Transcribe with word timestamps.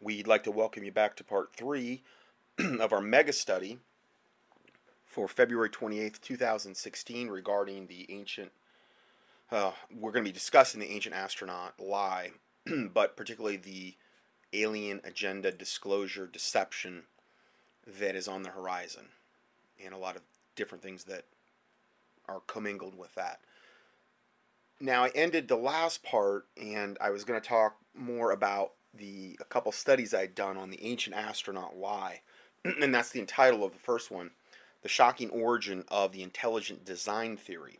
we'd 0.00 0.26
like 0.26 0.44
to 0.44 0.50
welcome 0.50 0.84
you 0.84 0.92
back 0.92 1.16
to 1.16 1.24
part 1.24 1.54
three 1.54 2.02
of 2.58 2.92
our 2.92 3.00
mega 3.00 3.32
study 3.32 3.78
for 5.04 5.26
February 5.26 5.70
28th, 5.70 6.20
2016, 6.20 7.28
regarding 7.28 7.86
the 7.86 8.06
ancient. 8.10 8.52
Uh, 9.50 9.72
we're 9.94 10.12
going 10.12 10.24
to 10.24 10.28
be 10.28 10.34
discussing 10.34 10.80
the 10.80 10.90
ancient 10.90 11.14
astronaut 11.14 11.74
lie, 11.80 12.30
but 12.92 13.16
particularly 13.16 13.56
the 13.56 13.94
alien 14.52 15.00
agenda 15.04 15.50
disclosure 15.50 16.26
deception 16.26 17.02
that 17.86 18.14
is 18.14 18.28
on 18.28 18.42
the 18.42 18.50
horizon, 18.50 19.06
and 19.84 19.94
a 19.94 19.98
lot 19.98 20.16
of 20.16 20.22
different 20.54 20.82
things 20.82 21.04
that 21.04 21.24
are 22.28 22.40
commingled 22.46 22.96
with 22.96 23.14
that. 23.14 23.40
Now, 24.80 25.04
I 25.04 25.10
ended 25.14 25.48
the 25.48 25.56
last 25.56 26.04
part, 26.04 26.46
and 26.56 26.96
I 27.00 27.10
was 27.10 27.24
going 27.24 27.40
to 27.40 27.48
talk 27.48 27.76
more 27.94 28.30
about 28.30 28.72
the 28.94 29.36
a 29.40 29.44
couple 29.44 29.72
studies 29.72 30.14
I'd 30.14 30.34
done 30.34 30.56
on 30.56 30.70
the 30.70 30.82
ancient 30.84 31.16
astronaut 31.16 31.76
lie, 31.76 32.22
and 32.64 32.94
that's 32.94 33.10
the 33.10 33.24
title 33.24 33.64
of 33.64 33.72
the 33.72 33.78
first 33.78 34.10
one, 34.10 34.30
"The 34.82 34.88
Shocking 34.88 35.30
Origin 35.30 35.84
of 35.88 36.12
the 36.12 36.22
Intelligent 36.22 36.84
Design 36.84 37.36
Theory." 37.36 37.78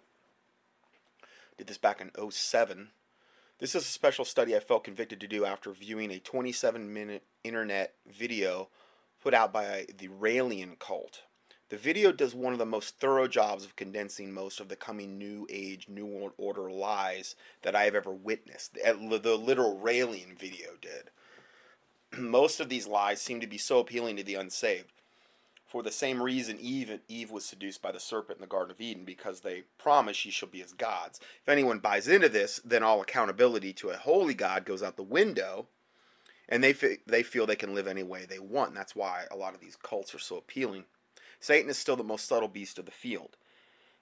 Did 1.57 1.67
this 1.67 1.79
back 1.79 2.01
in 2.01 2.13
07. 2.31 2.91
This 3.59 3.75
is 3.75 3.83
a 3.83 3.87
special 3.87 4.25
study 4.25 4.55
I 4.55 4.61
felt 4.61 4.85
convicted 4.85 5.21
to 5.21 5.27
do 5.27 5.45
after 5.45 5.73
viewing 5.73 6.13
a 6.13 6.21
27-minute 6.21 7.25
internet 7.43 7.95
video 8.07 8.69
put 9.21 9.35
out 9.35 9.53
by 9.53 9.87
the 9.99 10.07
Raelian 10.07 10.79
cult. 10.79 11.23
The 11.69 11.77
video 11.77 12.13
does 12.13 12.35
one 12.35 12.55
of 12.55 12.59
the 12.59 12.65
most 12.65 12.99
thorough 12.99 13.29
jobs 13.29 13.65
of 13.65 13.77
condensing 13.77 14.33
most 14.33 14.59
of 14.59 14.69
the 14.69 14.77
coming 14.77 15.19
New 15.19 15.47
Age, 15.51 15.87
New 15.89 16.07
World 16.07 16.33
Order 16.39 16.71
lies 16.71 17.37
that 17.63 17.77
I 17.77 17.85
have 17.85 17.95
ever 17.95 18.11
witnessed. 18.11 18.75
The 18.75 19.37
literal 19.37 19.79
Raelian 19.79 20.39
video 20.39 20.71
did. 20.81 21.11
most 22.19 22.61
of 22.61 22.69
these 22.69 22.87
lies 22.87 23.21
seem 23.21 23.41
to 23.41 23.47
be 23.47 23.59
so 23.59 23.79
appealing 23.79 24.17
to 24.17 24.23
the 24.23 24.35
unsaved. 24.35 24.93
For 25.67 25.83
the 25.83 25.91
same 25.91 26.23
reason 26.23 26.59
Eve, 26.59 27.01
Eve 27.09 27.31
was 27.31 27.45
seduced 27.45 27.83
by 27.83 27.93
the 27.93 28.01
serpent 28.01 28.39
in 28.39 28.41
the 28.41 28.47
Garden 28.47 28.71
of 28.71 28.81
Eden, 28.81 29.05
because 29.05 29.41
they 29.41 29.65
promise 29.77 30.17
she 30.17 30.31
shall 30.31 30.49
be 30.49 30.63
as 30.63 30.73
gods. 30.73 31.21
If 31.43 31.49
anyone 31.49 31.79
buys 31.79 32.09
into 32.09 32.31
this, 32.31 32.61
then 32.65 32.83
all 32.83 33.03
accountability 33.03 33.75
to 33.75 33.91
a 33.91 33.97
holy 33.97 34.33
God 34.33 34.65
goes 34.65 34.83
out 34.83 34.97
the 34.97 35.03
window, 35.03 35.67
and 36.49 36.65
they, 36.65 36.73
they 37.07 37.23
feel 37.23 37.45
they 37.45 37.55
can 37.55 37.75
live 37.75 37.87
any 37.87 38.03
way 38.03 38.25
they 38.25 38.39
want. 38.39 38.69
And 38.69 38.77
that's 38.79 38.97
why 38.97 39.25
a 39.31 39.37
lot 39.37 39.55
of 39.55 39.61
these 39.61 39.77
cults 39.77 40.15
are 40.15 40.19
so 40.19 40.39
appealing. 40.39 40.85
Satan 41.41 41.71
is 41.71 41.79
still 41.79 41.97
the 41.97 42.05
most 42.05 42.27
subtle 42.27 42.49
beast 42.49 42.79
of 42.79 42.85
the 42.85 42.91
field, 42.91 43.37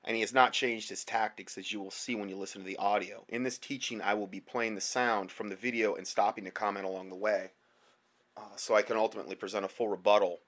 and 0.05 0.15
he 0.15 0.21
has 0.23 0.33
not 0.33 0.53
changed 0.53 0.89
his 0.89 1.05
tactics, 1.05 1.59
as 1.59 1.73
you 1.73 1.81
will 1.81 1.91
see 1.91 2.15
when 2.15 2.29
you 2.29 2.37
listen 2.37 2.63
to 2.63 2.67
the 2.67 2.77
audio. 2.77 3.25
In 3.29 3.43
this 3.43 3.59
teaching, 3.59 4.01
I 4.01 4.15
will 4.15 4.27
be 4.27 4.41
playing 4.41 4.75
the 4.75 4.81
sound 4.81 5.31
from 5.31 5.49
the 5.49 5.57
video 5.57 5.95
and 5.95 6.07
stopping 6.07 6.45
to 6.45 6.51
comment 6.51 6.87
along 6.87 7.11
the 7.11 7.17
way, 7.17 7.51
uh, 8.37 8.57
so 8.57 8.75
I 8.75 8.83
can 8.83 8.97
ultimately 8.97 9.35
present 9.35 9.65
a 9.65 9.69
full 9.69 9.89
rebuttal 9.89 10.41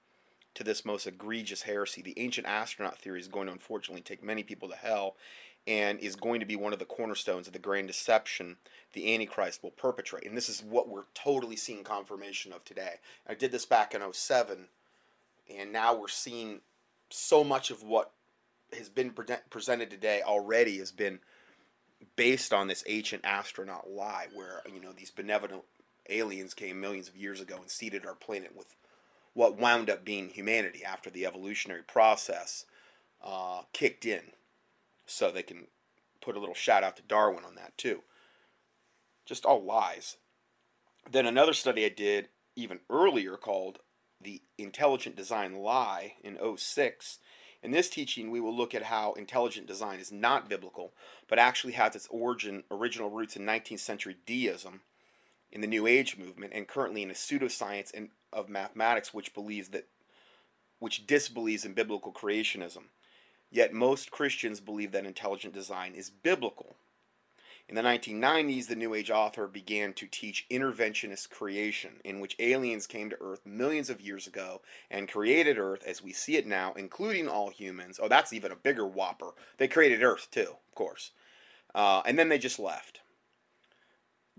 to 0.55 0.63
this 0.63 0.85
most 0.85 1.05
egregious 1.07 1.63
heresy. 1.63 2.01
The 2.01 2.19
ancient 2.19 2.47
astronaut 2.47 2.97
theory 2.97 3.19
is 3.19 3.27
going 3.27 3.47
to 3.47 3.53
unfortunately 3.53 4.01
take 4.01 4.23
many 4.23 4.43
people 4.43 4.69
to 4.69 4.75
hell 4.75 5.15
and 5.67 5.99
is 5.99 6.15
going 6.15 6.39
to 6.39 6.45
be 6.45 6.55
one 6.55 6.73
of 6.73 6.79
the 6.79 6.85
cornerstones 6.85 7.45
of 7.47 7.53
the 7.53 7.59
grand 7.59 7.87
deception 7.87 8.57
the 8.93 9.13
Antichrist 9.13 9.61
will 9.61 9.71
perpetrate. 9.71 10.25
And 10.25 10.35
this 10.35 10.49
is 10.49 10.63
what 10.63 10.89
we're 10.89 11.03
totally 11.13 11.55
seeing 11.55 11.83
confirmation 11.83 12.51
of 12.51 12.63
today. 12.63 12.95
I 13.27 13.35
did 13.35 13.51
this 13.51 13.65
back 13.65 13.93
in 13.93 14.01
07, 14.11 14.65
and 15.55 15.71
now 15.71 15.93
we're 15.93 16.07
seeing 16.07 16.61
so 17.09 17.43
much 17.43 17.71
of 17.71 17.83
what 17.83 18.11
has 18.77 18.89
been 18.89 19.11
pre- 19.11 19.35
presented 19.49 19.89
today 19.89 20.21
already 20.23 20.77
has 20.77 20.91
been 20.91 21.19
based 22.15 22.53
on 22.53 22.67
this 22.67 22.83
ancient 22.87 23.25
astronaut 23.25 23.89
lie 23.89 24.27
where 24.33 24.61
you 24.73 24.79
know 24.79 24.91
these 24.91 25.11
benevolent 25.11 25.63
aliens 26.09 26.53
came 26.53 26.79
millions 26.79 27.07
of 27.07 27.17
years 27.17 27.41
ago 27.41 27.57
and 27.59 27.69
seeded 27.69 28.05
our 28.05 28.15
planet 28.15 28.55
with 28.55 28.75
what 29.33 29.57
wound 29.57 29.89
up 29.89 30.03
being 30.03 30.29
humanity 30.29 30.83
after 30.83 31.09
the 31.09 31.25
evolutionary 31.25 31.83
process 31.83 32.65
uh, 33.23 33.61
kicked 33.73 34.05
in. 34.05 34.21
So 35.05 35.31
they 35.31 35.43
can 35.43 35.67
put 36.21 36.35
a 36.35 36.39
little 36.39 36.55
shout 36.55 36.83
out 36.83 36.97
to 36.97 37.03
Darwin 37.03 37.45
on 37.45 37.55
that 37.55 37.77
too. 37.77 38.01
Just 39.25 39.45
all 39.45 39.63
lies. 39.63 40.17
Then 41.09 41.25
another 41.25 41.53
study 41.53 41.85
I 41.85 41.89
did 41.89 42.29
even 42.55 42.79
earlier 42.89 43.37
called 43.37 43.79
The 44.21 44.41
Intelligent 44.57 45.15
Design 45.15 45.55
Lie 45.55 46.15
in 46.23 46.37
06. 46.57 47.19
In 47.61 47.71
this 47.71 47.89
teaching, 47.89 48.31
we 48.31 48.39
will 48.39 48.55
look 48.55 48.75
at 48.75 48.83
how 48.83 49.13
intelligent 49.13 49.67
design 49.67 49.99
is 49.99 50.11
not 50.11 50.49
biblical, 50.49 50.93
but 51.27 51.39
actually 51.39 51.73
has 51.73 51.95
its 51.95 52.07
origin, 52.09 52.63
original 52.69 53.09
roots 53.09 53.35
in 53.35 53.45
19th 53.45 53.79
century 53.79 54.17
deism 54.25 54.81
in 55.51 55.61
the 55.61 55.67
New 55.67 55.87
Age 55.87 56.17
movement, 56.17 56.53
and 56.53 56.67
currently 56.67 57.01
in 57.01 57.09
a 57.09 57.13
pseudoscience 57.13 57.93
and 57.93 58.09
of 58.31 58.49
mathematics 58.49 59.13
which 59.13 59.33
believes 59.33 59.69
that 59.69 59.87
which 60.79 61.07
disbelieves 61.07 61.65
in 61.65 61.73
biblical 61.73 62.13
creationism. 62.13 62.83
Yet 63.51 63.73
most 63.73 64.11
Christians 64.11 64.59
believe 64.59 64.91
that 64.91 65.05
intelligent 65.05 65.53
design 65.53 65.93
is 65.93 66.09
biblical. 66.09 66.75
In 67.69 67.75
the 67.75 67.83
1990s, 67.83 68.65
the 68.65 68.75
New 68.75 68.95
Age 68.95 69.11
author 69.11 69.47
began 69.47 69.93
to 69.93 70.07
teach 70.07 70.47
interventionist 70.49 71.29
creation, 71.29 72.01
in 72.03 72.19
which 72.19 72.35
aliens 72.39 72.87
came 72.87 73.11
to 73.11 73.21
Earth 73.21 73.45
millions 73.45 73.91
of 73.91 74.01
years 74.01 74.25
ago 74.25 74.63
and 74.89 75.07
created 75.07 75.59
Earth 75.59 75.83
as 75.85 76.01
we 76.01 76.11
see 76.11 76.35
it 76.35 76.47
now, 76.47 76.73
including 76.73 77.27
all 77.27 77.51
humans. 77.51 77.99
Oh, 78.01 78.07
that's 78.07 78.33
even 78.33 78.51
a 78.51 78.55
bigger 78.55 78.87
whopper. 78.87 79.35
They 79.59 79.67
created 79.67 80.01
Earth 80.01 80.29
too, 80.31 80.55
of 80.67 80.73
course. 80.73 81.11
Uh, 81.75 82.01
and 82.07 82.17
then 82.17 82.29
they 82.29 82.39
just 82.39 82.57
left 82.57 83.01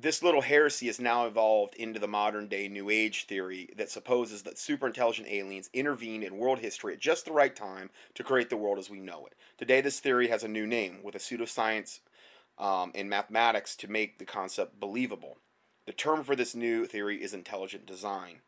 this 0.01 0.23
little 0.23 0.41
heresy 0.41 0.87
has 0.87 0.99
now 0.99 1.27
evolved 1.27 1.75
into 1.75 2.01
the 2.01 2.09
modern 2.09 2.49
day 2.49 2.69
New 2.69 2.89
Age 2.89 3.27
theory 3.27 3.69
that 3.77 3.91
supposes 3.91 4.43
that 4.43 4.57
superintelligent 4.57 5.31
aliens 5.31 5.69
intervened 5.75 6.25
in 6.25 6.39
world 6.39 6.59
history 6.59 6.95
at 6.95 7.01
just 7.01 7.27
the 7.27 7.33
right 7.33 7.55
time 7.55 7.91
to 8.15 8.25
create 8.25 8.49
the 8.49 8.57
world 8.57 8.79
as 8.79 8.89
we 8.89 8.99
know 8.99 9.27
it. 9.27 9.35
Today, 9.59 9.83
this 9.83 10.01
theory 10.01 10.29
has 10.29 10.43
a 10.43 10.49
new 10.49 10.67
name 10.67 11.01
with 11.03 11.15
a 11.15 11.19
pseudoscience 11.19 12.01
um, 12.61 12.93
in 12.95 13.09
mathematics 13.09 13.75
to 13.77 13.91
make 13.91 14.19
the 14.19 14.25
concept 14.25 14.79
believable. 14.79 15.39
The 15.87 15.93
term 15.93 16.23
for 16.23 16.37
this 16.37 16.55
new 16.55 16.85
theory 16.85 17.23
is 17.23 17.35
intelligent 17.35 17.87
design. 17.87 18.43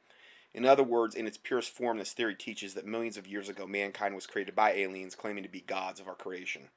In 0.55 0.67
other 0.67 0.83
words, 0.83 1.15
in 1.15 1.27
its 1.27 1.39
purest 1.39 1.71
form, 1.71 1.97
this 1.97 2.12
theory 2.12 2.34
teaches 2.34 2.75
that 2.75 2.87
millions 2.87 3.17
of 3.17 3.27
years 3.27 3.49
ago, 3.49 3.67
mankind 3.67 4.15
was 4.15 4.27
created 4.27 4.55
by 4.55 4.73
aliens 4.73 5.15
claiming 5.15 5.43
to 5.43 5.49
be 5.49 5.62
gods 5.62 5.99
of 5.99 6.06
our 6.06 6.15
creation, 6.15 6.69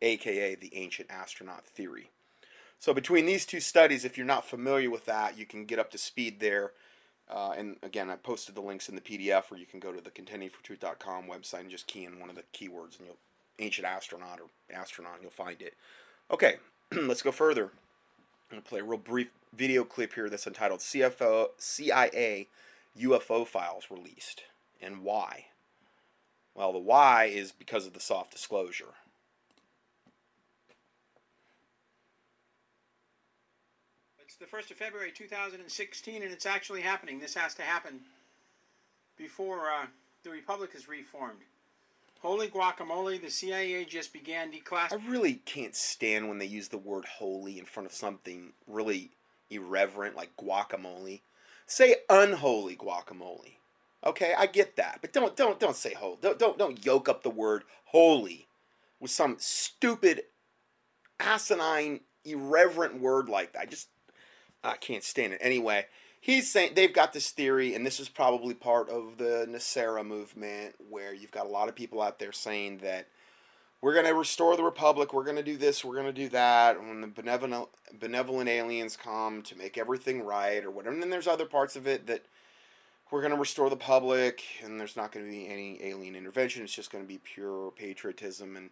aka 0.00 0.54
the 0.54 0.74
ancient 0.76 1.10
astronaut 1.10 1.66
theory. 1.66 2.10
So 2.78 2.94
between 2.94 3.26
these 3.26 3.44
two 3.44 3.60
studies, 3.60 4.04
if 4.04 4.16
you're 4.16 4.26
not 4.26 4.48
familiar 4.48 4.88
with 4.88 5.06
that, 5.06 5.36
you 5.36 5.46
can 5.46 5.64
get 5.64 5.80
up 5.80 5.90
to 5.90 5.98
speed 5.98 6.38
there. 6.38 6.72
Uh, 7.28 7.54
and 7.56 7.76
again, 7.82 8.08
I 8.08 8.16
posted 8.16 8.54
the 8.54 8.60
links 8.60 8.88
in 8.88 8.94
the 8.94 9.00
PDF, 9.00 9.50
or 9.50 9.56
you 9.56 9.66
can 9.66 9.80
go 9.80 9.90
to 9.90 10.00
the 10.00 10.10
contendingfortruth.com 10.10 11.24
website 11.24 11.60
and 11.60 11.70
just 11.70 11.86
key 11.86 12.04
in 12.04 12.20
one 12.20 12.30
of 12.30 12.36
the 12.36 12.44
keywords, 12.54 12.98
and 12.98 13.06
you'll 13.06 13.18
ancient 13.58 13.86
astronaut 13.86 14.40
or 14.40 14.48
astronaut, 14.74 15.14
and 15.14 15.22
you'll 15.22 15.30
find 15.30 15.60
it. 15.62 15.74
Okay, 16.30 16.56
let's 16.92 17.22
go 17.22 17.32
further. 17.32 17.64
I'm 17.64 17.70
gonna 18.50 18.62
play 18.62 18.80
a 18.80 18.84
real 18.84 18.98
brief 18.98 19.30
video 19.52 19.84
clip 19.84 20.14
here 20.14 20.28
that's 20.28 20.46
entitled 20.46 20.80
"CFO 20.80 21.48
CIA 21.58 22.48
UFO 22.98 23.46
files 23.46 23.86
released" 23.90 24.42
and 24.80 25.02
why. 25.02 25.46
Well, 26.54 26.72
the 26.72 26.78
why 26.78 27.24
is 27.24 27.52
because 27.52 27.86
of 27.86 27.94
the 27.94 28.00
soft 28.00 28.32
disclosure. 28.32 28.94
It's 34.18 34.36
the 34.36 34.56
1st 34.56 34.70
of 34.72 34.76
February 34.78 35.12
2016, 35.12 36.22
and 36.22 36.32
it's 36.32 36.46
actually 36.46 36.80
happening. 36.80 37.18
This 37.18 37.34
has 37.34 37.54
to 37.54 37.62
happen 37.62 38.00
before 39.16 39.70
uh, 39.70 39.86
the 40.22 40.30
Republic 40.30 40.70
is 40.74 40.88
reformed. 40.88 41.38
Holy 42.24 42.48
guacamole, 42.48 43.20
the 43.20 43.28
CIA 43.28 43.84
just 43.84 44.14
began 44.14 44.50
declassifying. 44.50 44.92
I 45.06 45.10
really 45.10 45.34
can't 45.44 45.76
stand 45.76 46.26
when 46.26 46.38
they 46.38 46.46
use 46.46 46.68
the 46.68 46.78
word 46.78 47.04
holy 47.04 47.58
in 47.58 47.66
front 47.66 47.86
of 47.86 47.92
something 47.92 48.54
really 48.66 49.10
irreverent 49.50 50.16
like 50.16 50.34
guacamole. 50.38 51.20
Say 51.66 51.96
unholy 52.08 52.76
guacamole. 52.76 53.56
Okay, 54.06 54.32
I 54.38 54.46
get 54.46 54.76
that, 54.76 55.00
but 55.02 55.12
don't 55.12 55.36
don't 55.36 55.60
don't 55.60 55.76
say 55.76 55.92
holy. 55.92 56.16
Don't 56.22 56.38
don't 56.38 56.56
don't 56.56 56.82
yoke 56.86 57.10
up 57.10 57.24
the 57.24 57.28
word 57.28 57.64
holy 57.84 58.48
with 59.00 59.10
some 59.10 59.36
stupid, 59.38 60.22
asinine, 61.20 62.00
irreverent 62.24 63.02
word 63.02 63.28
like 63.28 63.52
that. 63.52 63.60
I 63.60 63.66
just 63.66 63.88
I 64.62 64.76
can't 64.76 65.04
stand 65.04 65.34
it. 65.34 65.40
Anyway, 65.42 65.84
he's 66.24 66.50
saying 66.50 66.72
they've 66.74 66.94
got 66.94 67.12
this 67.12 67.30
theory, 67.32 67.74
and 67.74 67.84
this 67.84 68.00
is 68.00 68.08
probably 68.08 68.54
part 68.54 68.88
of 68.88 69.18
the 69.18 69.46
NESARA 69.46 70.06
movement, 70.06 70.74
where 70.88 71.12
you've 71.12 71.30
got 71.30 71.44
a 71.44 71.50
lot 71.50 71.68
of 71.68 71.74
people 71.74 72.00
out 72.00 72.18
there 72.18 72.32
saying 72.32 72.78
that 72.78 73.08
we're 73.82 73.92
going 73.92 74.06
to 74.06 74.14
restore 74.14 74.56
the 74.56 74.62
republic, 74.62 75.12
we're 75.12 75.24
going 75.24 75.36
to 75.36 75.42
do 75.42 75.58
this, 75.58 75.84
we're 75.84 75.94
going 75.94 76.06
to 76.06 76.12
do 76.14 76.30
that, 76.30 76.78
and 76.78 76.88
when 76.88 77.02
the 77.02 77.06
benevolent 77.06 77.68
benevolent 78.00 78.48
aliens 78.48 78.96
come 78.96 79.42
to 79.42 79.58
make 79.58 79.76
everything 79.76 80.22
right 80.22 80.64
or 80.64 80.70
whatever. 80.70 80.94
And 80.94 81.02
then 81.02 81.10
there's 81.10 81.26
other 81.26 81.44
parts 81.44 81.76
of 81.76 81.86
it 81.86 82.06
that 82.06 82.24
we're 83.10 83.20
going 83.20 83.34
to 83.34 83.38
restore 83.38 83.68
the 83.68 83.76
public, 83.76 84.42
and 84.64 84.80
there's 84.80 84.96
not 84.96 85.12
going 85.12 85.26
to 85.26 85.30
be 85.30 85.46
any 85.46 85.78
alien 85.82 86.16
intervention. 86.16 86.64
It's 86.64 86.74
just 86.74 86.90
going 86.90 87.04
to 87.04 87.08
be 87.08 87.18
pure 87.18 87.70
patriotism, 87.72 88.56
and 88.56 88.70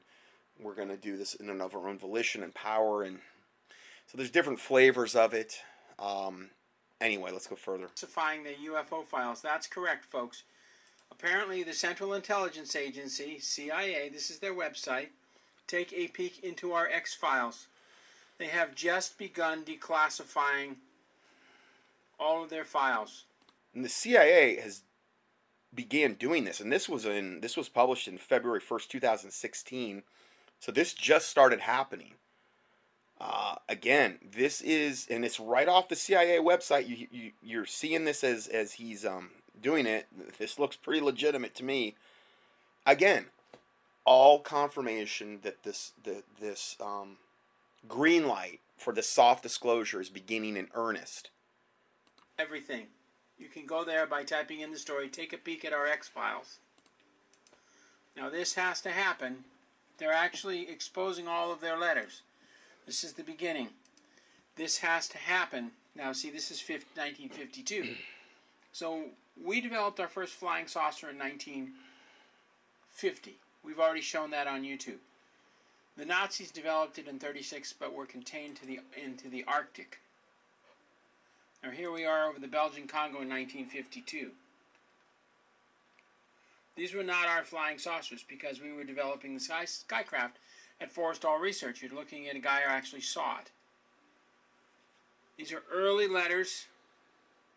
we're 0.59 0.75
going 0.75 0.89
to 0.89 0.97
do 0.97 1.19
this 1.19 1.35
in 1.35 1.51
and 1.51 1.61
of 1.61 1.75
our 1.75 1.87
own 1.87 1.99
volition 1.99 2.43
and 2.43 2.55
power. 2.55 3.03
And 3.03 3.19
so 4.07 4.17
there's 4.17 4.31
different 4.31 4.59
flavors 4.59 5.15
of 5.15 5.35
it. 5.35 5.61
Um, 5.99 6.49
anyway, 7.03 7.31
let's 7.33 7.47
go 7.47 7.57
further. 7.57 7.87
Classifying 7.87 8.45
the 8.45 8.55
UFO 8.69 9.05
files. 9.05 9.43
That's 9.43 9.67
correct, 9.67 10.05
folks. 10.05 10.45
Apparently, 11.11 11.63
the 11.63 11.75
Central 11.75 12.15
Intelligence 12.15 12.75
Agency, 12.75 13.39
CIA, 13.39 14.09
this 14.09 14.31
is 14.31 14.39
their 14.39 14.55
website, 14.55 15.09
take 15.67 15.93
a 15.93 16.09
peek 16.09 16.43
into 16.43 16.73
our 16.73 16.89
X 16.89 17.15
files. 17.15 17.67
They 18.39 18.47
have 18.47 18.75
just 18.75 19.19
begun 19.19 19.65
declassifying 19.65 20.77
all 22.19 22.43
of 22.43 22.51
their 22.51 22.65
files. 22.65 23.25
And 23.75 23.85
the 23.85 23.89
CIA 23.89 24.57
has 24.57 24.83
began 25.75 26.15
doing 26.15 26.45
this, 26.45 26.61
and 26.61 26.73
this 26.73 26.89
was 26.89 27.05
in 27.05 27.41
this 27.41 27.57
was 27.57 27.69
published 27.69 28.09
in 28.09 28.19
February 28.19 28.61
first, 28.61 28.91
two 28.91 29.01
thousand 29.01 29.31
sixteen. 29.31 30.03
So 30.61 30.73
this 30.73 30.95
just 30.95 31.29
started 31.29 31.61
happening. 31.61 32.15
Uh, 33.23 33.55
again, 33.69 34.19
this 34.35 34.61
is, 34.61 35.07
and 35.09 35.25
it's 35.25 35.39
right 35.39 35.69
off 35.69 35.89
the 35.89 35.95
CIA 35.95 36.39
website. 36.39 36.89
You, 36.89 37.07
you 37.13 37.31
you're 37.41 37.67
seeing 37.67 38.05
this 38.05 38.25
as 38.25 38.49
as 38.49 38.73
he's 38.73 39.07
um, 39.07 39.31
doing 39.63 39.87
it. 39.87 40.09
This 40.39 40.59
looks 40.59 40.75
pretty 40.75 41.01
legitimate 41.01 41.55
to 41.57 41.65
me. 41.65 41.95
Again, 42.85 43.27
all 44.05 44.41
confirmation 44.41 45.39
that 45.43 45.63
this 45.63 45.93
this 46.41 46.77
um, 46.81 47.19
green 47.89 48.27
light 48.27 48.59
for 48.77 48.93
the 48.93 49.05
soft 49.05 49.45
disclosure 49.45 50.01
is 50.01 50.09
beginning 50.09 50.57
in 50.57 50.67
earnest. 50.75 51.31
Everything. 52.41 52.87
You 53.39 53.47
can 53.47 53.67
go 53.67 53.85
there 53.85 54.07
by 54.07 54.25
typing 54.25 54.61
in 54.61 54.73
the 54.73 54.79
story. 54.79 55.09
Take 55.09 55.33
a 55.33 55.39
peek 55.39 55.65
at 55.65 55.73
our 55.73 55.87
X 55.87 56.09
files. 56.09 56.59
Now 58.17 58.31
this 58.31 58.55
has 58.55 58.81
to 58.81 58.91
happen. 58.91 59.45
They're 59.99 60.13
actually 60.13 60.69
exposing 60.69 61.29
all 61.29 61.53
of 61.53 61.61
their 61.61 61.79
letters. 61.79 62.23
This 62.87 63.05
is 63.05 63.12
the 63.12 63.23
beginning. 63.23 63.69
This 64.56 64.79
has 64.79 65.08
to 65.08 65.19
happen. 65.19 65.73
Now, 65.94 66.12
see, 66.12 66.31
this 66.31 66.50
is 66.50 66.62
1952. 66.69 67.94
so 68.73 69.05
we 69.43 69.61
developed 69.61 70.00
our 70.00 70.08
first 70.08 70.34
flying 70.34 70.67
saucer 70.67 71.11
in 71.11 71.19
1950. 71.19 73.37
We've 73.64 73.79
already 73.79 74.00
shown 74.00 74.31
that 74.31 74.46
on 74.46 74.62
YouTube. 74.62 74.99
The 75.96 76.06
Nazis 76.06 76.50
developed 76.50 76.99
it 76.99 77.06
in 77.06 77.19
36, 77.19 77.75
but 77.75 77.94
were 77.94 78.06
contained 78.06 78.56
to 78.56 78.67
the 78.67 78.81
into 79.02 79.29
the 79.29 79.44
Arctic. 79.46 80.00
Now 81.62 81.70
here 81.70 81.93
we 81.93 82.05
are 82.05 82.29
over 82.29 82.40
the 82.40 82.49
Belgian 82.49 82.88
Congo 82.88 83.20
in 83.20 83.29
1952. 83.29 84.31
These 86.75 86.94
were 86.94 87.02
not 87.02 87.26
our 87.26 87.44
flying 87.44 87.79
saucers 87.79 88.25
because 88.26 88.61
we 88.61 88.73
were 88.73 88.84
developing 88.84 89.34
the 89.34 89.40
sky, 89.40 89.64
Skycraft 89.64 90.38
at 90.82 90.94
Forrestal 90.94 91.40
Research. 91.40 91.81
You're 91.81 91.94
looking 91.94 92.29
at 92.29 92.37
a 92.37 92.40
guy 92.40 92.61
who 92.62 92.70
actually 92.70 93.00
saw 93.00 93.38
it. 93.38 93.50
These 95.38 95.52
are 95.52 95.62
early 95.73 96.08
letters. 96.08 96.67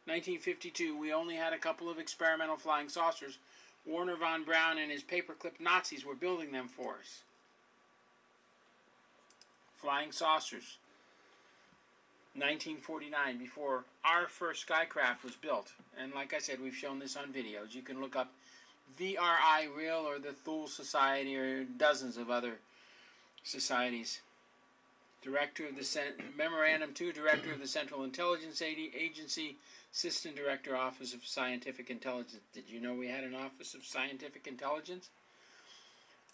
1952, 0.05 0.97
we 0.97 1.11
only 1.11 1.35
had 1.35 1.51
a 1.51 1.57
couple 1.57 1.89
of 1.89 1.97
experimental 1.97 2.57
flying 2.57 2.89
saucers. 2.89 3.39
Wernher 3.85 4.15
von 4.15 4.43
Braun 4.43 4.77
and 4.77 4.91
his 4.91 5.03
paperclip 5.03 5.59
Nazis 5.59 6.05
were 6.05 6.15
building 6.15 6.51
them 6.51 6.67
for 6.67 6.97
us. 7.01 7.21
Flying 9.77 10.11
saucers. 10.11 10.77
1949, 12.35 13.37
before 13.37 13.85
our 14.03 14.27
first 14.27 14.67
Skycraft 14.67 15.23
was 15.23 15.35
built. 15.35 15.71
And 15.99 16.13
like 16.13 16.33
I 16.33 16.39
said, 16.39 16.59
we've 16.61 16.75
shown 16.75 16.99
this 16.99 17.15
on 17.15 17.31
videos. 17.31 17.73
You 17.73 17.81
can 17.81 18.01
look 18.01 18.15
up 18.15 18.31
Vril 18.99 20.05
or 20.05 20.19
the 20.19 20.33
Thule 20.33 20.67
Society 20.67 21.35
or 21.35 21.63
dozens 21.63 22.17
of 22.17 22.29
other 22.29 22.55
societies. 23.45 24.19
Director 25.23 25.65
of 25.67 25.75
the 25.75 25.87
Memorandum 26.37 26.93
2, 26.93 27.13
Director 27.13 27.53
of 27.53 27.59
the 27.59 27.67
Central 27.67 28.03
Intelligence 28.03 28.61
Agency, 28.61 29.55
Assistant 29.91 30.35
Director, 30.35 30.75
Office 30.75 31.13
of 31.13 31.25
Scientific 31.25 31.89
Intelligence. 31.89 32.41
Did 32.53 32.65
you 32.69 32.79
know 32.79 32.93
we 32.93 33.07
had 33.07 33.23
an 33.23 33.33
Office 33.33 33.73
of 33.73 33.85
Scientific 33.85 34.45
Intelligence? 34.45 35.09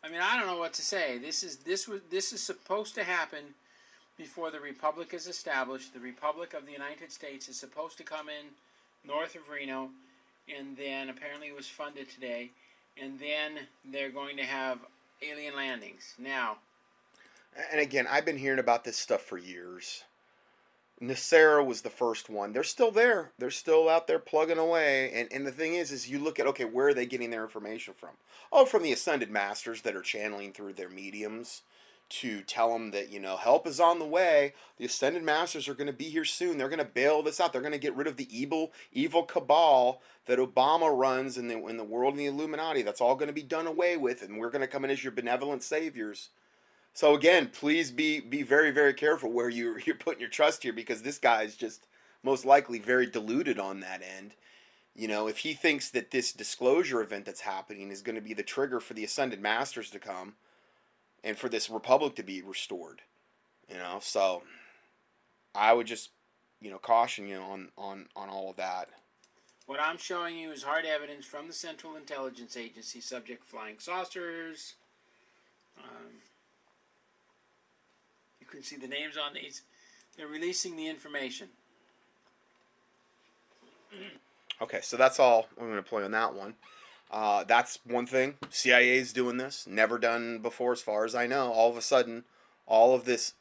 I 0.03 0.09
mean, 0.09 0.19
I 0.21 0.37
don't 0.37 0.47
know 0.47 0.57
what 0.57 0.73
to 0.73 0.81
say. 0.81 1.19
This 1.19 1.43
is 1.43 1.57
this 1.57 1.87
was 1.87 2.01
this 2.09 2.33
is 2.33 2.41
supposed 2.41 2.95
to 2.95 3.03
happen 3.03 3.53
before 4.17 4.51
the 4.51 4.59
Republic 4.59 5.13
is 5.13 5.27
established. 5.27 5.93
The 5.93 5.99
Republic 5.99 6.53
of 6.53 6.65
the 6.65 6.71
United 6.71 7.11
States 7.11 7.47
is 7.47 7.55
supposed 7.55 7.97
to 7.99 8.03
come 8.03 8.27
in 8.27 8.47
north 9.07 9.35
of 9.35 9.47
Reno, 9.47 9.89
and 10.53 10.75
then 10.75 11.09
apparently 11.09 11.47
it 11.47 11.55
was 11.55 11.67
funded 11.67 12.09
today, 12.09 12.49
and 13.01 13.19
then 13.19 13.67
they're 13.85 14.09
going 14.09 14.37
to 14.37 14.43
have 14.43 14.79
alien 15.21 15.55
landings. 15.55 16.15
Now, 16.17 16.57
and 17.71 17.81
again, 17.81 18.07
I've 18.09 18.25
been 18.25 18.37
hearing 18.37 18.59
about 18.59 18.83
this 18.83 18.97
stuff 18.97 19.21
for 19.21 19.37
years. 19.37 20.03
NESARA 21.01 21.65
was 21.65 21.81
the 21.81 21.89
first 21.89 22.29
one. 22.29 22.53
They're 22.53 22.63
still 22.63 22.91
there. 22.91 23.31
They're 23.39 23.49
still 23.49 23.89
out 23.89 24.05
there 24.05 24.19
plugging 24.19 24.59
away. 24.59 25.11
And 25.13 25.27
and 25.31 25.47
the 25.47 25.51
thing 25.51 25.73
is, 25.73 25.91
is 25.91 26.09
you 26.09 26.19
look 26.19 26.39
at 26.39 26.45
okay, 26.47 26.65
where 26.65 26.89
are 26.89 26.93
they 26.93 27.07
getting 27.07 27.31
their 27.31 27.43
information 27.43 27.95
from? 27.97 28.11
Oh, 28.51 28.65
from 28.65 28.83
the 28.83 28.93
ascended 28.93 29.31
masters 29.31 29.81
that 29.81 29.95
are 29.95 30.01
channeling 30.01 30.53
through 30.53 30.73
their 30.73 30.89
mediums 30.89 31.63
to 32.09 32.41
tell 32.41 32.73
them 32.73 32.91
that 32.91 33.09
you 33.09 33.19
know 33.19 33.35
help 33.37 33.65
is 33.65 33.79
on 33.79 33.97
the 33.97 34.05
way. 34.05 34.53
The 34.77 34.85
ascended 34.85 35.23
masters 35.23 35.67
are 35.67 35.73
going 35.73 35.87
to 35.87 35.93
be 35.93 36.09
here 36.09 36.25
soon. 36.25 36.57
They're 36.57 36.69
going 36.69 36.79
to 36.79 36.85
bail 36.85 37.23
this 37.23 37.39
out. 37.39 37.51
They're 37.51 37.61
going 37.61 37.71
to 37.71 37.79
get 37.79 37.95
rid 37.95 38.07
of 38.07 38.17
the 38.17 38.27
evil 38.37 38.71
evil 38.91 39.23
cabal 39.23 40.03
that 40.27 40.37
Obama 40.37 40.95
runs 40.95 41.35
in 41.35 41.47
the 41.47 41.57
in 41.65 41.77
the 41.77 41.83
world 41.83 42.13
and 42.13 42.19
the 42.19 42.27
Illuminati. 42.27 42.83
That's 42.83 43.01
all 43.01 43.15
going 43.15 43.27
to 43.27 43.33
be 43.33 43.41
done 43.41 43.65
away 43.65 43.97
with, 43.97 44.21
and 44.21 44.37
we're 44.37 44.51
going 44.51 44.61
to 44.61 44.67
come 44.67 44.85
in 44.85 44.91
as 44.91 45.03
your 45.03 45.13
benevolent 45.13 45.63
saviors. 45.63 46.29
So 46.93 47.15
again, 47.15 47.49
please 47.53 47.91
be 47.91 48.19
be 48.19 48.43
very 48.43 48.71
very 48.71 48.93
careful 48.93 49.31
where 49.31 49.49
you 49.49 49.77
you're 49.85 49.95
putting 49.95 50.21
your 50.21 50.29
trust 50.29 50.63
here 50.63 50.73
because 50.73 51.01
this 51.01 51.17
guy 51.17 51.43
is 51.43 51.55
just 51.55 51.87
most 52.23 52.45
likely 52.45 52.79
very 52.79 53.05
deluded 53.05 53.59
on 53.59 53.79
that 53.79 54.01
end. 54.01 54.33
You 54.95 55.07
know, 55.07 55.27
if 55.27 55.39
he 55.39 55.53
thinks 55.53 55.89
that 55.91 56.11
this 56.11 56.33
disclosure 56.33 57.01
event 57.01 57.25
that's 57.25 57.41
happening 57.41 57.91
is 57.91 58.01
going 58.01 58.15
to 58.15 58.21
be 58.21 58.33
the 58.33 58.43
trigger 58.43 58.79
for 58.81 58.93
the 58.93 59.05
ascended 59.05 59.41
masters 59.41 59.89
to 59.91 59.99
come 59.99 60.33
and 61.23 61.37
for 61.37 61.47
this 61.47 61.69
republic 61.69 62.15
to 62.15 62.23
be 62.23 62.41
restored, 62.41 63.01
you 63.69 63.77
know, 63.77 63.99
so 64.01 64.43
I 65.55 65.73
would 65.73 65.87
just 65.87 66.09
you 66.59 66.69
know 66.69 66.77
caution 66.77 67.27
you 67.27 67.37
on 67.37 67.69
on 67.77 68.07
on 68.15 68.29
all 68.29 68.49
of 68.49 68.57
that. 68.57 68.89
What 69.65 69.79
I'm 69.79 69.97
showing 69.97 70.37
you 70.37 70.51
is 70.51 70.63
hard 70.63 70.85
evidence 70.85 71.25
from 71.25 71.47
the 71.47 71.53
Central 71.53 71.95
Intelligence 71.95 72.57
Agency, 72.57 72.99
subject 72.99 73.45
flying 73.45 73.79
saucers. 73.79 74.75
Um, 75.81 76.11
can 78.51 78.63
see 78.63 78.75
the 78.75 78.87
names 78.87 79.15
on 79.17 79.33
these. 79.33 79.63
They're 80.17 80.27
releasing 80.27 80.75
the 80.75 80.87
information. 80.87 81.47
Okay, 84.61 84.79
so 84.81 84.97
that's 84.97 85.19
all 85.19 85.47
I'm 85.59 85.67
going 85.67 85.77
to 85.77 85.83
play 85.83 86.03
on 86.03 86.11
that 86.11 86.35
one. 86.35 86.55
Uh, 87.09 87.43
that's 87.43 87.79
one 87.85 88.05
thing. 88.05 88.35
CIA 88.49 88.97
is 88.97 89.11
doing 89.11 89.37
this. 89.37 89.65
Never 89.67 89.97
done 89.97 90.39
before, 90.39 90.71
as 90.71 90.81
far 90.81 91.03
as 91.03 91.15
I 91.15 91.27
know. 91.27 91.51
All 91.51 91.69
of 91.69 91.77
a 91.77 91.81
sudden, 91.81 92.23
all 92.65 92.93
of 92.93 93.05
this 93.05 93.33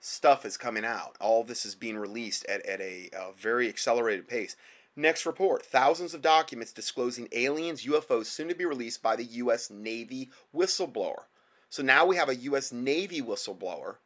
stuff 0.00 0.44
is 0.44 0.56
coming 0.56 0.84
out. 0.84 1.16
All 1.20 1.40
of 1.40 1.46
this 1.46 1.64
is 1.64 1.74
being 1.74 1.96
released 1.96 2.44
at, 2.46 2.64
at 2.66 2.80
a, 2.80 3.08
a 3.16 3.32
very 3.36 3.68
accelerated 3.68 4.28
pace. 4.28 4.56
Next 4.96 5.26
report 5.26 5.64
thousands 5.64 6.14
of 6.14 6.22
documents 6.22 6.72
disclosing 6.72 7.28
aliens, 7.32 7.84
UFOs 7.84 8.26
soon 8.26 8.48
to 8.48 8.54
be 8.54 8.66
released 8.66 9.02
by 9.02 9.16
the 9.16 9.24
U.S. 9.24 9.70
Navy 9.70 10.30
whistleblower. 10.54 11.24
So 11.70 11.82
now 11.82 12.04
we 12.06 12.16
have 12.16 12.28
a 12.28 12.36
U.S. 12.36 12.70
Navy 12.70 13.20
whistleblower 13.20 13.96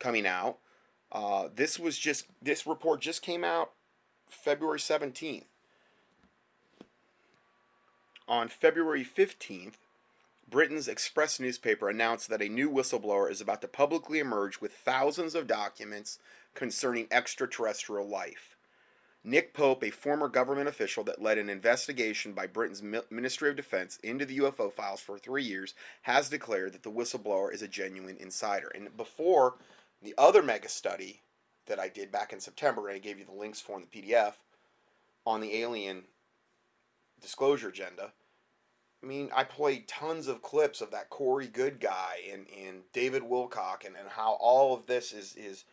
coming 0.00 0.26
out. 0.26 0.58
Uh, 1.12 1.48
this 1.54 1.78
was 1.78 1.98
just 1.98 2.26
this 2.42 2.66
report 2.66 3.00
just 3.00 3.22
came 3.22 3.44
out 3.44 3.70
February 4.28 4.78
17th. 4.78 5.44
On 8.26 8.48
February 8.48 9.04
15th, 9.04 9.74
Britain's 10.48 10.88
Express 10.88 11.38
newspaper 11.38 11.88
announced 11.88 12.28
that 12.28 12.42
a 12.42 12.48
new 12.48 12.70
whistleblower 12.70 13.30
is 13.30 13.40
about 13.40 13.60
to 13.62 13.68
publicly 13.68 14.18
emerge 14.18 14.60
with 14.60 14.72
thousands 14.72 15.34
of 15.34 15.46
documents 15.46 16.18
concerning 16.54 17.06
extraterrestrial 17.10 18.06
life. 18.06 18.56
Nick 19.22 19.52
Pope, 19.52 19.84
a 19.84 19.90
former 19.90 20.28
government 20.28 20.66
official 20.66 21.04
that 21.04 21.20
led 21.20 21.36
an 21.36 21.50
investigation 21.50 22.32
by 22.32 22.46
Britain's 22.46 22.82
Ministry 22.82 23.50
of 23.50 23.56
Defense 23.56 23.98
into 24.02 24.24
the 24.24 24.38
UFO 24.38 24.72
files 24.72 25.00
for 25.00 25.18
three 25.18 25.44
years, 25.44 25.74
has 26.02 26.30
declared 26.30 26.72
that 26.72 26.84
the 26.84 26.90
whistleblower 26.90 27.52
is 27.52 27.60
a 27.60 27.68
genuine 27.68 28.16
insider. 28.18 28.72
And 28.74 28.96
before 28.96 29.56
the 30.02 30.14
other 30.16 30.42
mega 30.42 30.68
study 30.68 31.22
that 31.66 31.78
I 31.78 31.88
did 31.88 32.10
back 32.10 32.32
in 32.32 32.40
September, 32.40 32.88
and 32.88 32.96
I 32.96 33.00
gave 33.00 33.18
you 33.18 33.24
the 33.24 33.32
links 33.32 33.60
for 33.60 33.76
in 33.76 33.86
the 33.90 34.02
PDF 34.02 34.34
on 35.26 35.40
the 35.40 35.56
alien 35.56 36.04
disclosure 37.20 37.68
agenda. 37.68 38.12
I 39.02 39.06
mean, 39.06 39.30
I 39.34 39.44
played 39.44 39.88
tons 39.88 40.28
of 40.28 40.42
clips 40.42 40.80
of 40.80 40.90
that 40.90 41.08
Corey 41.10 41.46
Goode 41.46 41.80
guy 41.80 42.16
and, 42.30 42.46
and 42.64 42.82
David 42.92 43.22
Wilcock 43.22 43.86
and, 43.86 43.96
and 43.96 44.08
how 44.08 44.32
all 44.40 44.74
of 44.74 44.86
this 44.86 45.12
is, 45.12 45.34
is 45.36 45.64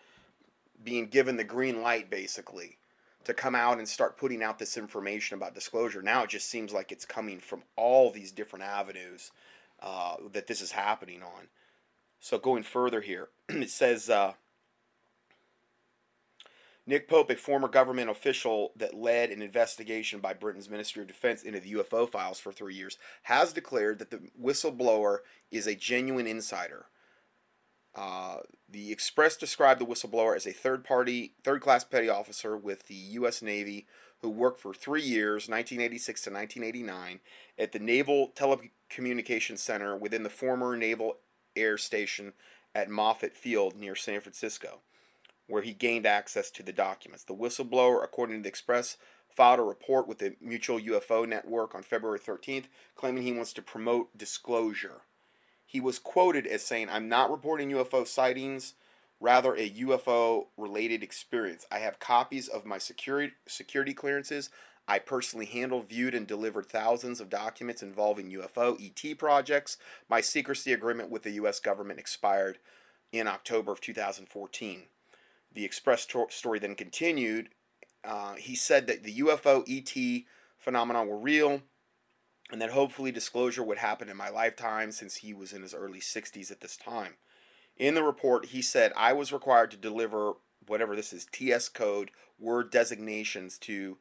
being 0.83 1.07
given 1.07 1.35
the 1.35 1.43
green 1.43 1.81
light 1.81 2.09
basically 2.09 2.77
to 3.25 3.33
come 3.33 3.55
out 3.55 3.79
and 3.79 3.87
start 3.87 4.17
putting 4.17 4.41
out 4.41 4.59
this 4.59 4.77
information 4.77 5.35
about 5.35 5.53
disclosure. 5.53 6.01
Now 6.01 6.23
it 6.23 6.29
just 6.29 6.49
seems 6.49 6.71
like 6.71 6.91
it's 6.93 7.05
coming 7.05 7.39
from 7.39 7.63
all 7.75 8.09
these 8.09 8.31
different 8.31 8.63
avenues 8.63 9.31
uh, 9.81 10.15
that 10.31 10.47
this 10.47 10.61
is 10.61 10.71
happening 10.71 11.21
on. 11.21 11.47
So 12.21 12.37
going 12.37 12.63
further 12.63 13.01
here, 13.01 13.27
it 13.49 13.69
says 13.69 14.09
uh, 14.09 14.33
Nick 16.85 17.09
Pope, 17.09 17.29
a 17.29 17.35
former 17.35 17.67
government 17.67 18.09
official 18.09 18.71
that 18.75 18.93
led 18.93 19.29
an 19.29 19.41
investigation 19.41 20.19
by 20.19 20.33
Britain's 20.33 20.69
Ministry 20.69 21.01
of 21.01 21.07
Defense 21.07 21.43
into 21.43 21.59
the 21.59 21.73
UFO 21.73 22.09
files 22.09 22.39
for 22.39 22.51
three 22.51 22.75
years, 22.75 22.97
has 23.23 23.53
declared 23.53 23.99
that 23.99 24.11
the 24.11 24.21
whistleblower 24.41 25.19
is 25.51 25.67
a 25.67 25.75
genuine 25.75 26.27
insider. 26.27 26.85
Uh, 27.95 28.37
the 28.69 28.91
Express 28.91 29.35
described 29.35 29.81
the 29.81 29.85
whistleblower 29.85 30.35
as 30.35 30.45
a 30.45 30.51
third 30.51 30.83
party, 30.83 31.33
third 31.43 31.61
class 31.61 31.83
petty 31.83 32.09
officer 32.09 32.55
with 32.55 32.87
the 32.87 32.93
U.S. 32.93 33.41
Navy 33.41 33.87
who 34.21 34.29
worked 34.29 34.59
for 34.59 34.73
three 34.73 35.01
years, 35.01 35.47
1986 35.47 36.21
to 36.23 36.29
1989, 36.31 37.19
at 37.59 37.71
the 37.71 37.79
Naval 37.79 38.31
Telecommunications 38.35 39.59
Center 39.59 39.95
within 39.95 40.23
the 40.23 40.29
former 40.29 40.75
Naval 40.75 41.17
Air 41.55 41.77
Station 41.77 42.33
at 42.77 42.89
Moffett 42.89 43.35
Field 43.35 43.75
near 43.75 43.95
San 43.95 44.21
Francisco 44.21 44.81
where 45.47 45.61
he 45.61 45.73
gained 45.73 46.05
access 46.05 46.51
to 46.51 46.63
the 46.63 46.73
documents. 46.73 47.23
The 47.23 47.33
whistleblower, 47.33 48.03
according 48.03 48.37
to 48.37 48.43
the 48.43 48.49
Express, 48.49 48.97
filed 49.29 49.59
a 49.59 49.63
report 49.63 50.07
with 50.07 50.19
the 50.19 50.35
Mutual 50.41 50.79
UFO 50.79 51.27
Network 51.27 51.73
on 51.73 51.83
February 51.83 52.19
13th, 52.19 52.65
claiming 52.95 53.23
he 53.23 53.31
wants 53.31 53.53
to 53.53 53.61
promote 53.61 54.17
disclosure. 54.17 55.01
He 55.65 55.79
was 55.79 55.99
quoted 55.99 56.45
as 56.45 56.63
saying, 56.63 56.89
I'm 56.89 57.09
not 57.09 57.31
reporting 57.31 57.71
UFO 57.71 58.05
sightings, 58.05 58.73
rather 59.19 59.55
a 59.55 59.69
UFO 59.69 60.47
related 60.57 61.01
experience. 61.01 61.65
I 61.71 61.79
have 61.79 61.99
copies 61.99 62.47
of 62.47 62.65
my 62.65 62.77
security, 62.77 63.33
security 63.47 63.93
clearances. 63.93 64.49
I 64.87 64.99
personally 64.99 65.45
handled, 65.45 65.89
viewed, 65.89 66.15
and 66.15 66.25
delivered 66.25 66.65
thousands 66.65 67.19
of 67.19 67.29
documents 67.29 67.83
involving 67.83 68.31
UFO 68.31 68.77
ET 68.79 69.17
projects. 69.17 69.77
My 70.09 70.21
secrecy 70.21 70.71
agreement 70.71 71.09
with 71.09 71.23
the 71.23 71.31
U.S. 71.31 71.59
government 71.59 71.99
expired 71.99 72.59
in 73.11 73.27
October 73.27 73.71
of 73.71 73.81
2014. 73.81 74.83
The 75.53 75.65
Express 75.65 76.07
story 76.29 76.59
then 76.59 76.75
continued. 76.75 77.49
Uh, 78.03 78.35
he 78.35 78.55
said 78.55 78.87
that 78.87 79.03
the 79.03 79.19
UFO 79.19 79.63
ET 79.67 80.23
phenomenon 80.57 81.07
were 81.07 81.17
real 81.17 81.61
and 82.51 82.61
that 82.61 82.71
hopefully 82.71 83.11
disclosure 83.11 83.63
would 83.63 83.79
happen 83.79 84.07
in 84.07 84.15
my 84.15 84.29
lifetime 84.29 84.91
since 84.91 85.17
he 85.17 85.33
was 85.33 85.51
in 85.51 85.63
his 85.63 85.73
early 85.73 85.99
60s 85.99 86.51
at 86.51 86.61
this 86.61 86.77
time. 86.77 87.15
In 87.75 87.93
the 87.93 88.03
report, 88.03 88.47
he 88.47 88.61
said, 88.61 88.93
I 88.95 89.13
was 89.13 89.33
required 89.33 89.71
to 89.71 89.77
deliver 89.77 90.33
whatever 90.65 90.95
this 90.95 91.13
is, 91.13 91.27
TS 91.31 91.69
code, 91.69 92.11
word 92.39 92.71
designations 92.71 93.57
to 93.59 93.97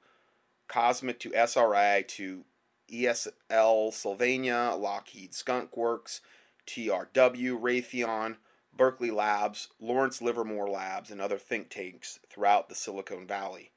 Cosmic, 0.69 1.19
to 1.21 1.35
SRI, 1.35 2.05
to 2.09 2.45
ESL 2.91 3.93
Sylvania, 3.93 4.75
Lockheed 4.77 5.35
Skunk 5.35 5.77
Works, 5.77 6.21
TRW, 6.67 7.61
Raytheon, 7.61 8.37
Berkeley 8.77 9.11
Labs, 9.11 9.69
Lawrence 9.81 10.21
Livermore 10.21 10.69
Labs, 10.69 11.11
and 11.11 11.21
other 11.21 11.39
think 11.39 11.71
tanks 11.71 12.19
throughout 12.29 12.69
the 12.69 12.75
Silicon 12.75 13.27
Valley. 13.27 13.71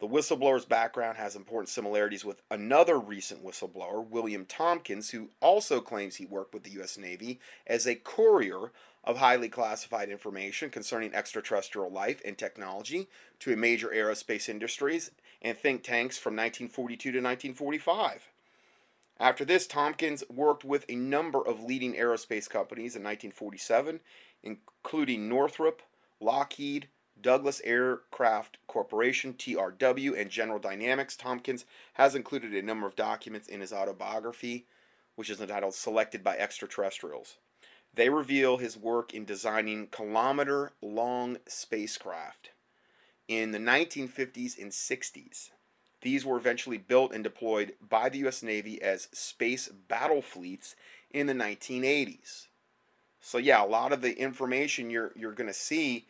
The 0.00 0.08
whistleblower's 0.08 0.64
background 0.64 1.18
has 1.18 1.36
important 1.36 1.68
similarities 1.68 2.24
with 2.24 2.40
another 2.50 2.98
recent 2.98 3.44
whistleblower, 3.44 4.06
William 4.06 4.46
Tompkins, 4.46 5.10
who 5.10 5.28
also 5.40 5.82
claims 5.82 6.16
he 6.16 6.24
worked 6.24 6.54
with 6.54 6.62
the 6.62 6.70
U.S. 6.72 6.96
Navy 6.96 7.38
as 7.66 7.86
a 7.86 7.96
courier 7.96 8.72
of 9.04 9.18
highly 9.18 9.50
classified 9.50 10.08
information 10.08 10.70
concerning 10.70 11.14
extraterrestrial 11.14 11.90
life 11.90 12.20
and 12.24 12.38
technology 12.38 13.08
to 13.40 13.52
a 13.52 13.56
major 13.56 13.88
aerospace 13.88 14.48
industries 14.48 15.10
and 15.42 15.56
think 15.56 15.82
tanks 15.82 16.18
from 16.18 16.34
1942 16.34 17.12
to 17.12 17.18
1945. 17.18 18.28
After 19.18 19.44
this, 19.44 19.66
Tompkins 19.66 20.24
worked 20.30 20.64
with 20.64 20.86
a 20.88 20.94
number 20.94 21.46
of 21.46 21.62
leading 21.62 21.94
aerospace 21.94 22.48
companies 22.48 22.96
in 22.96 23.02
1947, 23.02 24.00
including 24.42 25.28
Northrop, 25.28 25.82
Lockheed, 26.20 26.88
Douglas 27.20 27.60
Aircraft 27.64 28.56
Corporation, 28.66 29.34
TRW, 29.34 30.18
and 30.18 30.30
General 30.30 30.58
Dynamics. 30.58 31.16
Tompkins 31.16 31.66
has 31.94 32.14
included 32.14 32.54
a 32.54 32.62
number 32.62 32.86
of 32.86 32.96
documents 32.96 33.46
in 33.46 33.60
his 33.60 33.74
autobiography, 33.74 34.64
which 35.16 35.28
is 35.28 35.40
entitled 35.40 35.74
Selected 35.74 36.24
by 36.24 36.38
Extraterrestrials. 36.38 37.36
They 37.92 38.08
reveal 38.08 38.56
his 38.56 38.78
work 38.78 39.12
in 39.12 39.26
designing 39.26 39.88
kilometer 39.88 40.72
long 40.80 41.38
spacecraft 41.46 42.52
in 43.30 43.52
the 43.52 43.58
1950s 43.58 44.60
and 44.60 44.72
60s. 44.72 45.50
These 46.02 46.24
were 46.26 46.36
eventually 46.36 46.78
built 46.78 47.12
and 47.12 47.22
deployed 47.22 47.74
by 47.80 48.08
the 48.08 48.18
U.S. 48.18 48.42
Navy 48.42 48.82
as 48.82 49.08
space 49.12 49.68
battle 49.68 50.20
fleets 50.20 50.74
in 51.12 51.28
the 51.28 51.32
1980s. 51.32 52.48
So 53.20 53.38
yeah, 53.38 53.64
a 53.64 53.66
lot 53.66 53.92
of 53.92 54.02
the 54.02 54.18
information 54.18 54.90
you're 54.90 55.12
you're 55.14 55.32
going 55.32 55.46
to 55.46 55.54
see 55.54 56.06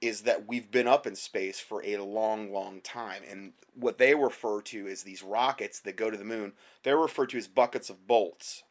is 0.00 0.22
that 0.22 0.48
we've 0.48 0.70
been 0.70 0.88
up 0.88 1.06
in 1.06 1.14
space 1.14 1.60
for 1.60 1.84
a 1.84 1.98
long, 1.98 2.52
long 2.52 2.80
time. 2.80 3.22
And 3.30 3.52
what 3.74 3.98
they 3.98 4.14
refer 4.14 4.60
to 4.62 4.88
as 4.88 5.04
these 5.04 5.22
rockets 5.22 5.78
that 5.80 5.96
go 5.96 6.10
to 6.10 6.16
the 6.16 6.24
moon, 6.24 6.52
they're 6.82 6.98
referred 6.98 7.30
to 7.30 7.38
as 7.38 7.46
buckets 7.46 7.90
of 7.90 8.08
bolts. 8.08 8.64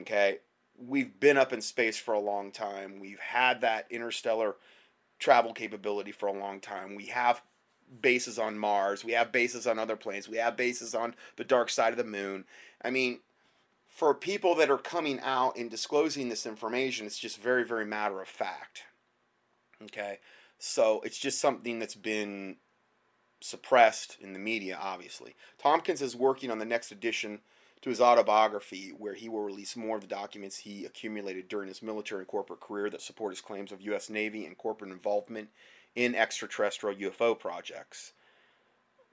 Okay? 0.00 0.38
We've 0.78 1.18
been 1.18 1.38
up 1.38 1.52
in 1.52 1.62
space 1.62 1.96
for 1.96 2.12
a 2.12 2.20
long 2.20 2.52
time. 2.52 3.00
We've 3.00 3.18
had 3.18 3.62
that 3.62 3.86
interstellar 3.90 4.56
travel 5.24 5.54
capability 5.54 6.12
for 6.12 6.26
a 6.26 6.38
long 6.38 6.60
time. 6.60 6.94
We 6.94 7.06
have 7.06 7.42
bases 8.02 8.38
on 8.38 8.58
Mars. 8.58 9.06
We 9.06 9.12
have 9.12 9.32
bases 9.32 9.66
on 9.66 9.78
other 9.78 9.96
planets. 9.96 10.28
We 10.28 10.36
have 10.36 10.54
bases 10.54 10.94
on 10.94 11.14
the 11.36 11.44
dark 11.44 11.70
side 11.70 11.94
of 11.94 11.96
the 11.96 12.04
moon. 12.04 12.44
I 12.84 12.90
mean, 12.90 13.20
for 13.86 14.12
people 14.12 14.54
that 14.56 14.68
are 14.68 14.76
coming 14.76 15.18
out 15.20 15.56
and 15.56 15.70
disclosing 15.70 16.28
this 16.28 16.44
information, 16.44 17.06
it's 17.06 17.18
just 17.18 17.40
very, 17.40 17.64
very 17.64 17.86
matter 17.86 18.20
of 18.20 18.28
fact. 18.28 18.82
Okay? 19.84 20.18
So 20.58 21.00
it's 21.04 21.18
just 21.18 21.40
something 21.40 21.78
that's 21.78 21.94
been 21.94 22.56
suppressed 23.40 24.18
in 24.20 24.34
the 24.34 24.38
media, 24.38 24.78
obviously. 24.78 25.36
Tompkins 25.56 26.02
is 26.02 26.14
working 26.14 26.50
on 26.50 26.58
the 26.58 26.66
next 26.66 26.92
edition 26.92 27.40
to 27.84 27.90
his 27.90 28.00
autobiography, 28.00 28.94
where 28.96 29.12
he 29.12 29.28
will 29.28 29.42
release 29.42 29.76
more 29.76 29.96
of 29.96 30.00
the 30.00 30.08
documents 30.08 30.56
he 30.56 30.86
accumulated 30.86 31.48
during 31.48 31.68
his 31.68 31.82
military 31.82 32.20
and 32.20 32.26
corporate 32.26 32.60
career 32.60 32.88
that 32.88 33.02
support 33.02 33.30
his 33.30 33.42
claims 33.42 33.70
of 33.70 33.82
U.S. 33.82 34.08
Navy 34.08 34.46
and 34.46 34.56
corporate 34.56 34.90
involvement 34.90 35.50
in 35.94 36.14
extraterrestrial 36.14 36.96
UFO 36.96 37.38
projects. 37.38 38.14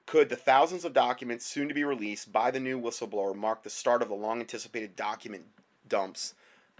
Could 0.05 0.29
the 0.29 0.37
thousands 0.37 0.85
of 0.85 0.93
documents 0.93 1.45
soon 1.45 1.67
to 1.67 1.73
be 1.73 1.83
released 1.83 2.31
by 2.31 2.49
the 2.49 2.61
new 2.61 2.79
whistleblower 2.79 3.35
mark 3.35 3.63
the 3.63 3.69
start 3.69 4.01
of 4.01 4.07
the 4.07 4.15
long 4.15 4.39
anticipated 4.39 4.95
document 4.95 5.47
dumps 5.85 6.33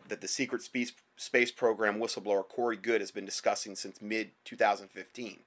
that 0.07 0.21
the 0.21 0.29
secret 0.29 0.61
space, 0.61 0.93
space 1.17 1.51
program 1.51 1.99
whistleblower 1.99 2.47
Corey 2.47 2.77
Goode 2.77 3.01
has 3.01 3.11
been 3.11 3.25
discussing 3.25 3.75
since 3.75 4.01
mid 4.01 4.31
2015? 4.45 5.39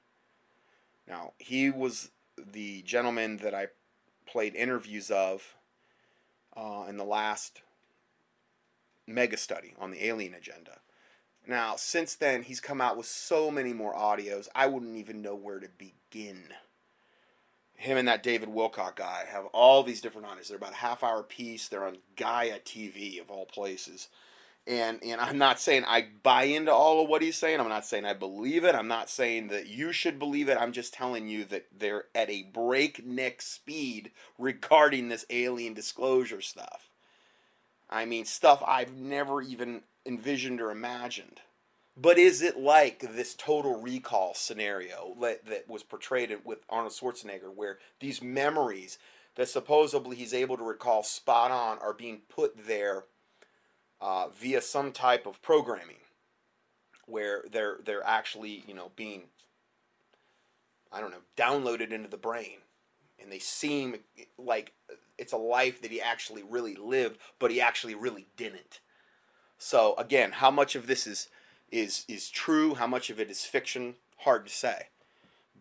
Now, 1.09 1.33
he 1.39 1.71
was 1.71 2.11
the 2.37 2.83
gentleman 2.83 3.39
that 3.39 3.55
I 3.55 3.69
played 4.27 4.55
interviews 4.55 5.11
of 5.11 5.55
uh, 6.57 6.85
in 6.89 6.97
the 6.97 7.05
last 7.05 7.63
mega 9.07 9.37
study 9.37 9.75
on 9.79 9.91
the 9.91 10.07
alien 10.07 10.35
agenda. 10.35 10.79
Now, 11.47 11.77
since 11.77 12.15
then, 12.15 12.43
he's 12.43 12.61
come 12.61 12.81
out 12.81 12.97
with 12.97 13.07
so 13.07 13.51
many 13.51 13.73
more 13.73 13.95
audios, 13.95 14.49
I 14.55 14.67
wouldn't 14.67 14.97
even 14.97 15.21
know 15.21 15.35
where 15.35 15.61
to 15.61 15.69
begin. 15.77 16.49
Him 17.75 17.99
and 17.99 18.09
that 18.09 18.23
David 18.23 18.49
Wilcock 18.49 18.97
guy 18.97 19.25
have 19.29 19.47
all 19.47 19.83
these 19.83 20.01
different 20.01 20.27
audios. 20.27 20.49
They're 20.49 20.57
about 20.57 20.73
a 20.73 20.77
half 20.77 21.03
hour 21.03 21.23
piece. 21.23 21.69
They're 21.69 21.87
on 21.87 21.99
Gaia 22.17 22.61
TV, 22.61 23.21
of 23.21 23.31
all 23.31 23.45
places. 23.45 24.09
And, 24.67 25.03
and 25.05 25.21
I'm 25.21 25.37
not 25.37 25.61
saying 25.61 25.85
I 25.87 26.07
buy 26.23 26.45
into 26.45 26.73
all 26.73 27.03
of 27.03 27.09
what 27.09 27.21
he's 27.21 27.37
saying. 27.37 27.61
I'm 27.61 27.69
not 27.69 27.85
saying 27.85 28.07
I 28.07 28.15
believe 28.15 28.65
it. 28.65 28.75
I'm 28.75 28.89
not 28.89 29.11
saying 29.11 29.49
that 29.49 29.67
you 29.67 29.93
should 29.93 30.19
believe 30.19 30.49
it. 30.49 30.57
I'm 30.59 30.73
just 30.73 30.95
telling 30.95 31.29
you 31.29 31.45
that 31.47 31.67
they're 31.77 32.05
at 32.15 32.31
a 32.31 32.45
breakneck 32.45 33.43
speed 33.43 34.11
regarding 34.39 35.09
this 35.09 35.27
alien 35.29 35.75
disclosure 35.75 36.41
stuff. 36.41 36.89
I 37.91 38.07
mean, 38.07 38.25
stuff 38.25 38.63
I've 38.67 38.95
never 38.95 39.43
even 39.43 39.83
envisioned 40.07 40.63
or 40.63 40.71
imagined. 40.71 41.41
But 41.97 42.19
is 42.19 42.43
it 42.43 42.59
like 42.59 43.01
this 43.01 43.35
total 43.35 43.81
recall 43.81 44.35
scenario 44.35 45.15
that, 45.21 45.47
that 45.47 45.69
was 45.69 45.83
portrayed 45.83 46.37
with 46.45 46.59
Arnold 46.69 46.93
Schwarzenegger, 46.93 47.55
where 47.55 47.79
these 48.01 48.21
memories 48.21 48.99
that 49.37 49.49
supposedly 49.49 50.17
he's 50.17 50.35
able 50.35 50.57
to 50.57 50.65
recall 50.65 51.03
spot 51.03 51.51
on 51.51 51.79
are 51.79 51.93
being 51.93 52.23
put 52.29 52.67
there 52.67 53.05
uh, 54.01 54.29
via 54.29 54.61
some 54.61 54.93
type 54.93 55.27
of 55.27 55.43
programming, 55.43 55.97
where 57.07 57.45
they're 57.51 57.79
they're 57.85 58.07
actually 58.07 58.65
you 58.67 58.75
know 58.75 58.91
being 58.97 59.25
I 60.93 61.01
don't 61.01 61.11
know 61.11 61.23
downloaded 61.37 61.91
into 61.91 62.09
the 62.09 62.17
brain, 62.17 62.59
and 63.21 63.31
they 63.31 63.39
seem 63.39 63.97
like 64.39 64.73
it's 65.19 65.33
a 65.33 65.39
life 65.39 65.81
that 65.83 65.91
he 65.91 66.01
actually 66.01 66.43
really 66.43 66.75
lived, 66.75 67.19
but 67.39 67.51
he 67.51 67.61
actually 67.61 67.95
really 67.95 68.27
didn't. 68.37 68.81
So 69.59 69.95
again, 69.97 70.33
how 70.33 70.51
much 70.51 70.75
of 70.75 70.87
this 70.87 71.07
is 71.07 71.29
is 71.71 72.05
is 72.09 72.31
true, 72.31 72.75
how 72.75 72.87
much 72.87 73.11
of 73.11 73.19
it 73.19 73.31
is 73.31 73.45
fiction, 73.45 73.95
hard 74.19 74.47
to 74.47 74.53
say. 74.53 74.89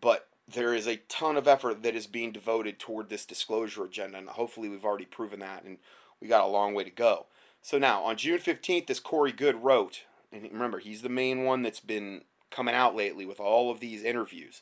But 0.00 0.28
there 0.46 0.74
is 0.74 0.86
a 0.86 0.96
ton 1.08 1.36
of 1.36 1.48
effort 1.48 1.82
that 1.82 1.94
is 1.94 2.06
being 2.06 2.32
devoted 2.32 2.78
toward 2.78 3.08
this 3.08 3.24
disclosure 3.24 3.84
agenda, 3.84 4.18
and 4.18 4.28
hopefully 4.28 4.68
we've 4.68 4.84
already 4.84 5.06
proven 5.06 5.40
that, 5.40 5.64
and 5.64 5.78
we 6.20 6.28
got 6.28 6.44
a 6.44 6.48
long 6.50 6.74
way 6.74 6.84
to 6.84 6.90
go. 6.90 7.26
So 7.64 7.78
now, 7.78 8.04
on 8.04 8.18
June 8.18 8.40
15th, 8.40 8.88
this 8.88 9.00
Corey 9.00 9.32
Goode 9.32 9.56
wrote, 9.56 10.02
and 10.30 10.42
remember, 10.52 10.80
he's 10.80 11.00
the 11.00 11.08
main 11.08 11.44
one 11.44 11.62
that's 11.62 11.80
been 11.80 12.24
coming 12.50 12.74
out 12.74 12.94
lately 12.94 13.24
with 13.24 13.40
all 13.40 13.70
of 13.70 13.80
these 13.80 14.04
interviews. 14.04 14.60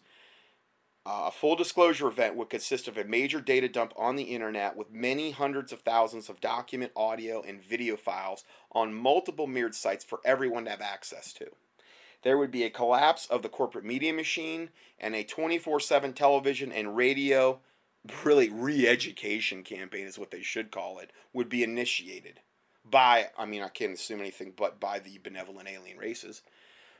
Uh, 1.04 1.24
a 1.26 1.32
full 1.32 1.56
disclosure 1.56 2.06
event 2.06 2.36
would 2.36 2.48
consist 2.48 2.86
of 2.86 2.96
a 2.96 3.02
major 3.02 3.40
data 3.40 3.68
dump 3.68 3.92
on 3.96 4.14
the 4.14 4.22
internet 4.22 4.76
with 4.76 4.92
many 4.92 5.32
hundreds 5.32 5.72
of 5.72 5.80
thousands 5.80 6.28
of 6.28 6.40
document, 6.40 6.92
audio, 6.94 7.42
and 7.42 7.60
video 7.60 7.96
files 7.96 8.44
on 8.70 8.94
multiple 8.94 9.48
mirrored 9.48 9.74
sites 9.74 10.04
for 10.04 10.20
everyone 10.24 10.66
to 10.66 10.70
have 10.70 10.80
access 10.80 11.32
to. 11.32 11.50
There 12.22 12.38
would 12.38 12.52
be 12.52 12.62
a 12.62 12.70
collapse 12.70 13.26
of 13.26 13.42
the 13.42 13.48
corporate 13.48 13.84
media 13.84 14.12
machine 14.12 14.70
and 15.00 15.16
a 15.16 15.24
24 15.24 15.80
7 15.80 16.12
television 16.12 16.70
and 16.70 16.96
radio, 16.96 17.58
really 18.24 18.48
re 18.48 18.86
education 18.86 19.64
campaign, 19.64 20.06
is 20.06 20.20
what 20.20 20.30
they 20.30 20.42
should 20.42 20.70
call 20.70 21.00
it, 21.00 21.10
would 21.32 21.48
be 21.48 21.64
initiated 21.64 22.38
by, 22.88 23.28
I 23.38 23.46
mean, 23.46 23.62
I 23.62 23.68
can't 23.68 23.92
assume 23.92 24.20
anything 24.20 24.52
but 24.56 24.80
by 24.80 24.98
the 24.98 25.18
benevolent 25.18 25.68
alien 25.68 25.98
races. 25.98 26.42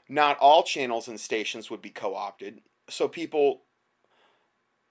Not 0.09 0.39
all 0.39 0.63
channels 0.63 1.09
and 1.09 1.19
stations 1.19 1.71
would 1.71 1.83
be 1.83 1.91
co 1.91 2.15
opted, 2.15 2.61
so 2.89 3.09
people 3.09 3.63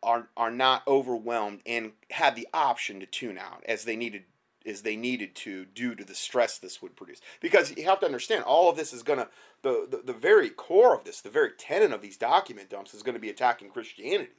are 0.03 0.29
are 0.35 0.51
not 0.51 0.87
overwhelmed 0.87 1.61
and 1.65 1.91
had 2.09 2.35
the 2.35 2.47
option 2.53 2.99
to 2.99 3.05
tune 3.05 3.37
out 3.37 3.63
as 3.67 3.83
they 3.83 3.95
needed 3.95 4.23
as 4.65 4.83
they 4.83 4.95
needed 4.95 5.35
to 5.35 5.65
due 5.65 5.95
to 5.95 6.03
the 6.03 6.15
stress 6.15 6.57
this 6.57 6.81
would 6.81 6.95
produce. 6.95 7.19
Because 7.39 7.75
you 7.75 7.83
have 7.85 7.99
to 7.99 8.05
understand 8.05 8.43
all 8.43 8.69
of 8.69 8.77
this 8.77 8.93
is 8.93 9.03
gonna 9.03 9.27
the, 9.63 9.87
the, 9.89 10.01
the 10.05 10.13
very 10.13 10.49
core 10.49 10.95
of 10.95 11.03
this, 11.03 11.21
the 11.21 11.29
very 11.29 11.51
tenet 11.57 11.91
of 11.91 12.01
these 12.01 12.17
document 12.17 12.69
dumps 12.69 12.93
is 12.93 13.03
gonna 13.03 13.19
be 13.19 13.29
attacking 13.29 13.69
Christianity. 13.69 14.31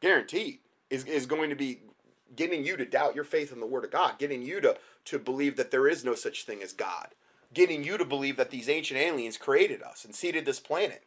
Guaranteed. 0.00 0.60
Is 0.90 1.04
is 1.04 1.26
going 1.26 1.50
to 1.50 1.56
be 1.56 1.80
getting 2.34 2.64
you 2.64 2.76
to 2.76 2.84
doubt 2.84 3.14
your 3.14 3.24
faith 3.24 3.52
in 3.52 3.60
the 3.60 3.66
Word 3.66 3.84
of 3.84 3.90
God, 3.90 4.18
getting 4.18 4.42
you 4.42 4.60
to, 4.60 4.76
to 5.06 5.18
believe 5.18 5.56
that 5.56 5.70
there 5.70 5.88
is 5.88 6.04
no 6.04 6.14
such 6.14 6.44
thing 6.44 6.62
as 6.62 6.72
God, 6.72 7.08
getting 7.52 7.84
you 7.84 7.98
to 7.98 8.04
believe 8.04 8.36
that 8.36 8.50
these 8.50 8.68
ancient 8.68 9.00
aliens 9.00 9.36
created 9.36 9.82
us 9.82 10.04
and 10.04 10.14
seeded 10.14 10.44
this 10.44 10.60
planet. 10.60 11.04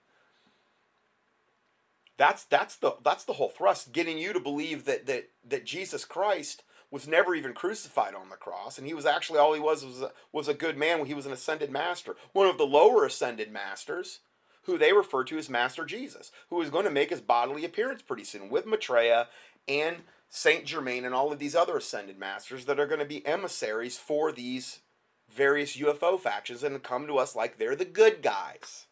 That's 2.18 2.44
that's 2.44 2.76
the 2.76 2.94
that's 3.04 3.24
the 3.24 3.34
whole 3.34 3.50
thrust, 3.50 3.94
getting 3.94 4.20
you 4.20 4.32
to 4.34 4.40
believe 4.40 4.86
that 4.86 5.08
that 5.08 5.30
that 5.48 5.66
Jesus 5.66 6.06
Christ 6.06 6.64
was 6.92 7.08
never 7.08 7.34
even 7.34 7.54
crucified 7.54 8.14
on 8.14 8.30
the 8.30 8.36
cross, 8.36 8.78
and 8.78 8.86
he 8.86 8.94
was 8.94 9.06
actually 9.06 9.40
all 9.40 9.54
he 9.54 9.60
was 9.60 9.84
was 9.84 10.02
a, 10.02 10.12
was 10.32 10.48
a 10.48 10.54
good 10.54 10.78
man. 10.78 11.06
He 11.06 11.16
was 11.16 11.26
an 11.26 11.32
ascended 11.32 11.72
master, 11.72 12.16
one 12.34 12.48
of 12.48 12.60
the 12.60 12.66
lower 12.66 13.06
ascended 13.06 13.52
masters, 13.52 14.20
who 14.64 14.78
they 14.78 14.94
refer 14.94 15.24
to 15.24 15.38
as 15.38 15.50
Master 15.50 15.86
Jesus, 15.86 16.32
who 16.50 16.62
is 16.62 16.70
going 16.70 16.86
to 16.86 16.92
make 16.92 17.10
his 17.10 17.22
bodily 17.22 17.66
appearance 17.66 18.02
pretty 18.02 18.24
soon 18.24 18.50
with 18.50 18.66
Maitreya 18.66 19.28
and 19.68 19.98
Saint 20.34 20.64
Germain 20.66 21.04
and 21.04 21.14
all 21.14 21.32
of 21.34 21.40
these 21.40 21.56
other 21.56 21.78
ascended 21.78 22.18
masters 22.18 22.64
that 22.66 22.80
are 22.80 22.88
going 22.88 23.00
to 23.00 23.06
be 23.06 23.26
emissaries 23.28 23.98
for 23.98 24.32
these 24.32 24.80
various 25.30 25.76
UFO 25.76 26.18
factions 26.18 26.64
and 26.64 26.82
come 26.82 27.06
to 27.06 27.18
us 27.18 27.36
like 27.36 27.58
they're 27.58 27.76
the 27.76 27.86
good 27.86 28.22
guys 28.22 28.88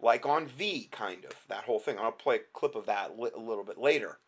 like 0.00 0.24
on 0.24 0.46
V, 0.46 0.88
kind 0.90 1.24
of 1.24 1.32
that 1.48 1.64
whole 1.64 1.80
thing. 1.80 1.96
I'll 1.98 2.12
play 2.12 2.36
a 2.36 2.40
clip 2.52 2.74
of 2.74 2.86
that 2.86 3.10
a 3.10 3.38
little 3.38 3.64
bit 3.64 3.78
later. 3.78 4.18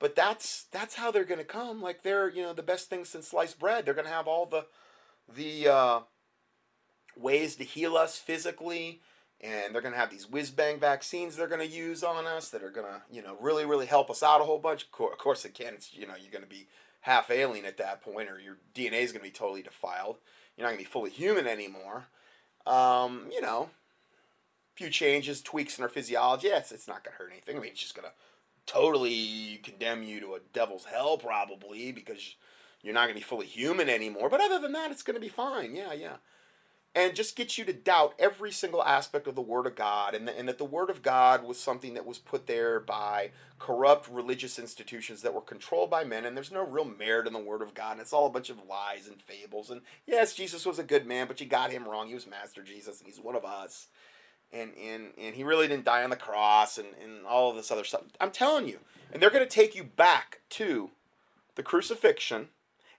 But 0.00 0.16
that's 0.16 0.64
that's 0.72 0.96
how 0.96 1.10
they're 1.10 1.24
going 1.24 1.38
to 1.38 1.44
come. 1.44 1.80
Like 1.80 2.02
they're 2.02 2.28
you 2.28 2.42
know 2.42 2.52
the 2.52 2.62
best 2.62 2.90
thing 2.90 3.04
since 3.04 3.28
sliced 3.28 3.60
bread. 3.60 3.84
They're 3.84 3.94
going 3.94 4.06
to 4.06 4.12
have 4.12 4.26
all 4.26 4.46
the 4.46 4.66
the 5.32 5.68
uh, 5.68 6.00
ways 7.16 7.54
to 7.56 7.64
heal 7.64 7.96
us 7.96 8.18
physically, 8.18 9.00
and 9.42 9.74
they're 9.74 9.82
going 9.82 9.94
to 9.94 9.98
have 9.98 10.10
these 10.10 10.30
whiz 10.30 10.50
bang 10.50 10.78
vaccines 10.78 11.36
they're 11.36 11.48
going 11.48 11.60
to 11.60 11.66
use 11.66 12.04
on 12.04 12.26
us 12.26 12.48
that 12.50 12.62
are 12.62 12.70
going 12.70 12.86
to 12.86 13.02
you 13.10 13.22
know 13.22 13.36
really 13.40 13.64
really 13.64 13.86
help 13.86 14.10
us 14.10 14.22
out 14.22 14.40
a 14.40 14.44
whole 14.44 14.58
bunch. 14.58 14.84
Of 14.84 15.18
course, 15.18 15.46
can. 15.54 15.74
It's, 15.74 15.92
you 15.94 16.06
know 16.06 16.14
you're 16.20 16.32
going 16.32 16.44
to 16.44 16.50
be 16.50 16.68
half 17.02 17.30
alien 17.30 17.64
at 17.64 17.76
that 17.76 18.00
point, 18.00 18.30
or 18.30 18.40
your 18.40 18.56
DNA 18.74 19.02
is 19.02 19.12
going 19.12 19.24
to 19.24 19.30
be 19.30 19.36
totally 19.36 19.62
defiled. 19.62 20.18
You're 20.56 20.66
not 20.66 20.70
going 20.70 20.84
to 20.84 20.88
be 20.88 20.92
fully 20.92 21.10
human 21.10 21.46
anymore. 21.46 22.06
Um, 22.66 23.28
you 23.32 23.40
know, 23.40 23.70
a 24.74 24.76
few 24.76 24.88
changes, 24.88 25.42
tweaks 25.42 25.78
in 25.78 25.82
our 25.82 25.88
physiology, 25.88 26.48
it's, 26.48 26.70
it's 26.72 26.86
not 26.86 27.04
going 27.04 27.12
to 27.12 27.18
hurt 27.18 27.32
anything. 27.32 27.56
I 27.56 27.60
mean, 27.60 27.70
it's 27.70 27.80
just 27.80 27.94
going 27.94 28.06
to 28.06 28.14
totally 28.66 29.60
condemn 29.64 30.02
you 30.04 30.20
to 30.20 30.34
a 30.34 30.40
devil's 30.52 30.84
hell, 30.84 31.18
probably, 31.18 31.90
because 31.90 32.36
you're 32.82 32.94
not 32.94 33.04
going 33.04 33.14
to 33.14 33.20
be 33.20 33.24
fully 33.24 33.46
human 33.46 33.88
anymore. 33.88 34.28
But 34.28 34.40
other 34.40 34.60
than 34.60 34.72
that, 34.72 34.92
it's 34.92 35.02
going 35.02 35.16
to 35.16 35.20
be 35.20 35.28
fine. 35.28 35.74
Yeah, 35.74 35.92
yeah. 35.92 36.16
And 36.94 37.14
just 37.14 37.36
get 37.36 37.56
you 37.56 37.64
to 37.64 37.72
doubt 37.72 38.14
every 38.18 38.52
single 38.52 38.84
aspect 38.84 39.26
of 39.26 39.34
the 39.34 39.40
Word 39.40 39.66
of 39.66 39.74
God, 39.74 40.14
and, 40.14 40.28
the, 40.28 40.38
and 40.38 40.46
that 40.46 40.58
the 40.58 40.64
Word 40.64 40.90
of 40.90 41.00
God 41.00 41.42
was 41.42 41.58
something 41.58 41.94
that 41.94 42.04
was 42.04 42.18
put 42.18 42.46
there 42.46 42.80
by 42.80 43.30
corrupt 43.58 44.08
religious 44.10 44.58
institutions 44.58 45.22
that 45.22 45.32
were 45.32 45.40
controlled 45.40 45.88
by 45.88 46.04
men, 46.04 46.26
and 46.26 46.36
there's 46.36 46.52
no 46.52 46.66
real 46.66 46.84
merit 46.84 47.26
in 47.26 47.32
the 47.32 47.38
Word 47.38 47.62
of 47.62 47.72
God, 47.72 47.92
and 47.92 48.00
it's 48.02 48.12
all 48.12 48.26
a 48.26 48.30
bunch 48.30 48.50
of 48.50 48.66
lies 48.68 49.08
and 49.08 49.22
fables. 49.22 49.70
And 49.70 49.80
yes, 50.06 50.34
Jesus 50.34 50.66
was 50.66 50.78
a 50.78 50.84
good 50.84 51.06
man, 51.06 51.28
but 51.28 51.40
you 51.40 51.46
got 51.46 51.72
him 51.72 51.88
wrong. 51.88 52.08
He 52.08 52.14
was 52.14 52.26
Master 52.26 52.62
Jesus, 52.62 52.98
and 52.98 53.06
he's 53.08 53.20
one 53.20 53.36
of 53.36 53.44
us 53.44 53.88
and 54.52 54.72
and 54.78 55.12
and 55.18 55.34
he 55.34 55.44
really 55.44 55.66
didn't 55.66 55.84
die 55.84 56.04
on 56.04 56.10
the 56.10 56.16
cross 56.16 56.78
and 56.78 56.88
and 57.02 57.26
all 57.26 57.50
of 57.50 57.56
this 57.56 57.70
other 57.70 57.84
stuff. 57.84 58.02
I'm 58.20 58.30
telling 58.30 58.68
you, 58.68 58.78
and 59.12 59.22
they're 59.22 59.30
going 59.30 59.46
to 59.46 59.50
take 59.50 59.74
you 59.74 59.84
back 59.84 60.40
to 60.50 60.90
the 61.54 61.62
crucifixion 61.62 62.48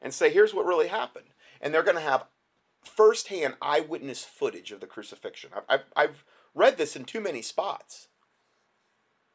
and 0.02 0.14
say, 0.14 0.30
here's 0.30 0.54
what 0.54 0.66
really 0.66 0.88
happened, 0.88 1.28
and 1.62 1.74
they're 1.74 1.84
going 1.84 1.98
to 1.98 2.02
have 2.02 2.26
firsthand 2.84 3.56
eyewitness 3.62 4.24
footage 4.24 4.72
of 4.72 4.80
the 4.80 4.88
crucifixion. 4.88 5.52
I've, 5.56 5.64
I've, 5.70 5.86
I've 5.96 6.24
read 6.54 6.78
this 6.78 6.96
in 6.96 7.06
too 7.06 7.22
many 7.22 7.42
spots. 7.42 8.08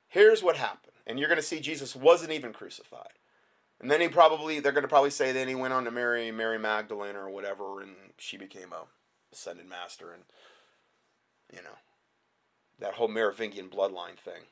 Here's 0.08 0.42
what 0.42 0.56
happened, 0.56 0.94
and 1.06 1.18
you're 1.18 1.28
going 1.28 1.40
to 1.40 1.46
see 1.46 1.60
Jesus 1.60 1.94
wasn't 1.94 2.32
even 2.32 2.52
crucified. 2.52 3.12
And 3.80 3.90
then 3.90 4.00
he 4.00 4.08
probably, 4.08 4.58
they're 4.58 4.72
going 4.72 4.82
to 4.82 4.88
probably 4.88 5.10
say 5.10 5.32
then 5.32 5.48
he 5.48 5.54
went 5.54 5.74
on 5.74 5.84
to 5.84 5.90
marry 5.90 6.30
Mary 6.30 6.58
Magdalene 6.58 7.14
or 7.14 7.30
whatever, 7.30 7.80
and 7.80 7.94
she 8.16 8.36
became 8.36 8.72
a 8.72 8.84
ascended 9.32 9.68
master, 9.68 10.12
and 10.12 10.22
you 11.52 11.62
know, 11.62 11.76
that 12.78 12.94
whole 12.94 13.08
Merovingian 13.08 13.68
bloodline 13.68 14.18
thing. 14.18 14.42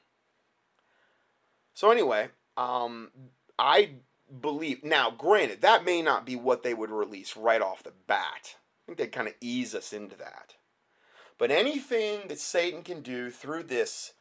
So 1.74 1.90
anyway, 1.90 2.28
um, 2.56 3.10
I 3.58 3.90
believe 4.40 4.82
now. 4.82 5.10
Granted, 5.10 5.60
that 5.62 5.84
may 5.84 6.02
not 6.02 6.24
be 6.24 6.36
what 6.36 6.62
they 6.62 6.74
would 6.74 6.90
release 6.90 7.36
right 7.36 7.60
off 7.60 7.82
the 7.82 7.92
bat. 8.06 8.56
I 8.86 8.92
think 8.92 8.98
they 8.98 9.06
kind 9.08 9.28
of 9.28 9.34
ease 9.40 9.74
us 9.74 9.92
into 9.92 10.16
that. 10.16 10.54
But 11.38 11.50
anything 11.50 12.28
that 12.28 12.38
Satan 12.38 12.82
can 12.82 13.02
do 13.02 13.30
through 13.30 13.64
this, 13.64 14.12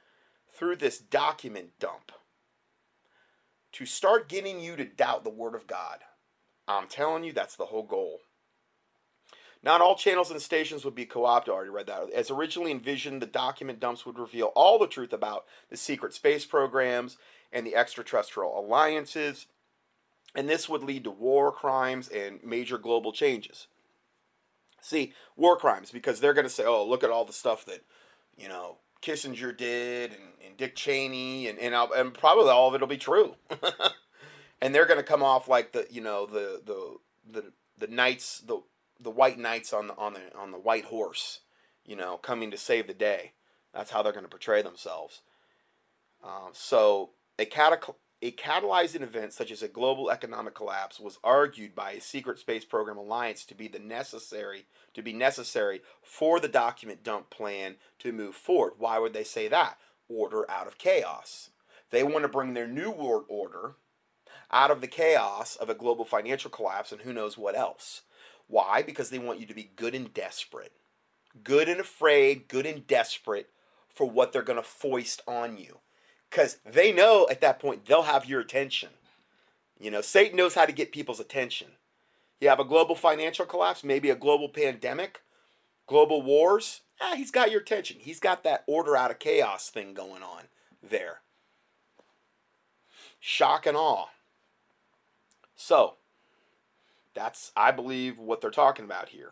through 0.52 0.78
this 0.78 0.98
document 0.98 1.80
dump, 1.80 2.12
to 3.74 3.86
start 3.86 4.28
getting 4.28 4.60
you 4.60 4.76
to 4.76 4.86
doubt 4.86 5.24
the 5.24 5.30
Word 5.30 5.54
of 5.54 5.68
God, 5.68 6.00
I'm 6.68 6.88
telling 6.88 7.24
you, 7.24 7.32
that's 7.32 7.56
the 7.56 7.66
whole 7.66 7.84
goal. 7.84 8.22
Not 9.62 9.82
all 9.82 9.96
channels 9.96 10.32
and 10.32 10.42
stations 10.42 10.84
would 10.84 10.96
be 10.96 11.06
co-opted. 11.06 11.52
I 11.52 11.56
already 11.56 11.70
read 11.70 11.88
that. 11.88 12.12
As 12.12 12.30
originally 12.30 12.72
envisioned, 12.72 13.22
the 13.22 13.28
document 13.28 13.80
dumps 13.80 14.06
would 14.06 14.20
reveal 14.20 14.48
all 14.56 14.78
the 14.80 14.88
truth 14.88 15.14
about 15.14 15.46
the 15.70 15.78
secret 15.78 16.14
space 16.14 16.46
programs 16.46 17.18
and 17.52 17.66
the 17.66 17.76
extraterrestrial 17.76 18.60
alliances, 18.60 19.48
and 20.36 20.50
this 20.50 20.68
would 20.68 20.84
lead 20.84 21.04
to 21.06 21.12
war 21.12 21.52
crimes 21.52 22.08
and 22.10 22.44
major 22.44 22.78
global 22.78 23.12
changes. 23.12 23.68
See, 24.86 25.14
war 25.36 25.58
crimes 25.58 25.90
because 25.90 26.20
they're 26.20 26.36
going 26.36 26.46
to 26.46 26.50
say, 26.50 26.64
"Oh, 26.64 26.86
look 26.86 27.04
at 27.04 27.10
all 27.10 27.26
the 27.26 27.34
stuff 27.34 27.66
that 27.66 27.84
you 28.38 28.48
know 28.48 28.78
Kissinger 29.02 29.56
did 29.58 30.12
and, 30.12 30.22
and 30.46 30.58
Dick 30.58 30.76
Cheney, 30.76 31.48
and 31.48 31.58
and, 31.58 31.74
and 31.74 32.14
probably 32.14 32.52
all 32.52 32.68
of 32.68 32.76
it'll 32.76 32.86
be 32.88 32.96
true." 32.96 33.34
and 34.62 34.76
they're 34.76 34.86
going 34.86 35.00
to 35.00 35.04
come 35.04 35.24
off 35.24 35.48
like 35.48 35.72
the 35.72 35.88
you 35.90 36.02
know 36.02 36.28
the 36.28 36.62
the 36.64 36.98
the 37.32 37.52
the 37.80 37.88
knights 37.88 38.42
the 38.42 38.62
the 39.00 39.10
white 39.10 39.40
knights 39.40 39.74
on 39.74 39.88
the 39.88 39.96
on 39.96 40.14
the 40.14 40.38
on 40.38 40.52
the 40.52 40.60
white 40.60 40.86
horse, 40.86 41.40
you 41.84 41.96
know, 41.96 42.18
coming 42.18 42.52
to 42.52 42.58
save 42.58 42.86
the 42.86 42.94
day. 42.94 43.32
That's 43.74 43.90
how 43.90 44.04
they're 44.04 44.14
going 44.14 44.26
to 44.26 44.30
portray 44.30 44.62
themselves. 44.62 45.24
Um, 46.24 46.52
so 46.54 47.10
a, 47.40 47.46
catac- 47.46 47.96
a 48.22 48.32
catalyzing 48.32 49.02
event 49.02 49.34
such 49.34 49.52
as 49.52 49.62
a 49.62 49.68
global 49.68 50.10
economic 50.10 50.56
collapse 50.56 51.00
was 51.00 51.20
argued 51.24 51.76
by 51.76 51.92
a 51.92 52.02
secret 52.02 52.40
space 52.40 52.66
program 52.66 52.98
alliance 52.98 53.46
to 53.46 53.56
be 53.56 53.68
the 53.68 53.80
necessary 53.80 54.66
to 54.94 55.02
be 55.02 55.14
necessary 55.14 55.82
for 56.02 56.40
the 56.40 56.48
document 56.48 57.04
dump 57.04 57.30
plan 57.30 57.76
to 58.00 58.14
move 58.14 58.34
forward. 58.34 58.74
Why 58.78 58.98
would 58.98 59.14
they 59.14 59.26
say 59.26 59.48
that? 59.50 59.78
Order 60.08 60.50
out 60.50 60.68
of 60.68 60.78
chaos. 60.78 61.50
They 61.92 62.04
want 62.04 62.24
to 62.24 62.30
bring 62.30 62.54
their 62.54 62.68
new 62.68 62.90
world 62.90 63.26
order 63.28 63.76
out 64.52 64.72
of 64.72 64.82
the 64.82 64.88
chaos 64.88 65.56
of 65.56 65.70
a 65.70 65.76
global 65.76 66.06
financial 66.06 66.50
collapse 66.50 66.92
and 66.92 67.02
who 67.02 67.14
knows 67.14 67.38
what 67.38 67.58
else. 67.58 68.04
Why? 68.48 68.82
Because 68.82 69.10
they 69.10 69.20
want 69.20 69.40
you 69.40 69.46
to 69.48 69.54
be 69.54 69.72
good 69.76 69.94
and 69.94 70.14
desperate. 70.14 70.74
Good 71.44 71.68
and 71.68 71.82
afraid, 71.82 72.48
good 72.48 72.66
and 72.66 72.88
desperate 72.88 73.50
for 73.94 74.10
what 74.10 74.32
they're 74.32 74.42
going 74.42 74.62
to 74.62 74.64
foist 74.64 75.22
on 75.28 75.58
you. 75.58 75.80
Because 76.36 76.58
they 76.66 76.92
know 76.92 77.26
at 77.32 77.40
that 77.40 77.60
point 77.60 77.86
they'll 77.86 78.02
have 78.02 78.26
your 78.26 78.42
attention. 78.42 78.90
You 79.80 79.90
know, 79.90 80.02
Satan 80.02 80.36
knows 80.36 80.54
how 80.54 80.66
to 80.66 80.74
get 80.74 80.92
people's 80.92 81.22
attention. 81.22 81.68
You 82.42 82.50
have 82.50 82.60
a 82.60 82.66
global 82.66 82.94
financial 82.94 83.46
collapse, 83.46 83.86
maybe 83.86 84.10
a 84.10 84.16
global 84.16 84.50
pandemic, 84.50 85.22
global 85.88 86.22
wars. 86.22 86.82
Ah, 87.00 87.14
he's 87.16 87.32
got 87.32 87.52
your 87.52 87.62
attention. 87.62 87.96
He's 88.02 88.20
got 88.20 88.44
that 88.44 88.66
order 88.68 88.98
out 88.98 89.12
of 89.12 89.20
chaos 89.20 89.70
thing 89.70 89.94
going 89.94 90.24
on 90.24 90.44
there. 90.84 91.22
Shock 93.22 93.66
and 93.66 93.78
awe. 93.78 94.08
So, 95.56 95.94
that's, 97.14 97.54
I 97.56 97.72
believe, 97.72 98.20
what 98.20 98.42
they're 98.42 98.52
talking 98.52 98.84
about 98.84 99.08
here. 99.10 99.32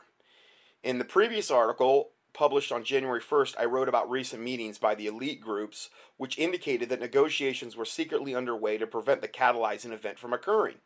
In 0.83 0.99
the 0.99 1.05
previous 1.05 1.51
article, 1.51 2.11
published 2.33 2.71
on 2.71 2.83
January 2.83 3.21
1st, 3.21 3.55
I 3.59 3.65
wrote 3.65 3.89
about 3.89 4.09
recent 4.09 4.41
meetings 4.41 4.77
by 4.77 4.95
the 4.95 5.07
elite 5.07 5.41
groups, 5.41 5.89
which 6.17 6.37
indicated 6.37 6.89
that 6.89 6.99
negotiations 6.99 7.75
were 7.75 7.85
secretly 7.85 8.35
underway 8.35 8.77
to 8.77 8.87
prevent 8.87 9.21
the 9.21 9.27
catalyzing 9.27 9.91
event 9.91 10.19
from 10.19 10.33
occurring. 10.33 10.77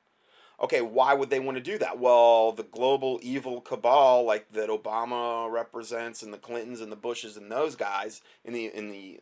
Okay, 0.60 0.82
why 0.82 1.14
would 1.14 1.30
they 1.30 1.40
want 1.40 1.58
to 1.58 1.64
do 1.64 1.78
that? 1.78 2.00
Well, 2.00 2.52
the 2.52 2.64
global 2.64 3.20
evil 3.22 3.62
cabal, 3.62 4.24
like 4.24 4.52
that 4.54 4.70
Obama 4.70 5.52
represents, 5.52 6.24
and 6.24 6.34
the 6.34 6.40
Clintons 6.40 6.82
and 6.82 6.92
the 6.92 6.96
Bushes 6.96 7.38
and 7.38 7.52
those 7.52 7.76
guys 7.76 8.22
in 8.44 8.54
the 8.54 8.66
in 8.66 8.90
the 8.90 9.20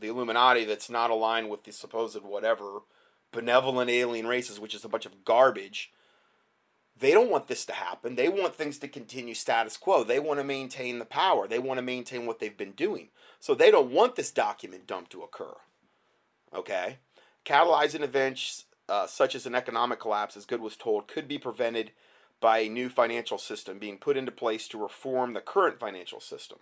the 0.00 0.08
Illuminati, 0.08 0.64
that's 0.64 0.88
not 0.88 1.10
aligned 1.10 1.50
with 1.50 1.64
the 1.64 1.72
supposed 1.72 2.22
whatever 2.22 2.80
benevolent 3.32 3.90
alien 3.90 4.26
races, 4.26 4.58
which 4.58 4.74
is 4.74 4.82
a 4.82 4.88
bunch 4.88 5.04
of 5.04 5.26
garbage 5.26 5.92
they 7.00 7.12
don't 7.12 7.30
want 7.30 7.48
this 7.48 7.64
to 7.66 7.72
happen. 7.72 8.14
They 8.14 8.28
want 8.28 8.54
things 8.54 8.78
to 8.78 8.88
continue 8.88 9.34
status 9.34 9.76
quo. 9.76 10.04
They 10.04 10.20
want 10.20 10.38
to 10.38 10.44
maintain 10.44 10.98
the 10.98 11.04
power. 11.04 11.48
They 11.48 11.58
want 11.58 11.78
to 11.78 11.82
maintain 11.82 12.26
what 12.26 12.38
they've 12.38 12.56
been 12.56 12.72
doing. 12.72 13.08
So 13.40 13.54
they 13.54 13.70
don't 13.70 13.90
want 13.90 14.16
this 14.16 14.30
document 14.30 14.86
dump 14.86 15.08
to 15.10 15.22
occur. 15.22 15.56
Okay? 16.54 16.98
Catalyzing 17.44 18.02
events 18.02 18.66
uh, 18.88 19.06
such 19.06 19.34
as 19.34 19.46
an 19.46 19.54
economic 19.54 20.00
collapse, 20.00 20.36
as 20.36 20.44
Goode 20.44 20.60
was 20.60 20.76
told, 20.76 21.08
could 21.08 21.28
be 21.28 21.38
prevented 21.38 21.92
by 22.40 22.58
a 22.58 22.68
new 22.68 22.88
financial 22.88 23.38
system 23.38 23.78
being 23.78 23.98
put 23.98 24.16
into 24.16 24.32
place 24.32 24.66
to 24.68 24.82
reform 24.82 25.32
the 25.32 25.40
current 25.40 25.78
financial 25.78 26.20
system. 26.20 26.58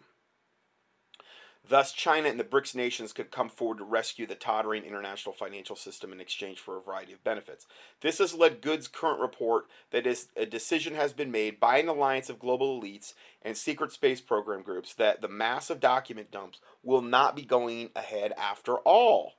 Thus, 1.68 1.92
China 1.92 2.30
and 2.30 2.40
the 2.40 2.44
BRICS 2.44 2.74
nations 2.74 3.12
could 3.12 3.30
come 3.30 3.50
forward 3.50 3.78
to 3.78 3.84
rescue 3.84 4.26
the 4.26 4.34
tottering 4.34 4.84
international 4.84 5.34
financial 5.34 5.76
system 5.76 6.12
in 6.12 6.20
exchange 6.20 6.58
for 6.58 6.78
a 6.78 6.80
variety 6.80 7.12
of 7.12 7.22
benefits. 7.22 7.66
This 8.00 8.18
has 8.18 8.32
led 8.32 8.62
Goode's 8.62 8.88
current 8.88 9.20
report 9.20 9.66
that 9.90 10.06
is, 10.06 10.28
a 10.34 10.46
decision 10.46 10.94
has 10.94 11.12
been 11.12 11.30
made 11.30 11.60
by 11.60 11.76
an 11.76 11.88
alliance 11.88 12.30
of 12.30 12.38
global 12.38 12.80
elites 12.80 13.12
and 13.42 13.54
secret 13.54 13.92
space 13.92 14.22
program 14.22 14.62
groups 14.62 14.94
that 14.94 15.20
the 15.20 15.28
massive 15.28 15.78
document 15.78 16.30
dumps 16.30 16.58
will 16.82 17.02
not 17.02 17.36
be 17.36 17.42
going 17.42 17.90
ahead 17.94 18.32
after 18.38 18.76
all. 18.78 19.34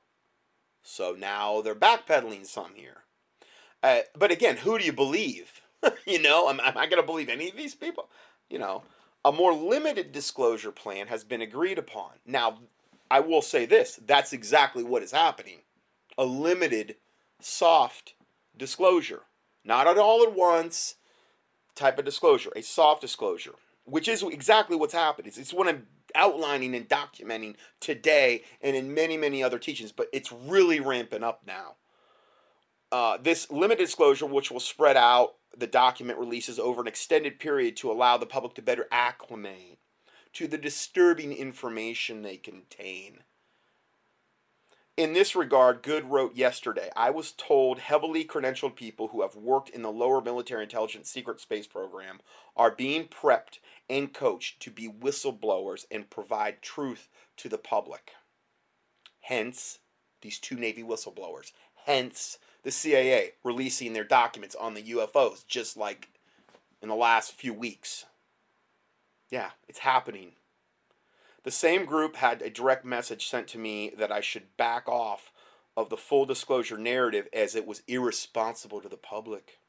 So 0.82 1.16
now 1.18 1.60
they're 1.60 1.74
backpedaling 1.74 2.46
some 2.46 2.74
here. 2.74 2.98
Uh, 3.82 4.00
but 4.16 4.30
again, 4.30 4.58
who 4.58 4.78
do 4.78 4.84
you 4.84 4.92
believe? 4.92 5.60
you 6.06 6.22
know, 6.22 6.48
am, 6.48 6.60
am 6.60 6.78
I 6.78 6.86
going 6.86 7.02
to 7.02 7.06
believe 7.06 7.28
any 7.28 7.48
of 7.48 7.56
these 7.56 7.74
people? 7.74 8.08
You 8.48 8.58
know, 8.58 8.84
a 9.24 9.32
more 9.32 9.52
limited 9.52 10.12
disclosure 10.12 10.72
plan 10.72 11.06
has 11.08 11.24
been 11.24 11.42
agreed 11.42 11.78
upon. 11.78 12.12
Now, 12.26 12.58
I 13.10 13.20
will 13.20 13.42
say 13.42 13.66
this 13.66 13.98
that's 14.06 14.32
exactly 14.32 14.82
what 14.82 15.02
is 15.02 15.12
happening 15.12 15.58
a 16.18 16.24
limited, 16.24 16.96
soft 17.40 18.14
disclosure. 18.56 19.22
Not 19.64 19.86
at 19.86 19.98
all 19.98 20.22
at 20.22 20.34
once 20.34 20.96
type 21.74 21.98
of 21.98 22.04
disclosure, 22.04 22.50
a 22.54 22.62
soft 22.62 23.00
disclosure, 23.00 23.54
which 23.84 24.08
is 24.08 24.22
exactly 24.22 24.76
what's 24.76 24.92
happening. 24.92 25.32
It's 25.34 25.52
what 25.52 25.68
I'm 25.68 25.86
outlining 26.14 26.74
and 26.74 26.88
documenting 26.88 27.54
today 27.80 28.42
and 28.60 28.76
in 28.76 28.92
many, 28.92 29.16
many 29.16 29.42
other 29.42 29.58
teachings, 29.58 29.92
but 29.92 30.08
it's 30.12 30.32
really 30.32 30.80
ramping 30.80 31.22
up 31.22 31.42
now. 31.46 31.76
Uh, 32.92 33.18
this 33.22 33.50
limited 33.50 33.84
disclosure, 33.84 34.26
which 34.26 34.50
will 34.50 34.60
spread 34.60 34.96
out 34.96 35.34
the 35.56 35.66
document 35.66 36.18
releases 36.18 36.58
over 36.58 36.80
an 36.80 36.86
extended 36.86 37.38
period 37.38 37.76
to 37.76 37.90
allow 37.90 38.16
the 38.16 38.26
public 38.26 38.54
to 38.54 38.62
better 38.62 38.86
acclimate 38.90 39.78
to 40.32 40.46
the 40.46 40.58
disturbing 40.58 41.32
information 41.32 42.22
they 42.22 42.36
contain. 42.36 43.24
In 44.96 45.14
this 45.14 45.34
regard, 45.34 45.82
Goode 45.82 46.04
wrote 46.04 46.36
yesterday 46.36 46.90
I 46.94 47.10
was 47.10 47.32
told 47.32 47.78
heavily 47.78 48.24
credentialed 48.24 48.76
people 48.76 49.08
who 49.08 49.22
have 49.22 49.34
worked 49.34 49.70
in 49.70 49.82
the 49.82 49.90
lower 49.90 50.20
military 50.20 50.64
intelligence 50.64 51.08
secret 51.08 51.40
space 51.40 51.66
program 51.66 52.20
are 52.54 52.70
being 52.70 53.08
prepped 53.08 53.60
and 53.88 54.12
coached 54.12 54.60
to 54.60 54.70
be 54.70 54.88
whistleblowers 54.88 55.86
and 55.90 56.10
provide 56.10 56.60
truth 56.60 57.08
to 57.38 57.48
the 57.48 57.56
public. 57.56 58.12
Hence, 59.20 59.78
these 60.20 60.38
two 60.38 60.56
Navy 60.56 60.82
whistleblowers. 60.82 61.52
Hence, 61.86 62.38
the 62.62 62.70
CIA 62.70 63.32
releasing 63.44 63.92
their 63.92 64.04
documents 64.04 64.54
on 64.54 64.74
the 64.74 64.82
UFOs 64.82 65.46
just 65.46 65.76
like 65.76 66.08
in 66.82 66.88
the 66.88 66.94
last 66.94 67.32
few 67.32 67.54
weeks. 67.54 68.06
Yeah, 69.30 69.50
it's 69.68 69.80
happening. 69.80 70.32
The 71.42 71.50
same 71.50 71.86
group 71.86 72.16
had 72.16 72.42
a 72.42 72.50
direct 72.50 72.84
message 72.84 73.28
sent 73.28 73.48
to 73.48 73.58
me 73.58 73.92
that 73.96 74.12
I 74.12 74.20
should 74.20 74.56
back 74.56 74.88
off 74.88 75.32
of 75.76 75.88
the 75.88 75.96
full 75.96 76.26
disclosure 76.26 76.76
narrative 76.76 77.28
as 77.32 77.54
it 77.54 77.66
was 77.66 77.82
irresponsible 77.86 78.80
to 78.80 78.88
the 78.88 78.96
public. 78.96 79.59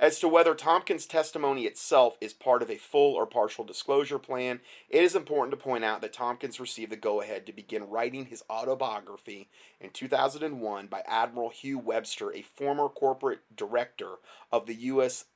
As 0.00 0.18
to 0.18 0.28
whether 0.28 0.54
Tompkins' 0.54 1.06
testimony 1.06 1.66
itself 1.66 2.18
is 2.20 2.32
part 2.32 2.62
of 2.62 2.70
a 2.70 2.76
full 2.76 3.14
or 3.14 3.26
partial 3.26 3.64
disclosure 3.64 4.18
plan, 4.18 4.60
it 4.88 5.04
is 5.04 5.14
important 5.14 5.52
to 5.52 5.64
point 5.64 5.84
out 5.84 6.00
that 6.00 6.12
Tompkins 6.12 6.58
received 6.58 6.90
the 6.90 6.96
go 6.96 7.20
ahead 7.20 7.46
to 7.46 7.52
begin 7.52 7.88
writing 7.88 8.26
his 8.26 8.42
autobiography 8.50 9.48
in 9.80 9.90
2001 9.90 10.88
by 10.88 11.02
Admiral 11.06 11.50
Hugh 11.50 11.78
Webster, 11.78 12.32
a 12.32 12.42
former 12.42 12.88
corporate 12.88 13.40
director 13.54 14.16
of 14.50 14.66
the 14.66 14.74
U.S. 14.74 15.26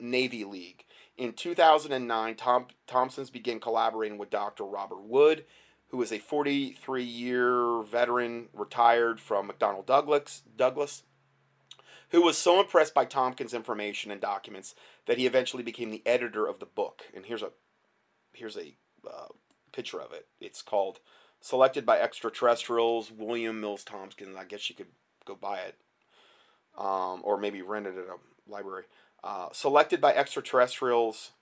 Navy 0.00 0.44
League. 0.44 0.84
In 1.18 1.34
2009, 1.34 2.34
Tom, 2.36 2.66
Thompson's 2.86 3.30
began 3.30 3.60
collaborating 3.60 4.16
with 4.16 4.30
Dr. 4.30 4.64
Robert 4.64 5.02
Wood, 5.02 5.44
who 5.88 6.00
is 6.00 6.12
a 6.12 6.18
43 6.18 7.02
year 7.02 7.82
veteran 7.82 8.48
retired 8.54 9.20
from 9.20 9.50
McDonnell 9.50 9.84
Douglas, 9.84 10.42
Douglas 10.56 11.02
who 12.10 12.22
was 12.22 12.38
so 12.38 12.60
impressed 12.60 12.94
by 12.94 13.04
Tompkins' 13.04 13.54
information 13.54 14.10
and 14.10 14.20
documents 14.20 14.74
that 15.06 15.18
he 15.18 15.26
eventually 15.26 15.62
became 15.62 15.90
the 15.90 16.02
editor 16.06 16.46
of 16.46 16.58
the 16.58 16.66
book. 16.66 17.04
And 17.14 17.26
here's 17.26 17.42
a 17.42 17.50
here's 18.32 18.56
a 18.56 18.74
uh, 19.08 19.28
picture 19.72 20.00
of 20.00 20.12
it. 20.12 20.26
It's 20.40 20.62
called 20.62 21.00
"Selected 21.40 21.84
by 21.84 21.98
Extraterrestrials." 21.98 23.10
William 23.10 23.60
Mills 23.60 23.84
Tompkins. 23.84 24.36
I 24.36 24.44
guess 24.44 24.68
you 24.68 24.76
could 24.76 24.86
go 25.24 25.34
buy 25.34 25.58
it, 25.58 25.76
um, 26.76 27.20
or 27.22 27.38
maybe 27.38 27.62
rent 27.62 27.86
it 27.86 27.96
at 27.96 28.04
a 28.04 28.50
library. 28.50 28.84
Uh, 29.22 29.48
selected 29.52 30.00
by 30.00 30.14
extraterrestrials. 30.14 31.32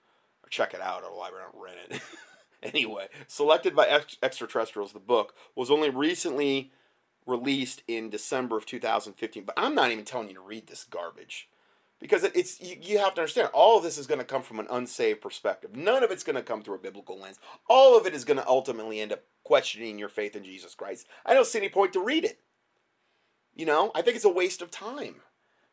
Check 0.49 0.73
it 0.73 0.81
out 0.81 1.03
at 1.03 1.11
a 1.11 1.13
library. 1.13 1.45
Don't 1.51 1.61
rent 1.61 1.77
it. 1.89 2.01
anyway, 2.63 3.07
selected 3.27 3.75
by 3.75 3.85
ex- 3.85 4.17
extraterrestrials. 4.23 4.93
The 4.93 4.99
book 4.99 5.33
was 5.55 5.69
only 5.69 5.89
recently 5.89 6.71
released 7.27 7.83
in 7.87 8.09
December 8.09 8.57
of 8.57 8.65
2015. 8.65 9.43
But 9.43 9.55
I'm 9.57 9.75
not 9.75 9.91
even 9.91 10.05
telling 10.05 10.29
you 10.29 10.35
to 10.35 10.41
read 10.41 10.67
this 10.67 10.83
garbage 10.83 11.49
because 11.99 12.23
it's 12.23 12.61
you, 12.61 12.77
you 12.81 12.99
have 12.99 13.15
to 13.15 13.21
understand 13.21 13.49
all 13.53 13.77
of 13.77 13.83
this 13.83 13.97
is 13.97 14.07
going 14.07 14.19
to 14.19 14.25
come 14.25 14.41
from 14.41 14.59
an 14.59 14.67
unsaved 14.69 15.21
perspective. 15.21 15.75
None 15.75 16.03
of 16.03 16.11
it's 16.11 16.23
going 16.23 16.35
to 16.35 16.41
come 16.41 16.63
through 16.63 16.75
a 16.75 16.79
biblical 16.79 17.19
lens. 17.19 17.39
All 17.69 17.97
of 17.97 18.05
it 18.05 18.13
is 18.13 18.25
going 18.25 18.37
to 18.37 18.47
ultimately 18.47 18.99
end 18.99 19.11
up 19.11 19.23
questioning 19.43 19.99
your 19.99 20.09
faith 20.09 20.35
in 20.35 20.43
Jesus 20.43 20.75
Christ. 20.75 21.07
I 21.25 21.33
don't 21.33 21.47
see 21.47 21.59
any 21.59 21.69
point 21.69 21.93
to 21.93 22.03
read 22.03 22.25
it. 22.25 22.39
You 23.55 23.65
know, 23.65 23.91
I 23.95 24.01
think 24.01 24.15
it's 24.15 24.25
a 24.25 24.29
waste 24.29 24.61
of 24.61 24.71
time 24.71 25.15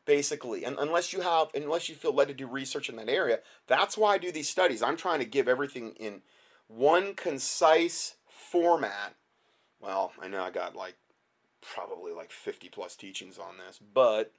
basically 0.07 0.65
and 0.65 0.77
unless 0.79 1.13
you 1.13 1.21
have 1.21 1.49
unless 1.55 1.89
you 1.89 1.95
feel 1.95 2.13
led 2.13 2.29
to 2.29 2.35
do 2.35 2.47
research 2.47 2.89
in 2.89 2.97
that 2.97 3.09
area 3.09 3.39
that's 3.67 3.97
why 3.97 4.13
i 4.13 4.19
do 4.19 4.31
these 4.31 4.49
studies 4.49 4.83
i'm 4.83 4.97
trying 4.97 5.19
to 5.19 5.25
give 5.25 5.49
everything 5.49 5.93
in 5.93 6.21
one 6.69 7.15
concise 7.15 8.17
format 8.29 9.15
well 9.81 10.13
i 10.21 10.29
know 10.29 10.43
i 10.43 10.51
got 10.51 10.77
like 10.77 10.95
probably 11.65 12.13
like 12.13 12.31
50 12.31 12.69
plus 12.69 12.97
teachings 12.97 13.39
on 13.39 13.59
this, 13.59 13.79
but 13.79 14.33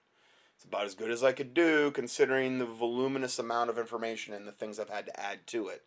it's 0.56 0.66
about 0.66 0.86
as 0.86 0.96
good 0.96 1.12
as 1.12 1.24
I 1.24 1.32
could 1.32 1.54
do 1.54 1.92
considering 1.92 2.60
the 2.60 2.66
voluminous 2.66 3.40
amount 3.40 3.70
of 3.70 3.78
information 3.78 4.34
and 4.34 4.48
the 4.48 4.52
things 4.52 4.80
I've 4.80 4.90
had 4.90 5.06
to 5.08 5.20
add 5.20 5.46
to 5.48 5.68
it. 5.68 5.84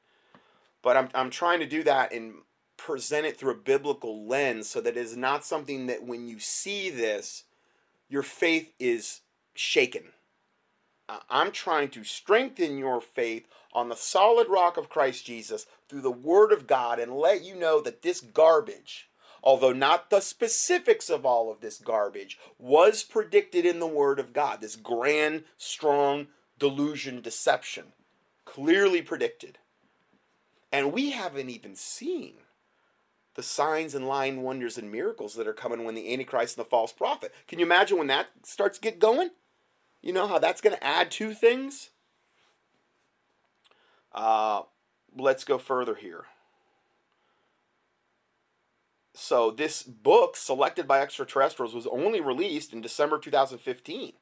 But 0.83 0.97
I'm, 0.97 1.09
I'm 1.15 1.31
trying 1.31 1.61
to 1.61 1.67
do 1.67 1.83
that 1.85 2.13
and 2.13 2.35
present 2.77 3.27
it 3.27 3.37
through 3.37 3.53
a 3.53 3.57
biblical 3.57 4.27
lens 4.27 4.69
so 4.69 4.81
that 4.81 4.97
it 4.97 5.01
is 5.01 5.17
not 5.17 5.45
something 5.45 5.87
that 5.87 6.05
when 6.05 6.29
you 6.29 6.39
see 6.39 6.91
this, 6.91 7.45
your 8.09 8.23
faith 8.23 8.73
is 8.79 9.21
shaken. 9.55 10.13
I'm 11.31 11.53
trying 11.53 11.89
to 11.91 12.05
strengthen 12.05 12.77
your 12.77 13.01
faith 13.01 13.47
on 13.73 13.89
the 13.89 13.97
solid 13.97 14.49
rock 14.49 14.77
of 14.77 14.91
Christ 14.91 15.25
Jesus 15.25 15.67
through 15.89 16.03
the 16.03 16.11
Word 16.11 16.53
of 16.53 16.67
God 16.67 16.99
and 16.99 17.13
let 17.13 17.43
you 17.43 17.55
know 17.55 17.81
that 17.81 18.03
this 18.03 18.21
garbage 18.21 19.08
although 19.43 19.73
not 19.73 20.11
the 20.11 20.21
specifics 20.21 21.09
of 21.11 21.25
all 21.25 21.51
of 21.51 21.61
this 21.61 21.79
garbage, 21.79 22.39
was 22.59 23.03
predicted 23.03 23.65
in 23.65 23.81
the 23.81 23.87
Word 23.87 24.19
of 24.19 24.33
God. 24.33 24.61
This 24.61 24.77
grand, 24.77 25.45
strong 25.57 26.29
delusion 26.59 27.21
deception. 27.21 27.93
Clearly 28.45 29.03
predicted. 29.03 29.59
And 30.73 30.93
we 30.93 31.11
haven't 31.11 31.51
even 31.51 31.75
seen 31.75 32.35
the 33.35 33.43
signs 33.43 33.95
and 33.95 34.09
lying 34.09 34.43
wonders 34.43 34.77
and 34.77 34.91
miracles 34.91 35.35
that 35.35 35.47
are 35.47 35.53
coming 35.53 35.85
when 35.85 35.95
the 35.95 36.13
Antichrist 36.13 36.59
and 36.59 36.67
the 36.67 36.69
false 36.69 36.93
prophet. 36.93 37.33
Can 37.47 37.59
you 37.59 37.65
imagine 37.65 37.97
when 37.97 38.09
that 38.09 38.27
starts 38.43 38.79
get 38.79 38.99
going? 38.99 39.31
You 40.03 40.13
know 40.13 40.27
how 40.27 40.39
that's 40.39 40.61
going 40.61 40.77
to 40.77 40.85
add 40.85 41.11
to 41.13 41.35
things? 41.35 41.91
Uh, 44.13 44.63
let's 45.17 45.45
go 45.45 45.59
further 45.59 45.95
here. 45.95 46.25
So 49.21 49.51
this 49.51 49.83
book, 49.83 50.37
selected 50.37 50.87
by 50.87 51.01
extraterrestrials, 51.01 51.75
was 51.75 51.89
only 51.89 52.21
released 52.21 52.73
in 52.73 52.81
December 52.81 53.19
2015. 53.19 54.13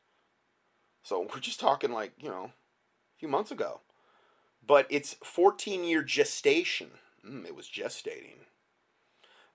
So 1.02 1.28
we're 1.32 1.40
just 1.40 1.61
talking 1.61 1.92
like, 1.92 2.14
you 2.18 2.30
know, 2.30 2.44
a 2.44 3.18
few 3.18 3.28
months 3.28 3.50
ago. 3.50 3.82
But 4.66 4.87
it's 4.88 5.16
14 5.22 5.85
year 5.85 6.02
gestation. 6.02 6.92
mm, 7.24 7.44
it 7.44 7.54
was 7.54 7.68
gestating, 7.68 8.46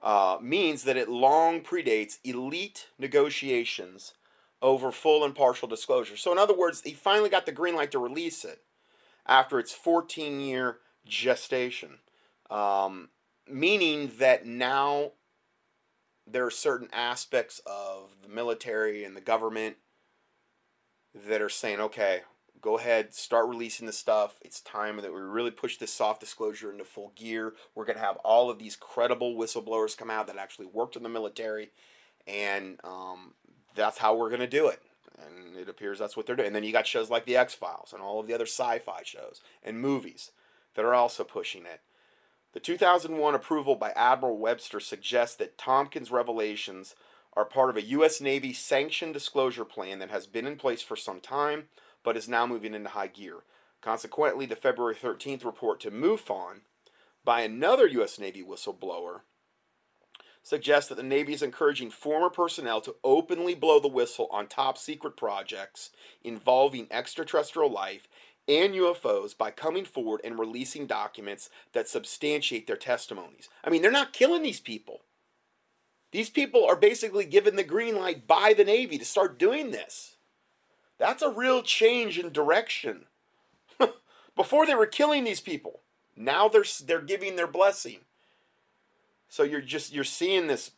uh, 0.04 0.38
means 0.40 0.84
that 0.84 0.96
it 0.96 1.10
long 1.10 1.62
predates 1.62 2.20
elite 2.24 2.90
negotiations 3.00 4.14
over 4.62 4.92
full 4.92 5.26
and 5.26 5.36
partial 5.36 5.68
disclosure. 5.68 6.18
So, 6.18 6.32
in 6.32 6.38
other 6.38 6.56
words, 6.56 6.82
he 6.82 6.94
finally 6.94 7.30
got 7.30 7.48
the 7.48 7.52
green 7.52 7.76
light 7.76 7.92
to 7.92 8.00
release 8.00 8.46
it 8.46 8.62
after 9.26 9.58
its 9.58 9.74
14 9.74 10.40
year 10.40 10.78
gestation, 11.04 11.98
um, 12.52 13.10
meaning 13.48 14.12
that 14.20 14.46
now 14.46 15.14
there 16.32 16.46
are 16.46 16.52
certain 16.52 16.90
aspects 16.94 17.62
of 17.66 18.16
the 18.22 18.30
military 18.30 19.04
and 19.04 19.16
the 19.16 19.22
government 19.22 19.78
that 21.28 21.42
are 21.42 21.50
saying, 21.50 21.80
okay, 21.80 22.22
go 22.62 22.78
ahead, 22.78 23.14
start 23.14 23.50
releasing 23.50 23.88
the 23.88 23.94
stuff. 23.94 24.36
It's 24.42 24.62
time 24.62 24.98
that 24.98 25.14
we 25.14 25.20
really 25.20 25.52
push 25.52 25.78
this 25.78 25.92
soft 25.92 26.20
disclosure 26.20 26.72
into 26.72 26.86
full 26.86 27.12
gear. 27.16 27.54
We're 27.76 27.86
going 27.86 27.98
to 27.98 28.04
have 28.04 28.18
all 28.18 28.50
of 28.50 28.60
these 28.60 28.76
credible 28.76 29.36
whistleblowers 29.36 29.98
come 29.98 30.10
out 30.10 30.28
that 30.28 30.38
actually 30.38 30.68
worked 30.68 30.96
in 30.96 31.04
the 31.04 31.10
military, 31.10 31.72
and 32.28 32.80
um, 32.84 33.34
that's 33.76 33.98
how 33.98 34.16
we're 34.16 34.30
going 34.30 34.42
to 34.42 34.48
do 34.48 34.68
it. 34.68 34.82
And 35.18 35.58
it 35.58 35.70
appears 35.70 36.00
that's 36.00 36.16
what 36.16 36.26
they're 36.26 36.36
doing. 36.36 36.48
And 36.48 36.56
then 36.56 36.64
you 36.64 36.72
got 36.72 36.88
shows 36.88 37.10
like 37.10 37.26
The 37.26 37.38
X 37.38 37.54
Files 37.54 37.94
and 37.94 38.02
all 38.02 38.20
of 38.20 38.28
the 38.28 38.34
other 38.34 38.46
sci 38.46 38.80
fi 38.80 39.02
shows 39.04 39.42
and 39.64 39.80
movies 39.80 40.32
that 40.76 40.86
are 40.86 40.96
also 40.96 41.24
pushing 41.24 41.66
it. 41.66 41.82
The 42.54 42.60
2001 42.60 43.34
approval 43.34 43.76
by 43.76 43.92
Admiral 43.92 44.38
Webster 44.38 44.82
suggests 44.82 45.38
that 45.38 45.58
Tompkins' 45.58 46.12
revelations 46.12 46.96
are 47.34 47.46
part 47.46 47.70
of 47.70 47.78
a 47.78 47.84
U.S. 47.84 48.20
Navy 48.20 48.52
sanctioned 48.52 49.14
disclosure 49.14 49.64
plan 49.64 50.00
that 50.00 50.10
has 50.10 50.28
been 50.28 50.46
in 50.46 50.58
place 50.58 50.82
for 50.82 50.98
some 50.98 51.22
time 51.22 51.70
but 52.04 52.18
is 52.18 52.28
now 52.28 52.46
moving 52.46 52.74
into 52.74 52.90
high 52.90 53.08
gear. 53.08 53.44
Consequently, 53.80 54.46
the 54.46 54.56
February 54.56 54.96
13th 54.96 55.46
report 55.46 55.80
to 55.80 55.92
MUFON 55.92 56.62
by 57.24 57.42
another 57.42 57.88
U.S. 57.88 58.20
Navy 58.20 58.44
whistleblower 58.44 59.22
suggests 60.44 60.90
that 60.90 60.96
the 60.96 61.04
Navy 61.04 61.34
is 61.34 61.44
encouraging 61.44 61.92
former 61.92 62.30
personnel 62.30 62.82
to 62.82 62.96
openly 63.04 63.54
blow 63.54 63.80
the 63.80 63.88
whistle 63.88 64.28
on 64.32 64.48
top 64.48 64.78
secret 64.78 65.16
projects 65.16 65.92
involving 66.24 66.88
extraterrestrial 66.90 67.72
life 67.72 68.08
and 68.48 68.74
UFOs 68.74 69.38
by 69.38 69.52
coming 69.52 69.86
forward 69.86 70.22
and 70.24 70.40
releasing 70.40 70.88
documents 70.88 71.50
that 71.74 71.88
substantiate 71.88 72.68
their 72.68 72.76
testimonies. 72.76 73.50
I 73.64 73.70
mean, 73.70 73.82
they're 73.82 73.92
not 73.92 74.14
killing 74.14 74.44
these 74.44 74.60
people. 74.60 75.02
These 76.12 76.30
people 76.30 76.66
are 76.66 76.76
basically 76.76 77.26
given 77.26 77.56
the 77.56 77.64
green 77.64 77.96
light 77.96 78.28
by 78.28 78.54
the 78.56 78.66
Navy 78.66 78.98
to 78.98 79.06
start 79.06 79.40
doing 79.40 79.72
this. 79.72 80.16
That's 80.98 81.22
a 81.22 81.30
real 81.30 81.64
change 81.64 82.20
in 82.20 82.32
direction. 82.32 83.06
Before 84.36 84.66
they 84.66 84.76
were 84.76 84.86
killing 84.86 85.24
these 85.24 85.42
people. 85.42 85.82
Now 86.16 86.48
they're 86.50 86.66
they're 86.86 87.02
giving 87.02 87.36
their 87.38 87.48
blessing. 87.48 88.00
So 89.30 89.44
you're 89.44 89.62
just 89.62 89.94
you're 89.94 90.04
seeing 90.04 90.48
this 90.48 90.72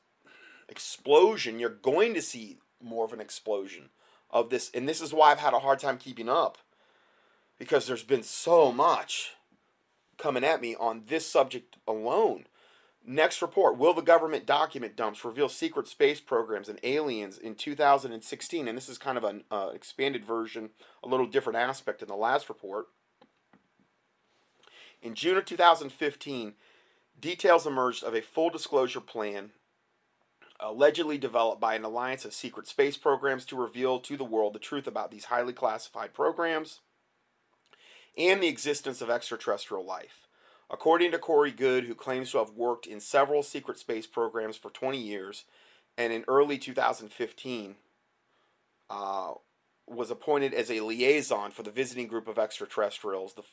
explosion. 0.69 1.59
You're 1.59 1.69
going 1.69 2.13
to 2.13 2.21
see 2.21 2.59
more 2.81 3.05
of 3.05 3.13
an 3.13 3.21
explosion 3.21 3.89
of 4.29 4.49
this 4.49 4.69
and 4.73 4.87
this 4.87 5.01
is 5.01 5.13
why 5.13 5.31
I've 5.31 5.39
had 5.39 5.53
a 5.53 5.59
hard 5.59 5.79
time 5.79 5.97
keeping 5.97 6.29
up 6.29 6.57
because 7.63 7.87
there's 7.87 8.03
been 8.03 8.23
so 8.23 8.73
much 8.73 9.35
coming 10.17 10.43
at 10.43 10.61
me 10.61 10.75
on 10.75 11.03
this 11.07 11.25
subject 11.25 11.77
alone. 11.87 12.45
Next 13.05 13.41
report 13.41 13.77
Will 13.77 13.93
the 13.93 14.01
government 14.01 14.45
document 14.45 14.97
dumps 14.97 15.23
reveal 15.23 15.47
secret 15.47 15.87
space 15.87 16.19
programs 16.19 16.67
and 16.67 16.77
aliens 16.83 17.37
in 17.37 17.55
2016? 17.55 18.67
And 18.67 18.77
this 18.77 18.89
is 18.89 18.97
kind 18.97 19.17
of 19.17 19.23
an 19.23 19.45
uh, 19.49 19.69
expanded 19.73 20.25
version, 20.25 20.71
a 21.01 21.07
little 21.07 21.25
different 21.25 21.57
aspect 21.57 22.01
in 22.01 22.09
the 22.09 22.17
last 22.17 22.49
report. 22.49 22.87
In 25.01 25.15
June 25.15 25.37
of 25.37 25.45
2015, 25.45 26.55
details 27.17 27.65
emerged 27.65 28.03
of 28.03 28.13
a 28.13 28.21
full 28.21 28.49
disclosure 28.49 28.99
plan 28.99 29.51
allegedly 30.59 31.17
developed 31.17 31.61
by 31.61 31.75
an 31.75 31.85
alliance 31.85 32.25
of 32.25 32.33
secret 32.33 32.67
space 32.67 32.97
programs 32.97 33.45
to 33.45 33.55
reveal 33.55 34.01
to 34.01 34.17
the 34.17 34.25
world 34.25 34.51
the 34.51 34.59
truth 34.59 34.85
about 34.85 35.11
these 35.11 35.25
highly 35.25 35.53
classified 35.53 36.13
programs 36.13 36.81
and 38.17 38.41
the 38.41 38.47
existence 38.47 39.01
of 39.01 39.09
extraterrestrial 39.09 39.85
life. 39.85 40.27
According 40.69 41.11
to 41.11 41.19
Corey 41.19 41.51
Goode, 41.51 41.85
who 41.85 41.95
claims 41.95 42.31
to 42.31 42.39
have 42.39 42.51
worked 42.51 42.87
in 42.87 42.99
several 42.99 43.43
secret 43.43 43.77
space 43.77 44.07
programs 44.07 44.57
for 44.57 44.69
20 44.69 44.97
years, 44.97 45.45
and 45.97 46.11
in 46.11 46.25
early 46.27 46.57
2015 46.57 47.75
uh, 48.89 49.33
was 49.87 50.09
appointed 50.09 50.53
as 50.53 50.71
a 50.71 50.81
liaison 50.81 51.51
for 51.51 51.63
the 51.63 51.71
visiting 51.71 52.07
group 52.07 52.27
of 52.27 52.39
extraterrestrials, 52.39 53.33
the, 53.33 53.43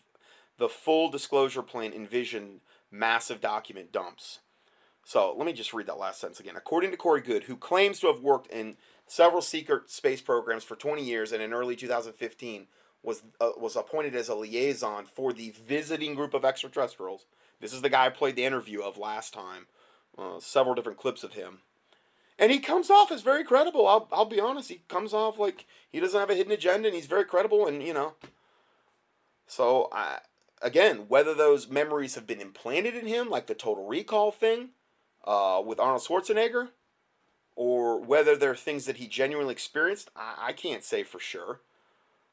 the 0.59 0.69
full 0.69 1.11
disclosure 1.11 1.63
plan 1.63 1.93
envisioned 1.93 2.61
massive 2.91 3.41
document 3.41 3.93
dumps. 3.93 4.41
So 5.05 5.35
let 5.37 5.47
me 5.47 5.53
just 5.53 5.75
read 5.75 5.87
that 5.87 5.99
last 5.99 6.21
sentence 6.21 6.41
again. 6.41 6.57
According 6.57 6.91
to 6.91 6.97
Corey 6.97 7.21
Goode, 7.21 7.45
who 7.45 7.57
claims 7.57 8.01
to 8.01 8.07
have 8.07 8.21
worked 8.21 8.47
in 8.49 8.77
several 9.07 9.43
secret 9.43 9.91
space 9.91 10.21
programs 10.21 10.65
for 10.65 10.77
20 10.77 11.03
years 11.03 11.33
and 11.33 11.43
in 11.43 11.53
early 11.53 11.75
2015 11.75 12.67
was 13.03 13.23
uh, 13.41 13.51
was 13.57 13.77
appointed 13.77 14.15
as 14.15 14.29
a 14.29 14.35
liaison 14.35 15.07
for 15.07 15.33
the 15.33 15.51
visiting 15.67 16.15
group 16.15 16.35
of 16.35 16.45
extraterrestrials. 16.45 17.27
This 17.61 17.73
is 17.73 17.83
the 17.83 17.91
guy 17.91 18.07
I 18.07 18.11
played 18.11 18.37
the 18.37 18.45
interview 18.45 18.83
of 18.83 18.99
last 18.99 19.33
time. 19.35 19.67
Uh, 20.19 20.41
several 20.41 20.75
different 20.75 20.99
clips 20.99 21.23
of 21.23 21.35
him, 21.35 21.61
and 22.39 22.51
he 22.51 22.59
comes 22.59 22.91
off 22.91 23.13
as 23.13 23.23
very 23.23 23.45
credible. 23.45 23.87
I'll 23.87 24.09
I'll 24.13 24.25
be 24.25 24.41
honest. 24.41 24.69
He 24.69 24.83
comes 24.89 25.15
off 25.15 25.39
like 25.39 25.67
he 25.91 26.01
doesn't 26.01 26.19
have 26.19 26.31
a 26.31 26.35
hidden 26.35 26.53
agenda, 26.53 26.89
and 26.89 26.95
he's 26.95 27.07
very 27.07 27.25
credible. 27.25 27.67
And 27.67 27.83
you 27.83 27.95
know, 27.95 28.15
so 29.47 29.89
I 29.93 30.19
again, 30.61 31.07
whether 31.09 31.35
those 31.35 31.69
memories 31.69 32.17
have 32.17 32.27
been 32.27 32.41
implanted 32.41 32.95
in 32.95 33.07
him, 33.07 33.31
like 33.31 33.47
the 33.47 33.55
Total 33.55 33.87
Recall 33.87 34.33
thing 34.33 34.71
uh, 35.25 35.63
with 35.65 35.81
Arnold 35.81 36.03
Schwarzenegger, 36.03 36.71
or 37.57 38.01
whether 38.01 38.37
they're 38.37 38.57
things 38.57 38.85
that 38.87 38.97
he 38.97 39.07
genuinely 39.07 39.53
experienced, 39.53 40.11
I, 40.17 40.49
I 40.49 40.53
can't 40.53 40.85
say 40.85 41.03
for 41.03 41.19
sure. 41.21 41.61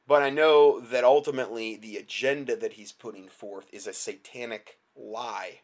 But 0.08 0.22
I 0.22 0.30
know 0.30 0.80
that 0.80 1.04
ultimately 1.04 1.76
the 1.76 1.98
agenda 1.98 2.56
that 2.56 2.72
he's 2.72 2.92
putting 2.92 3.28
forth 3.28 3.66
is 3.74 3.86
a 3.86 3.92
satanic 3.92 4.78
lie, 4.96 5.60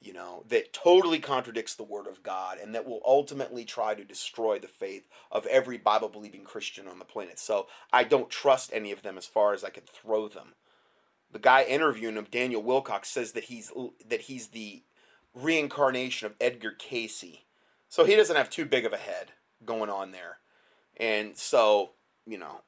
you 0.00 0.12
know, 0.12 0.42
that 0.48 0.72
totally 0.72 1.20
contradicts 1.20 1.76
the 1.76 1.84
Word 1.84 2.08
of 2.08 2.24
God 2.24 2.58
and 2.60 2.74
that 2.74 2.84
will 2.84 3.00
ultimately 3.06 3.64
try 3.64 3.94
to 3.94 4.02
destroy 4.02 4.58
the 4.58 4.66
faith 4.66 5.06
of 5.30 5.46
every 5.46 5.78
Bible 5.78 6.08
believing 6.08 6.42
Christian 6.42 6.88
on 6.88 6.98
the 6.98 7.04
planet. 7.04 7.38
So 7.38 7.68
I 7.92 8.02
don't 8.02 8.28
trust 8.28 8.72
any 8.72 8.90
of 8.90 9.02
them 9.02 9.16
as 9.16 9.26
far 9.26 9.54
as 9.54 9.62
I 9.62 9.70
can 9.70 9.84
throw 9.84 10.26
them. 10.26 10.54
The 11.30 11.38
guy 11.38 11.62
interviewing 11.62 12.16
him, 12.16 12.26
Daniel 12.28 12.62
Wilcock, 12.62 13.06
says 13.06 13.32
that 13.32 13.44
he's 13.44 13.70
that 14.04 14.22
he's 14.22 14.48
the 14.48 14.82
reincarnation 15.32 16.26
of 16.26 16.34
Edgar 16.40 16.72
Cayce. 16.72 17.44
So 17.88 18.04
he 18.04 18.16
doesn't 18.16 18.36
have 18.36 18.50
too 18.50 18.64
big 18.64 18.84
of 18.84 18.92
a 18.92 18.98
head 18.98 19.28
going 19.64 19.90
on 19.90 20.10
there. 20.10 20.38
And 20.96 21.38
so, 21.38 21.92
you 22.26 22.36
know, 22.36 22.62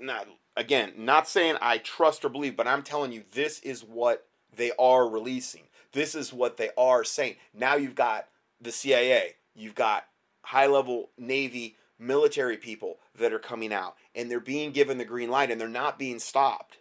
not 0.00 0.28
again, 0.56 0.92
not 0.96 1.28
saying 1.28 1.56
I 1.60 1.78
trust 1.78 2.24
or 2.24 2.28
believe, 2.28 2.56
but 2.56 2.66
I'm 2.66 2.82
telling 2.82 3.12
you 3.12 3.24
this 3.32 3.60
is 3.60 3.82
what 3.84 4.26
they 4.54 4.72
are 4.78 5.08
releasing. 5.08 5.62
This 5.92 6.14
is 6.14 6.32
what 6.32 6.56
they 6.56 6.70
are 6.76 7.04
saying. 7.04 7.36
Now 7.54 7.76
you've 7.76 7.94
got 7.94 8.28
the 8.60 8.72
CIA, 8.72 9.36
you've 9.54 9.74
got 9.74 10.06
high 10.42 10.66
level 10.66 11.10
Navy 11.18 11.76
military 11.98 12.56
people 12.56 12.98
that 13.18 13.32
are 13.32 13.38
coming 13.38 13.72
out 13.72 13.96
and 14.14 14.30
they're 14.30 14.40
being 14.40 14.70
given 14.72 14.98
the 14.98 15.04
green 15.04 15.30
light 15.30 15.50
and 15.50 15.60
they're 15.60 15.68
not 15.68 15.98
being 15.98 16.18
stopped. 16.18 16.78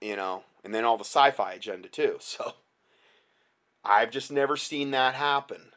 You 0.00 0.16
know, 0.16 0.42
and 0.62 0.74
then 0.74 0.84
all 0.84 0.98
the 0.98 1.04
sci 1.04 1.30
fi 1.30 1.54
agenda 1.54 1.88
too. 1.88 2.18
So 2.20 2.54
I've 3.86 4.10
just 4.10 4.32
never 4.32 4.56
seen 4.56 4.92
that 4.92 5.14
happen. 5.14 5.72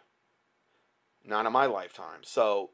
Not 1.25 1.45
in 1.45 1.51
my 1.51 1.65
lifetime. 1.65 2.21
So 2.23 2.69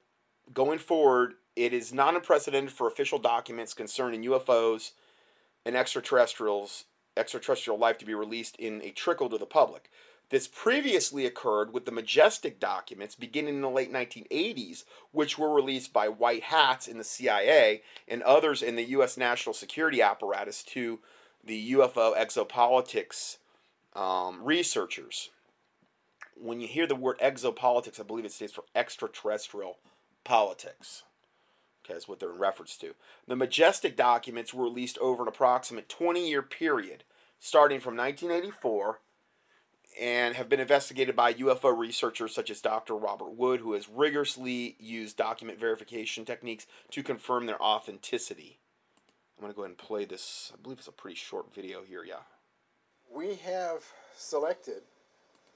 going 0.54 0.78
forward, 0.78 1.34
it 1.56 1.74
is 1.74 1.94
not 1.94 2.16
unprecedented 2.16 2.72
for 2.72 2.88
official 2.88 3.20
documents 3.20 3.74
concerning 3.74 4.24
UFOs 4.24 4.92
and 5.66 5.76
extraterrestrials, 5.76 6.86
extraterrestrial 7.16 7.78
life 7.78 7.98
to 8.00 8.06
be 8.06 8.16
released 8.16 8.56
in 8.58 8.82
a 8.84 8.92
trickle 8.92 9.30
to 9.30 9.38
the 9.38 9.46
public. 9.46 9.90
This 10.30 10.48
previously 10.48 11.26
occurred 11.26 11.74
with 11.74 11.86
the 11.86 11.92
Majestic 11.92 12.60
documents 12.60 13.14
beginning 13.14 13.56
in 13.56 13.62
the 13.62 13.70
late 13.70 13.94
1980s, 13.94 14.84
which 15.12 15.38
were 15.38 15.54
released 15.54 15.94
by 15.94 16.08
white 16.08 16.44
hats 16.44 16.88
in 16.88 16.98
the 16.98 17.04
CIA 17.04 17.84
and 18.08 18.24
others 18.24 18.64
in 18.64 18.76
the 18.76 18.86
U.S. 18.86 19.16
national 19.16 19.54
security 19.54 20.02
apparatus 20.02 20.64
to 20.64 21.00
the 21.44 21.74
UFO 21.74 22.16
exopolitics 22.18 23.38
um, 23.96 24.44
researchers. 24.44 25.30
When 26.36 26.60
you 26.60 26.68
hear 26.68 26.88
the 26.88 26.96
word 26.96 27.20
exopolitics, 27.20 28.00
I 28.00 28.04
believe 28.04 28.26
it 28.26 28.32
stands 28.32 28.54
for 28.54 28.64
extraterrestrial 28.76 29.78
politics. 30.24 31.04
Okay, 31.84 31.94
that's 31.94 32.08
what 32.08 32.20
they're 32.20 32.32
in 32.32 32.40
reference 32.40 32.78
to. 32.78 32.96
The 33.28 33.36
Majestic 33.36 33.96
documents 33.98 34.54
were 34.54 34.64
released 34.64 34.98
over 35.00 35.24
an 35.24 35.28
approximate 35.28 35.90
20 35.90 36.30
year 36.30 36.42
period, 36.42 37.04
starting 37.40 37.80
from 37.80 37.98
1984, 37.98 39.00
and 40.00 40.36
have 40.36 40.50
been 40.50 40.62
investigated 40.62 41.16
by 41.16 41.34
UFO 41.34 41.78
researchers 41.78 42.34
such 42.34 42.50
as 42.50 42.62
Dr. 42.62 42.96
Robert 42.96 43.36
Wood, 43.36 43.60
who 43.60 43.74
has 43.74 43.90
rigorously 43.90 44.76
used 44.80 45.18
document 45.18 45.60
verification 45.60 46.24
techniques 46.26 46.66
to 46.92 47.04
confirm 47.04 47.46
their 47.46 47.62
authenticity. 47.62 48.60
I'm 49.38 49.42
going 49.42 49.52
to 49.52 49.56
go 49.56 49.64
ahead 49.64 49.72
and 49.72 49.78
play 49.78 50.06
this. 50.06 50.52
I 50.54 50.62
believe 50.62 50.80
it's 50.80 50.88
a 50.88 50.94
pretty 50.94 51.18
short 51.18 51.54
video 51.54 51.84
here, 51.84 52.04
yeah. 52.08 52.24
We 53.14 53.36
have 53.36 53.84
selected 54.16 54.84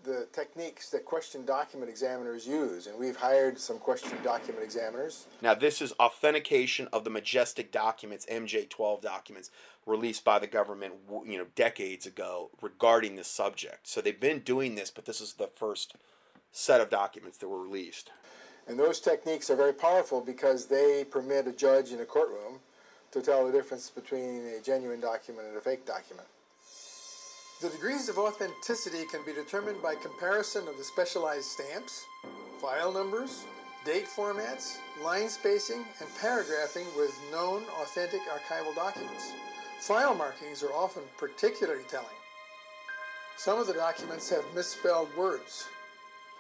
the 0.08 0.26
techniques 0.32 0.90
that 0.90 1.04
question 1.04 1.46
document 1.46 1.90
examiners 1.90 2.48
use, 2.48 2.88
and 2.88 2.98
we've 2.98 3.18
hired 3.18 3.60
some 3.60 3.78
question 3.78 4.18
document 4.24 4.64
examiners. 4.64 5.28
Now, 5.42 5.54
this 5.54 5.82
is 5.82 5.94
authentication 6.00 6.88
of 6.94 7.04
the 7.04 7.10
Majestic 7.10 7.74
documents, 7.74 8.26
MJ12 8.32 9.02
documents, 9.02 9.52
released 9.86 10.24
by 10.24 10.40
the 10.40 10.48
government, 10.48 10.94
you 11.26 11.38
know, 11.38 11.46
decades 11.56 12.06
ago 12.06 12.50
regarding 12.62 13.18
this 13.18 13.28
subject. 13.28 13.88
So 13.88 14.00
they've 14.00 14.20
been 14.20 14.40
doing 14.40 14.76
this, 14.76 14.90
but 14.90 15.06
this 15.06 15.20
is 15.20 15.34
the 15.34 15.50
first 15.54 15.96
set 16.54 16.80
of 16.80 16.90
documents 16.90 17.38
that 17.40 17.50
were 17.50 17.62
released. 17.62 18.10
And 18.68 18.80
those 18.80 19.02
techniques 19.02 19.50
are 19.50 19.58
very 19.58 19.74
powerful 19.74 20.22
because 20.22 20.68
they 20.68 21.04
permit 21.04 21.48
a 21.48 21.52
judge 21.52 21.92
in 21.92 22.00
a 22.00 22.06
courtroom 22.06 22.60
to 23.12 23.22
tell 23.22 23.46
the 23.46 23.52
difference 23.52 23.90
between 23.90 24.46
a 24.58 24.62
genuine 24.64 25.02
document 25.02 25.50
and 25.50 25.58
a 25.58 25.62
fake 25.62 25.86
document. 25.86 26.28
The 27.60 27.70
degrees 27.70 28.08
of 28.08 28.20
authenticity 28.20 29.06
can 29.06 29.24
be 29.24 29.34
determined 29.34 29.82
by 29.82 29.96
comparison 29.96 30.68
of 30.68 30.78
the 30.78 30.84
specialized 30.84 31.46
stamps, 31.46 32.06
file 32.62 32.92
numbers, 32.92 33.46
date 33.84 34.06
formats, 34.06 34.78
line 35.04 35.28
spacing, 35.28 35.84
and 36.00 36.08
paragraphing 36.22 36.86
with 36.96 37.20
known 37.32 37.64
authentic 37.82 38.22
archival 38.30 38.76
documents. 38.76 39.32
File 39.80 40.14
markings 40.14 40.62
are 40.62 40.72
often 40.72 41.02
particularly 41.18 41.84
telling. 41.90 42.06
Some 43.38 43.58
of 43.58 43.66
the 43.66 43.74
documents 43.74 44.30
have 44.30 44.46
misspelled 44.54 45.10
words. 45.18 45.68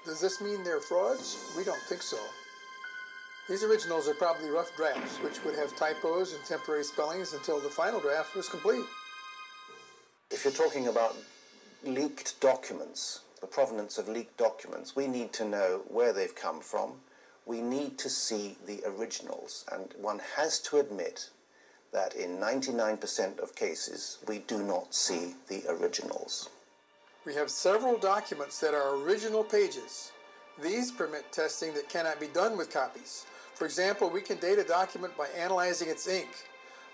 Does 0.05 0.21
this 0.21 0.39
mean 0.39 0.63
they're 0.63 0.79
frauds? 0.79 1.51
We 1.57 1.63
don't 1.63 1.81
think 1.89 2.03
so. 2.03 2.19
These 3.49 3.63
originals 3.63 4.07
are 4.07 4.13
probably 4.13 4.51
rough 4.51 4.75
drafts, 4.75 5.17
which 5.23 5.43
would 5.43 5.55
have 5.55 5.75
typos 5.75 6.33
and 6.33 6.43
temporary 6.45 6.83
spellings 6.83 7.33
until 7.33 7.59
the 7.59 7.69
final 7.69 7.99
draft 7.99 8.35
was 8.35 8.49
complete. 8.49 8.85
You're 10.47 10.55
talking 10.55 10.87
about 10.87 11.13
leaked 11.83 12.39
documents, 12.39 13.19
the 13.41 13.47
provenance 13.47 13.97
of 13.97 14.07
leaked 14.07 14.37
documents, 14.37 14.95
we 14.95 15.05
need 15.05 15.33
to 15.33 15.43
know 15.43 15.81
where 15.89 16.13
they've 16.13 16.33
come 16.33 16.61
from. 16.61 16.93
We 17.45 17.59
need 17.59 17.97
to 17.97 18.09
see 18.09 18.55
the 18.65 18.81
originals, 18.85 19.65
and 19.73 19.93
one 19.97 20.21
has 20.37 20.59
to 20.59 20.77
admit 20.77 21.31
that 21.91 22.15
in 22.15 22.37
99% 22.37 23.39
of 23.39 23.55
cases, 23.55 24.19
we 24.25 24.39
do 24.39 24.63
not 24.63 24.95
see 24.95 25.35
the 25.49 25.63
originals. 25.67 26.47
We 27.25 27.33
have 27.33 27.51
several 27.51 27.97
documents 27.97 28.61
that 28.61 28.73
are 28.73 28.95
original 28.95 29.43
pages. 29.43 30.13
These 30.63 30.93
permit 30.93 31.29
testing 31.33 31.73
that 31.73 31.89
cannot 31.89 32.21
be 32.21 32.27
done 32.27 32.55
with 32.55 32.71
copies. 32.71 33.25
For 33.55 33.65
example, 33.65 34.09
we 34.09 34.21
can 34.21 34.37
date 34.37 34.59
a 34.59 34.63
document 34.63 35.17
by 35.17 35.27
analyzing 35.37 35.89
its 35.89 36.07
ink. 36.07 36.29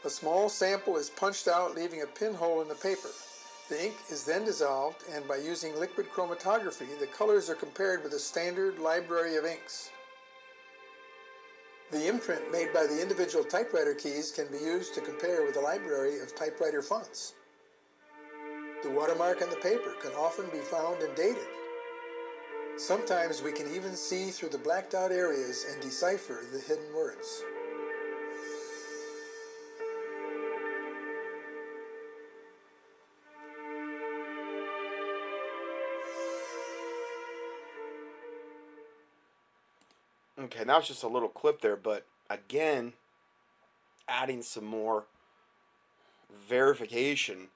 A 0.05 0.09
small 0.09 0.49
sample 0.49 0.97
is 0.97 1.11
punched 1.11 1.47
out, 1.47 1.75
leaving 1.75 2.01
a 2.01 2.07
pinhole 2.07 2.59
in 2.63 2.67
the 2.67 2.73
paper. 2.73 3.09
The 3.69 3.85
ink 3.85 3.95
is 4.09 4.25
then 4.25 4.43
dissolved, 4.43 5.03
and 5.09 5.25
by 5.27 5.37
using 5.37 5.79
liquid 5.79 6.07
chromatography, 6.11 6.99
the 6.99 7.07
colors 7.07 7.49
are 7.49 7.55
compared 7.55 8.03
with 8.03 8.13
a 8.13 8.19
standard 8.19 8.77
library 8.77 9.37
of 9.37 9.45
inks. 9.45 9.89
The 11.91 12.07
imprint 12.07 12.51
made 12.51 12.73
by 12.73 12.87
the 12.87 13.01
individual 13.01 13.43
typewriter 13.43 13.93
keys 13.93 14.31
can 14.31 14.47
be 14.47 14.57
used 14.57 14.93
to 14.95 15.01
compare 15.01 15.45
with 15.45 15.55
a 15.55 15.61
library 15.61 16.19
of 16.19 16.35
typewriter 16.35 16.81
fonts. 16.81 17.35
The 18.83 18.89
watermark 18.89 19.41
on 19.41 19.49
the 19.49 19.55
paper 19.57 19.93
can 20.01 20.11
often 20.11 20.49
be 20.51 20.59
found 20.59 21.01
and 21.01 21.15
dated. 21.15 21.47
Sometimes 22.75 23.41
we 23.41 23.53
can 23.53 23.73
even 23.73 23.95
see 23.95 24.29
through 24.29 24.49
the 24.49 24.57
blacked 24.57 24.93
out 24.93 25.11
areas 25.11 25.65
and 25.71 25.81
decipher 25.81 26.43
the 26.51 26.59
hidden 26.59 26.93
words. 26.93 27.43
Okay, 40.43 40.65
now 40.65 40.79
it's 40.79 40.89
just 40.89 41.03
a 41.03 41.07
little 41.07 41.29
clip 41.29 41.61
there, 41.61 41.77
but 41.77 42.05
again, 42.29 42.93
adding 44.09 44.41
some 44.41 44.65
more 44.65 45.05
verification 46.49 47.47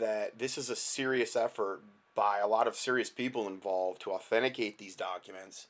that 0.00 0.38
this 0.38 0.56
is 0.56 0.70
a 0.70 0.76
serious 0.76 1.36
effort 1.36 1.82
by 2.14 2.38
a 2.38 2.46
lot 2.46 2.66
of 2.66 2.74
serious 2.74 3.10
people 3.10 3.46
involved 3.46 4.00
to 4.00 4.12
authenticate 4.12 4.78
these 4.78 4.96
documents. 4.96 5.66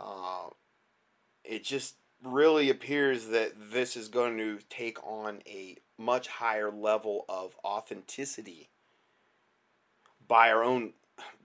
Uh, 0.00 0.48
it 1.44 1.62
just 1.62 1.96
really 2.22 2.70
appears 2.70 3.26
that 3.26 3.52
this 3.70 3.94
is 3.94 4.08
going 4.08 4.38
to 4.38 4.60
take 4.70 4.96
on 5.06 5.40
a 5.46 5.76
much 5.98 6.28
higher 6.28 6.70
level 6.70 7.26
of 7.28 7.56
authenticity 7.62 8.68
by 10.26 10.50
our 10.50 10.64
own 10.64 10.94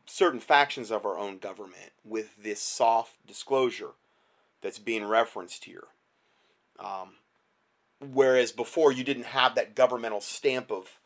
certain 0.05 0.39
factions 0.39 0.89
of 0.91 1.05
our 1.05 1.17
own 1.17 1.37
government 1.37 1.91
with 2.05 2.41
this 2.41 2.61
soft 2.61 3.15
disclosure 3.27 3.91
that's 4.61 4.79
being 4.79 5.05
referenced 5.05 5.65
here. 5.65 5.85
Um, 6.79 7.15
whereas 8.13 8.51
before 8.51 8.91
you 8.91 9.03
didn't 9.03 9.25
have 9.27 9.55
that 9.55 9.75
governmental 9.75 10.21
stamp 10.21 10.71
of 10.71 10.99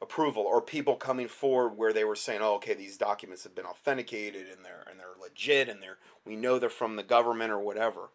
approval 0.00 0.44
or 0.44 0.62
people 0.62 0.94
coming 0.94 1.28
forward 1.28 1.76
where 1.76 1.92
they 1.92 2.04
were 2.04 2.16
saying, 2.16 2.40
"Oh, 2.42 2.54
okay, 2.54 2.74
these 2.74 2.96
documents 2.96 3.42
have 3.44 3.54
been 3.54 3.66
authenticated 3.66 4.46
and 4.48 4.64
they're 4.64 4.84
and 4.88 4.98
they're 4.98 5.08
legit 5.20 5.68
and 5.68 5.82
they're 5.82 5.98
we 6.24 6.36
know 6.36 6.58
they're 6.58 6.70
from 6.70 6.96
the 6.96 7.02
government 7.02 7.50
or 7.50 7.58
whatever." 7.58 8.10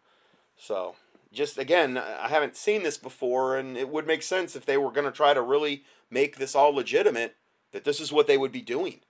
So, 0.56 0.96
just 1.32 1.58
again, 1.58 1.98
I 1.98 2.28
haven't 2.28 2.56
seen 2.56 2.82
this 2.82 2.96
before 2.96 3.56
and 3.56 3.76
it 3.76 3.88
would 3.88 4.06
make 4.06 4.22
sense 4.22 4.56
if 4.56 4.64
they 4.64 4.78
were 4.78 4.92
going 4.92 5.06
to 5.06 5.12
try 5.12 5.34
to 5.34 5.42
really 5.42 5.84
make 6.10 6.36
this 6.36 6.54
all 6.54 6.74
legitimate 6.74 7.36
that 7.72 7.84
this 7.84 8.00
is 8.00 8.12
what 8.12 8.26
they 8.26 8.38
would 8.38 8.52
be 8.52 8.62
doing. 8.62 9.00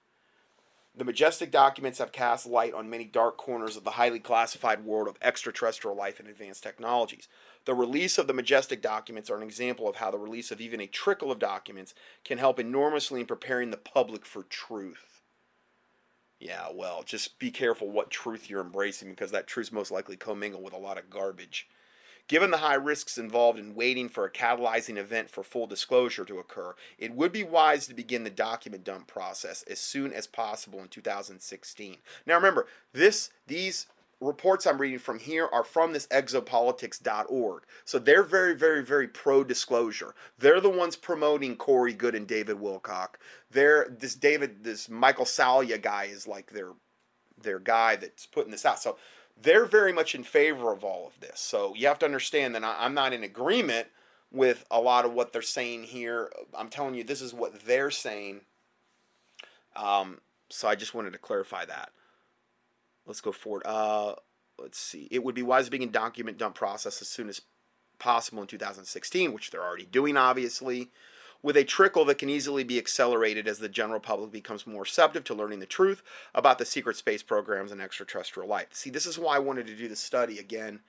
The 0.97 1.05
majestic 1.05 1.51
documents 1.51 1.99
have 1.99 2.13
cast 2.13 2.47
light 2.47 2.73
on 2.73 2.89
many 2.89 3.05
dark 3.05 3.37
corners 3.37 3.77
of 3.77 3.83
the 3.83 3.93
highly 3.93 4.21
classified 4.21 4.85
world 4.85 5.09
of 5.09 5.19
extraterrestrial 5.21 5.97
life 5.97 6.21
and 6.21 6.29
advanced 6.29 6.63
technologies. 6.63 7.27
The 7.65 7.75
release 7.75 8.17
of 8.17 8.29
the 8.29 8.33
majestic 8.33 8.81
documents 8.81 9.29
are 9.29 9.37
an 9.37 9.43
example 9.43 9.89
of 9.89 9.97
how 9.97 10.13
the 10.13 10.19
release 10.19 10.53
of 10.53 10.61
even 10.61 10.81
a 10.81 10.87
trickle 10.87 11.33
of 11.33 11.41
documents 11.41 11.95
can 12.25 12.39
help 12.39 12.61
enormously 12.61 13.21
in 13.21 13.27
preparing 13.27 13.73
the 13.73 13.77
public 13.77 14.25
for 14.25 14.45
truth. 14.45 15.23
Yeah, 16.39 16.69
well, 16.73 17.03
just 17.03 17.41
be 17.41 17.51
careful 17.51 17.91
what 17.91 18.11
truth 18.11 18.49
you're 18.49 18.61
embracing 18.61 19.11
because 19.11 19.33
that 19.33 19.49
truth's 19.49 19.73
most 19.73 19.91
likely 19.91 20.17
commingled 20.17 20.63
with 20.63 20.75
a 20.75 20.79
lot 20.79 20.99
of 20.99 21.11
garbage. 21.11 21.69
Given 22.27 22.51
the 22.51 22.59
high 22.59 22.75
risks 22.75 23.19
involved 23.19 23.59
in 23.59 23.75
waiting 23.75 24.09
for 24.09 24.25
a 24.25 24.31
catalyzing 24.31 24.97
event 24.97 25.29
for 25.29 25.43
full 25.43 25.67
disclosure 25.67 26.25
to 26.25 26.39
occur, 26.39 26.75
it 26.99 27.13
would 27.13 27.33
be 27.33 27.45
wise 27.45 27.87
to 27.87 27.95
begin 27.95 28.25
the 28.25 28.31
document 28.31 28.83
dump 28.85 29.07
process 29.07 29.63
as 29.65 29.79
soon 29.79 30.13
as 30.13 30.27
possible 30.27 30.81
in 30.81 30.89
2016. 30.89 31.99
Now 32.27 32.37
remember, 32.37 32.67
this 32.93 33.31
these 33.47 33.87
reports 34.21 34.67
I'm 34.67 34.81
reading 34.81 34.99
from 34.99 35.19
here 35.19 35.49
are 35.53 35.65
from 35.65 35.93
this 35.93 36.07
exopolitics.org. 36.07 37.63
So 37.85 37.99
they're 37.99 38.23
very, 38.23 38.55
very, 38.55 38.83
very 38.83 39.09
pro 39.09 39.45
disclosure. 39.45 40.15
They're 40.39 40.61
the 40.61 40.71
ones 40.71 40.97
promoting 40.97 41.57
Corey 41.57 41.93
Goode 41.93 42.15
and 42.15 42.27
David 42.27 42.57
Wilcock. 42.57 43.17
They're 43.51 43.87
this 43.91 44.15
David, 44.15 44.65
this 44.65 44.89
Michael 44.89 45.27
Salla 45.27 45.79
guy 45.79 46.05
is 46.05 46.27
like 46.27 46.51
their 46.53 46.71
their 47.43 47.59
guy 47.59 47.97
that's 47.97 48.27
putting 48.27 48.51
this 48.51 48.65
out. 48.65 48.81
So 48.81 48.97
they're 49.41 49.67
very 49.67 49.93
much 49.93 50.15
in 50.15 50.25
favor 50.25 50.73
of 50.73 50.85
all 50.85 51.07
of 51.07 51.21
this. 51.21 51.41
So 51.41 51.75
you 51.75 51.87
have 51.87 51.99
to 52.01 52.07
understand 52.07 52.55
that 52.55 52.65
I'm 52.65 52.95
not 52.95 53.13
in 53.13 53.25
agreement 53.25 53.89
with 54.31 54.65
a 54.71 54.81
lot 54.81 55.05
of 55.05 55.13
what 55.13 55.33
they're 55.33 55.43
saying 55.43 55.85
here. 55.85 56.31
I'm 56.57 56.69
telling 56.69 56.95
you, 56.95 57.05
this 57.05 57.21
is 57.21 57.35
what 57.35 57.65
they're 57.65 57.91
saying. 57.91 58.41
Um, 59.77 60.21
so 60.51 60.69
I 60.69 60.75
just 60.75 60.95
wanted 60.95 61.13
to 61.13 61.19
clarify 61.19 61.65
that. 61.65 61.91
Let's 63.07 63.21
go 63.21 63.33
forward. 63.33 63.63
Uh, 63.67 64.15
let's 64.59 64.79
see. 64.79 65.09
It 65.11 65.23
would 65.23 65.35
be 65.35 65.43
wise 65.43 65.67
to 65.67 65.71
begin 65.71 65.91
document 65.91 66.39
dump 66.39 66.55
process 66.55 67.03
as 67.03 67.09
soon 67.09 67.29
as 67.29 67.43
possible 67.99 68.41
in 68.43 68.49
2016, 68.49 69.33
which 69.33 69.51
they're 69.51 69.63
already 69.63 69.87
doing, 69.87 70.17
obviously 70.17 70.91
with 71.45 71.59
a 71.59 71.63
trickle 71.63 72.07
that 72.07 72.17
can 72.17 72.31
easily 72.31 72.65
be 72.65 72.79
accelerated 72.79 73.47
as 73.47 73.59
the 73.59 73.69
general 73.69 74.01
public 74.01 74.33
becomes 74.33 74.67
more 74.67 74.81
receptive 74.81 75.25
to 75.25 75.35
learning 75.35 75.61
the 75.61 75.67
truth 75.67 76.03
about 76.35 76.57
the 76.57 76.65
secret 76.65 76.97
space 76.97 77.23
programs 77.23 77.71
and 77.71 77.83
extraterrestrial 77.83 78.49
life. 78.49 78.69
See, 78.73 78.89
this 78.89 79.05
is 79.05 79.19
why 79.19 79.37
I 79.37 79.41
wanted 79.41 79.67
to 79.67 79.77
do 79.77 79.87
the 79.87 79.95
study 79.95 80.39
again. 80.39 80.81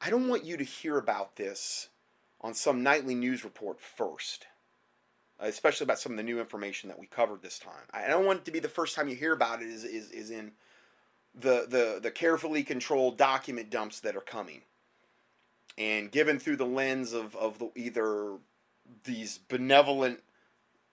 I 0.00 0.10
don't 0.10 0.28
want 0.28 0.44
you 0.44 0.56
to 0.56 0.64
hear 0.64 0.98
about 0.98 1.36
this 1.36 1.88
on 2.40 2.52
some 2.52 2.82
nightly 2.82 3.14
news 3.14 3.44
report 3.44 3.80
first, 3.80 4.48
especially 5.38 5.84
about 5.84 6.00
some 6.00 6.10
of 6.10 6.18
the 6.18 6.24
new 6.24 6.40
information 6.40 6.88
that 6.88 6.98
we 6.98 7.06
covered 7.06 7.42
this 7.42 7.60
time. 7.60 7.86
I 7.94 8.08
don't 8.08 8.26
want 8.26 8.40
it 8.40 8.44
to 8.46 8.50
be 8.50 8.58
the 8.58 8.68
first 8.68 8.96
time 8.96 9.06
you 9.06 9.14
hear 9.14 9.34
about 9.34 9.62
it 9.62 9.68
is, 9.68 9.84
is, 9.84 10.10
is 10.10 10.32
in 10.32 10.50
the, 11.32 11.64
the, 11.68 12.00
the 12.02 12.10
carefully 12.10 12.64
controlled 12.64 13.18
document 13.18 13.70
dumps 13.70 14.00
that 14.00 14.16
are 14.16 14.20
coming 14.20 14.62
and 15.78 16.10
given 16.10 16.40
through 16.40 16.56
the 16.56 16.66
lens 16.66 17.12
of, 17.12 17.36
of 17.36 17.60
the, 17.60 17.70
either 17.76 18.38
these 19.04 19.38
benevolent, 19.38 20.22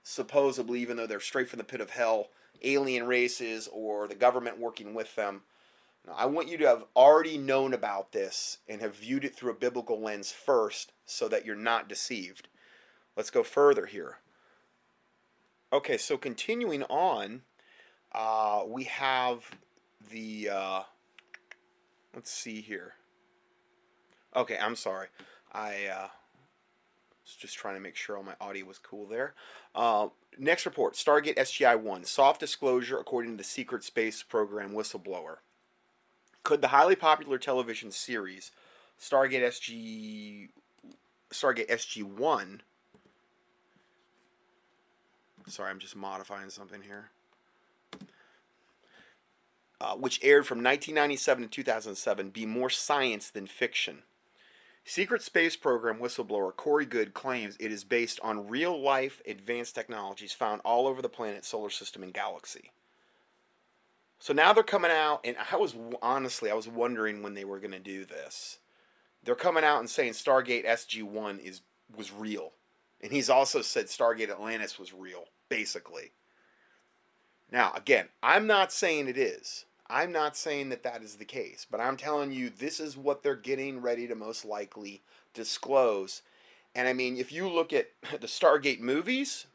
supposedly, 0.03 0.79
even 0.81 0.97
though 0.97 1.07
they're 1.07 1.19
straight 1.19 1.49
from 1.49 1.57
the 1.57 1.63
pit 1.63 1.81
of 1.81 1.91
hell, 1.91 2.29
alien 2.61 3.05
races 3.07 3.69
or 3.71 4.07
the 4.07 4.15
government 4.15 4.59
working 4.59 4.93
with 4.93 5.15
them. 5.15 5.41
Now, 6.05 6.13
I 6.17 6.25
want 6.25 6.49
you 6.49 6.57
to 6.57 6.67
have 6.67 6.85
already 6.95 7.37
known 7.37 7.73
about 7.73 8.11
this 8.11 8.57
and 8.67 8.81
have 8.81 8.95
viewed 8.95 9.23
it 9.23 9.35
through 9.35 9.51
a 9.51 9.55
biblical 9.55 10.01
lens 10.01 10.31
first 10.31 10.91
so 11.05 11.27
that 11.29 11.45
you're 11.45 11.55
not 11.55 11.87
deceived. 11.87 12.47
Let's 13.15 13.29
go 13.29 13.43
further 13.43 13.85
here. 13.85 14.17
Okay, 15.71 15.97
so 15.97 16.17
continuing 16.17 16.83
on, 16.83 17.41
uh, 18.11 18.63
we 18.67 18.83
have 18.85 19.49
the. 20.11 20.49
Uh, 20.49 20.81
let's 22.13 22.31
see 22.31 22.61
here. 22.61 22.93
Okay, 24.35 24.57
I'm 24.59 24.75
sorry. 24.75 25.07
I 25.51 25.85
uh, 25.85 26.07
just 27.23 27.55
trying 27.55 27.75
to 27.75 27.79
make 27.79 27.95
sure 27.95 28.17
all 28.17 28.23
my 28.23 28.35
audio 28.41 28.65
was 28.65 28.77
cool 28.77 29.05
there. 29.05 29.33
Uh, 29.73 30.07
next 30.37 30.65
report 30.65 30.93
Stargate 30.93 31.37
SGI 31.37 31.79
1 31.79 32.03
soft 32.05 32.39
disclosure 32.39 32.97
according 32.97 33.31
to 33.31 33.37
the 33.37 33.43
Secret 33.43 33.83
Space 33.83 34.23
Program 34.23 34.73
whistleblower. 34.73 35.37
Could 36.43 36.61
the 36.61 36.69
highly 36.69 36.95
popular 36.95 37.37
television 37.37 37.91
series 37.91 38.51
Stargate 38.99 39.43
SG 39.43 40.49
Stargate 41.31 41.69
SG 41.69 42.03
1 42.03 42.61
Sorry, 45.47 45.69
I'm 45.69 45.79
just 45.79 45.95
modifying 45.95 46.49
something 46.49 46.81
here. 46.81 47.09
Uh, 49.81 49.95
which 49.95 50.23
aired 50.23 50.47
from 50.47 50.59
1997 50.59 51.43
to 51.43 51.49
2007, 51.49 52.29
be 52.29 52.45
more 52.45 52.69
science 52.69 53.29
than 53.29 53.45
fiction. 53.45 54.03
Secret 54.85 55.21
Space 55.21 55.55
Program 55.55 55.99
whistleblower 55.99 56.55
Corey 56.55 56.85
Goode 56.85 57.13
claims 57.13 57.55
it 57.59 57.71
is 57.71 57.83
based 57.83 58.19
on 58.21 58.47
real 58.47 58.79
life 58.79 59.21
advanced 59.25 59.75
technologies 59.75 60.33
found 60.33 60.61
all 60.65 60.87
over 60.87 61.01
the 61.01 61.09
planet, 61.09 61.45
solar 61.45 61.69
system, 61.69 62.03
and 62.03 62.13
galaxy. 62.13 62.71
So 64.19 64.33
now 64.33 64.53
they're 64.53 64.63
coming 64.63 64.91
out, 64.91 65.21
and 65.23 65.35
I 65.51 65.55
was 65.55 65.75
honestly, 66.01 66.51
I 66.51 66.53
was 66.53 66.67
wondering 66.67 67.21
when 67.23 67.33
they 67.33 67.45
were 67.45 67.59
going 67.59 67.71
to 67.71 67.79
do 67.79 68.05
this. 68.05 68.59
They're 69.23 69.35
coming 69.35 69.63
out 69.63 69.79
and 69.79 69.89
saying 69.89 70.13
Stargate 70.13 70.65
SG 70.65 71.03
1 71.03 71.39
is 71.39 71.61
was 71.95 72.11
real. 72.11 72.53
And 73.01 73.11
he's 73.11 73.29
also 73.29 73.61
said 73.61 73.87
Stargate 73.87 74.29
Atlantis 74.29 74.79
was 74.79 74.93
real, 74.93 75.25
basically. 75.49 76.11
Now, 77.51 77.71
again, 77.75 78.07
I'm 78.21 78.47
not 78.47 78.71
saying 78.71 79.07
it 79.07 79.17
is. 79.17 79.65
I'm 79.89 80.11
not 80.11 80.37
saying 80.37 80.69
that 80.69 80.83
that 80.83 81.03
is 81.03 81.15
the 81.15 81.25
case, 81.25 81.67
but 81.69 81.79
I'm 81.79 81.97
telling 81.97 82.31
you 82.31 82.49
this 82.49 82.79
is 82.79 82.97
what 82.97 83.21
they're 83.21 83.35
getting 83.35 83.81
ready 83.81 84.07
to 84.07 84.15
most 84.15 84.45
likely 84.45 85.01
disclose. 85.33 86.21
And 86.75 86.87
I 86.87 86.93
mean, 86.93 87.17
if 87.17 87.31
you 87.31 87.49
look 87.49 87.73
at 87.73 87.89
the 88.11 88.27
Stargate 88.27 88.79
movies, 88.79 89.47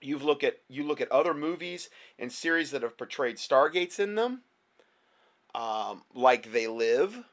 you've 0.00 0.24
look 0.24 0.42
at 0.42 0.58
you 0.68 0.84
look 0.84 1.00
at 1.00 1.10
other 1.10 1.34
movies 1.34 1.90
and 2.18 2.32
series 2.32 2.70
that 2.70 2.82
have 2.82 2.96
portrayed 2.96 3.36
Stargates 3.36 3.98
in 3.98 4.14
them, 4.14 4.42
um, 5.54 6.02
like 6.14 6.52
They 6.52 6.66
Live, 6.66 7.24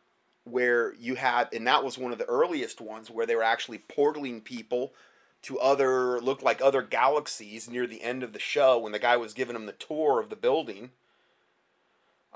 where 0.43 0.93
you 0.95 1.15
had, 1.15 1.53
and 1.53 1.65
that 1.67 1.83
was 1.83 1.97
one 1.97 2.11
of 2.11 2.17
the 2.17 2.25
earliest 2.25 2.81
ones 2.81 3.09
where 3.09 3.25
they 3.25 3.35
were 3.35 3.43
actually 3.43 3.79
portaling 3.79 4.43
people 4.43 4.93
to 5.41 5.57
other 5.59 6.19
looked 6.19 6.43
like 6.43 6.61
other 6.61 6.81
galaxies 6.81 7.69
near 7.69 7.87
the 7.87 8.01
end 8.01 8.23
of 8.23 8.33
the 8.33 8.39
show 8.39 8.77
when 8.77 8.91
the 8.91 8.99
guy 8.99 9.15
was 9.15 9.33
giving 9.33 9.53
them 9.53 9.65
the 9.65 9.71
tour 9.71 10.19
of 10.19 10.29
the 10.29 10.35
building. 10.35 10.91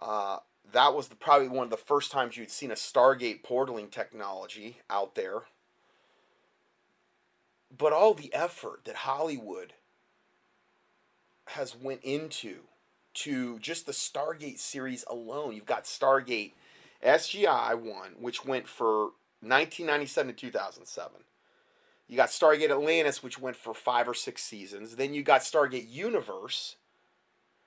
Uh, 0.04 0.40
that 0.74 0.94
was 0.94 1.08
the, 1.08 1.16
probably 1.16 1.48
one 1.48 1.64
of 1.64 1.70
the 1.70 1.78
first 1.78 2.12
times 2.12 2.36
you'd 2.36 2.52
seen 2.52 2.72
a 2.72 2.76
Stargate 2.76 3.42
portaling 3.42 3.90
technology 3.90 4.80
out 4.90 5.16
there. 5.16 5.44
But 7.76 7.94
all 7.94 8.14
the 8.14 8.34
effort 8.34 8.82
that 8.84 8.98
Hollywood 8.98 9.74
has 11.48 11.76
went 11.76 12.02
into 12.04 12.62
to 13.14 13.60
just 13.60 13.86
the 13.86 13.92
Stargate 13.92 14.60
series 14.60 15.06
alone. 15.10 15.56
You've 15.56 15.66
got 15.66 15.86
Stargate 15.86 16.52
SGI 17.06 17.80
1, 17.80 18.16
which 18.20 18.46
went 18.46 18.68
for 18.68 19.12
1997 19.42 20.34
to 20.36 20.42
2007. 20.48 21.12
You 22.08 22.18
got 22.18 22.30
Stargate 22.30 22.70
Atlantis, 22.70 23.24
which 23.24 23.40
went 23.40 23.56
for 23.56 23.74
five 23.74 24.08
or 24.08 24.14
six 24.14 24.44
seasons. 24.44 24.96
Then 24.96 25.14
you 25.14 25.24
got 25.24 25.42
Stargate 25.42 25.92
Universe. 25.92 26.76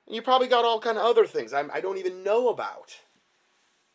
And 0.06 0.14
you 0.14 0.22
probably 0.22 0.48
got 0.48 0.64
all 0.64 0.80
kind 0.80 0.98
of 0.98 1.04
other 1.04 1.26
things 1.26 1.52
I'm, 1.52 1.70
I 1.72 1.80
don't 1.80 1.98
even 1.98 2.22
know 2.22 2.48
about 2.48 2.96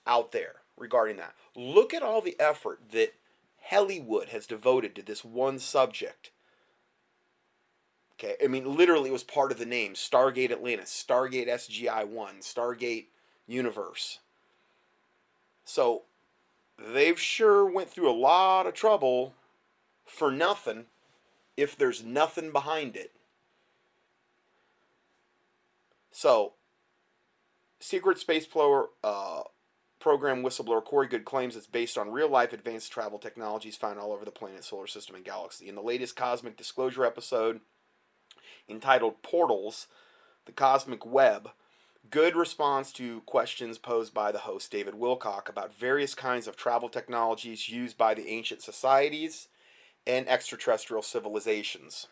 out 0.06 0.32
there 0.32 0.56
regarding 0.78 1.18
that. 1.18 1.34
Look 1.56 1.94
at 1.94 2.04
all 2.04 2.22
the 2.22 2.36
effort 2.40 2.80
that 2.92 3.14
Hollywood 3.64 4.30
has 4.30 4.46
devoted 4.46 4.96
to 4.96 5.02
this 5.02 5.24
one 5.24 5.60
subject. 5.60 6.32
Okay, 8.20 8.36
I 8.44 8.48
mean, 8.48 8.76
literally, 8.76 9.10
it 9.10 9.14
was 9.14 9.24
part 9.24 9.52
of 9.52 9.58
the 9.58 9.66
name 9.66 9.94
Stargate 9.94 10.52
Atlantis, 10.52 11.06
Stargate 11.08 11.48
SGI 11.48 12.08
1, 12.08 12.36
Stargate 12.40 13.06
Universe. 13.48 14.20
So, 15.66 16.04
they've 16.78 17.20
sure 17.20 17.66
went 17.66 17.90
through 17.90 18.10
a 18.10 18.14
lot 18.14 18.68
of 18.68 18.74
trouble 18.74 19.34
for 20.06 20.32
nothing 20.32 20.86
if 21.58 21.76
there's 21.76 22.04
nothing 22.04 22.52
behind 22.52 22.96
it. 22.96 23.12
So, 26.12 26.54
Secret 27.80 28.20
Space 28.20 28.46
Pro, 28.46 28.90
uh, 29.04 29.44
Program 30.00 30.42
whistleblower 30.42 30.84
Corey 30.84 31.08
Goode 31.08 31.26
claims 31.26 31.56
it's 31.56 31.68
based 31.68 31.96
on 31.96 32.12
real 32.12 32.28
life 32.28 32.54
advanced 32.54 32.92
travel 32.92 33.20
technologies 33.20 33.78
found 33.78 34.00
all 34.00 34.12
over 34.12 34.26
the 34.26 34.32
planet, 34.32 34.64
solar 34.64 34.88
system, 34.88 35.16
and 35.16 35.24
galaxy. 35.24 35.70
In 35.70 35.76
the 35.76 35.82
latest 35.82 36.16
Cosmic 36.16 36.58
Disclosure 36.58 37.06
episode 37.06 37.62
entitled 38.68 39.22
Portals, 39.22 39.88
the 40.46 40.52
Cosmic 40.52 41.06
Web, 41.06 41.52
Goode 42.10 42.36
responds 42.36 42.92
to 42.94 43.22
questions 43.22 43.78
posed 43.78 44.12
by 44.12 44.32
the 44.32 44.40
host 44.40 44.72
David 44.72 44.96
Wilcock 44.96 45.48
about 45.48 45.74
various 45.74 46.16
kinds 46.16 46.48
of 46.48 46.58
travel 46.58 46.90
technologies 46.90 47.70
used 47.70 47.96
by 47.96 48.16
the 48.16 48.28
ancient 48.28 48.64
societies 48.64 49.50
and 50.08 50.28
extraterrestrial 50.28 51.04
civilizations. 51.04 52.08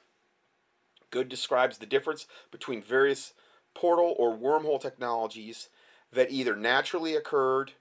Goode 1.10 1.28
describes 1.28 1.80
the 1.80 1.88
difference 1.88 2.28
between 2.52 2.84
various 2.84 3.34
portal 3.74 4.15
or 4.17 4.36
wormhole 4.36 4.82
technologies 4.82 5.70
that 6.11 6.32
either 6.32 6.55
naturally 6.55 7.15
occurred 7.15 7.74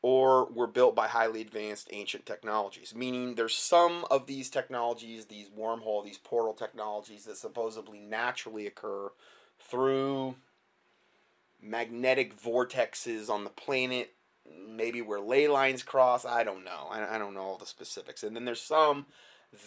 or 0.00 0.46
were 0.46 0.66
built 0.66 0.94
by 0.94 1.08
highly 1.08 1.40
advanced 1.40 1.88
ancient 1.92 2.24
technologies. 2.24 2.94
Meaning 2.94 3.34
there's 3.34 3.56
some 3.56 4.04
of 4.10 4.26
these 4.26 4.48
technologies, 4.48 5.26
these 5.26 5.48
wormhole, 5.48 6.04
these 6.04 6.18
portal 6.18 6.54
technologies 6.54 7.24
that 7.24 7.36
supposedly 7.36 7.98
naturally 7.98 8.66
occur 8.66 9.10
through 9.58 10.36
magnetic 11.60 12.40
vortexes 12.40 13.28
on 13.28 13.42
the 13.42 13.50
planet, 13.50 14.14
maybe 14.68 15.02
where 15.02 15.20
ley 15.20 15.48
lines 15.48 15.82
cross. 15.82 16.24
I 16.24 16.44
don't 16.44 16.64
know. 16.64 16.86
I, 16.90 17.16
I 17.16 17.18
don't 17.18 17.34
know 17.34 17.40
all 17.40 17.58
the 17.58 17.66
specifics. 17.66 18.22
And 18.22 18.36
then 18.36 18.44
there's 18.44 18.62
some 18.62 19.06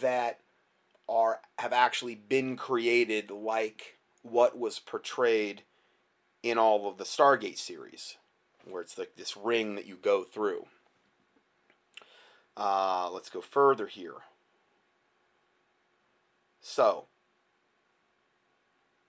that 0.01 0.39
are 1.09 1.41
have 1.59 1.73
actually 1.73 2.15
been 2.15 2.55
created 2.55 3.31
like 3.31 3.97
what 4.23 4.57
was 4.57 4.79
portrayed 4.79 5.63
in 6.43 6.57
all 6.57 6.87
of 6.87 6.97
the 6.97 7.03
Stargate 7.03 7.57
series, 7.57 8.17
where 8.65 8.81
it's 8.81 8.97
like 8.97 9.15
this 9.15 9.37
ring 9.37 9.75
that 9.75 9.85
you 9.85 9.95
go 9.95 10.23
through. 10.23 10.65
Uh, 12.57 13.09
let's 13.11 13.29
go 13.29 13.41
further 13.41 13.87
here. 13.87 14.15
So, 16.59 17.05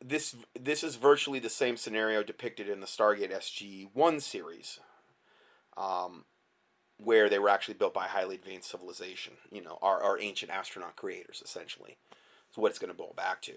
this 0.05 0.35
this 0.59 0.83
is 0.83 0.97
virtually 0.97 1.39
the 1.39 1.51
same 1.51 1.77
scenario 1.77 2.23
depicted 2.23 2.69
in 2.69 2.81
the 2.81 2.87
Stargate 2.87 3.33
SG 3.33 3.89
One 3.93 4.21
series. 4.21 4.81
Um, 5.77 6.25
where 7.05 7.29
they 7.29 7.39
were 7.39 7.49
actually 7.49 7.75
built 7.75 7.95
by 7.95 8.07
highly 8.07 8.37
advanced 8.37 8.71
civilization, 8.71 9.35
you 9.51 9.63
know, 9.63 9.79
our, 9.83 10.03
our 10.03 10.21
ancient 10.21 10.53
astronaut 10.53 10.97
creators, 10.97 11.43
essentially. 11.45 11.97
That's 12.11 12.59
what 12.59 12.71
it's 12.71 12.79
going 12.79 12.93
to 12.93 12.97
boil 12.97 13.15
back 13.17 13.43
to. 13.43 13.55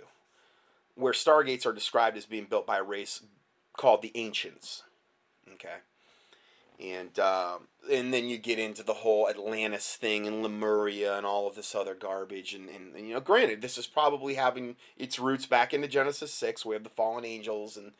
Where 0.95 1.13
stargates 1.13 1.65
are 1.65 1.73
described 1.73 2.17
as 2.17 2.25
being 2.25 2.45
built 2.45 2.65
by 2.65 2.77
a 2.77 2.83
race 2.83 3.21
called 3.75 4.01
the 4.01 4.11
Ancients. 4.15 4.83
Okay. 5.53 5.75
And 6.79 7.17
um, 7.19 7.67
and 7.91 8.13
then 8.13 8.27
you 8.27 8.37
get 8.37 8.59
into 8.59 8.83
the 8.83 8.93
whole 8.93 9.29
Atlantis 9.29 9.95
thing 9.95 10.27
and 10.27 10.41
Lemuria 10.41 11.17
and 11.17 11.25
all 11.25 11.47
of 11.47 11.55
this 11.55 11.75
other 11.75 11.95
garbage. 11.95 12.53
And, 12.53 12.69
and, 12.69 12.95
and, 12.95 13.07
you 13.07 13.13
know, 13.13 13.19
granted, 13.19 13.61
this 13.61 13.77
is 13.77 13.87
probably 13.87 14.33
having 14.33 14.75
its 14.97 15.19
roots 15.19 15.45
back 15.45 15.73
into 15.73 15.87
Genesis 15.87 16.33
6. 16.33 16.65
We 16.65 16.75
have 16.75 16.83
the 16.83 16.89
fallen 16.89 17.23
angels 17.23 17.77
and, 17.77 17.91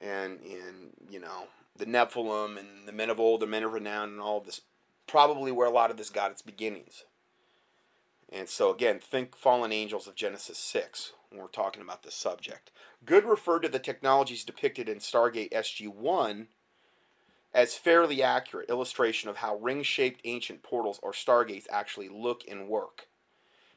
and, 0.00 0.40
and 0.40 0.92
you 1.08 1.20
know, 1.20 1.48
the 1.76 1.86
Nephilim 1.86 2.58
and 2.58 2.86
the 2.86 2.92
men 2.92 3.10
of 3.10 3.20
old, 3.20 3.40
the 3.40 3.46
men 3.46 3.62
of 3.62 3.72
renown, 3.72 4.10
and 4.10 4.20
all 4.20 4.38
of 4.38 4.46
this 4.46 4.60
probably 5.06 5.50
where 5.50 5.66
a 5.66 5.72
lot 5.72 5.90
of 5.90 5.96
this 5.96 6.10
got 6.10 6.30
its 6.30 6.42
beginnings. 6.42 7.04
And 8.32 8.48
so, 8.48 8.72
again, 8.72 9.00
think 9.00 9.36
fallen 9.36 9.72
angels 9.72 10.06
of 10.06 10.14
Genesis 10.14 10.58
6 10.58 11.12
when 11.30 11.40
we're 11.40 11.48
talking 11.48 11.82
about 11.82 12.02
this 12.02 12.14
subject. 12.14 12.70
Goode 13.04 13.24
referred 13.24 13.60
to 13.60 13.68
the 13.68 13.78
technologies 13.78 14.44
depicted 14.44 14.88
in 14.88 14.98
Stargate 14.98 15.52
SG 15.52 15.88
1 15.88 16.48
as 17.52 17.74
fairly 17.74 18.22
accurate 18.22 18.70
illustration 18.70 19.28
of 19.28 19.38
how 19.38 19.56
ring 19.56 19.82
shaped 19.82 20.20
ancient 20.24 20.62
portals 20.62 21.00
or 21.02 21.12
stargates 21.12 21.66
actually 21.70 22.08
look 22.08 22.42
and 22.48 22.68
work. 22.68 23.08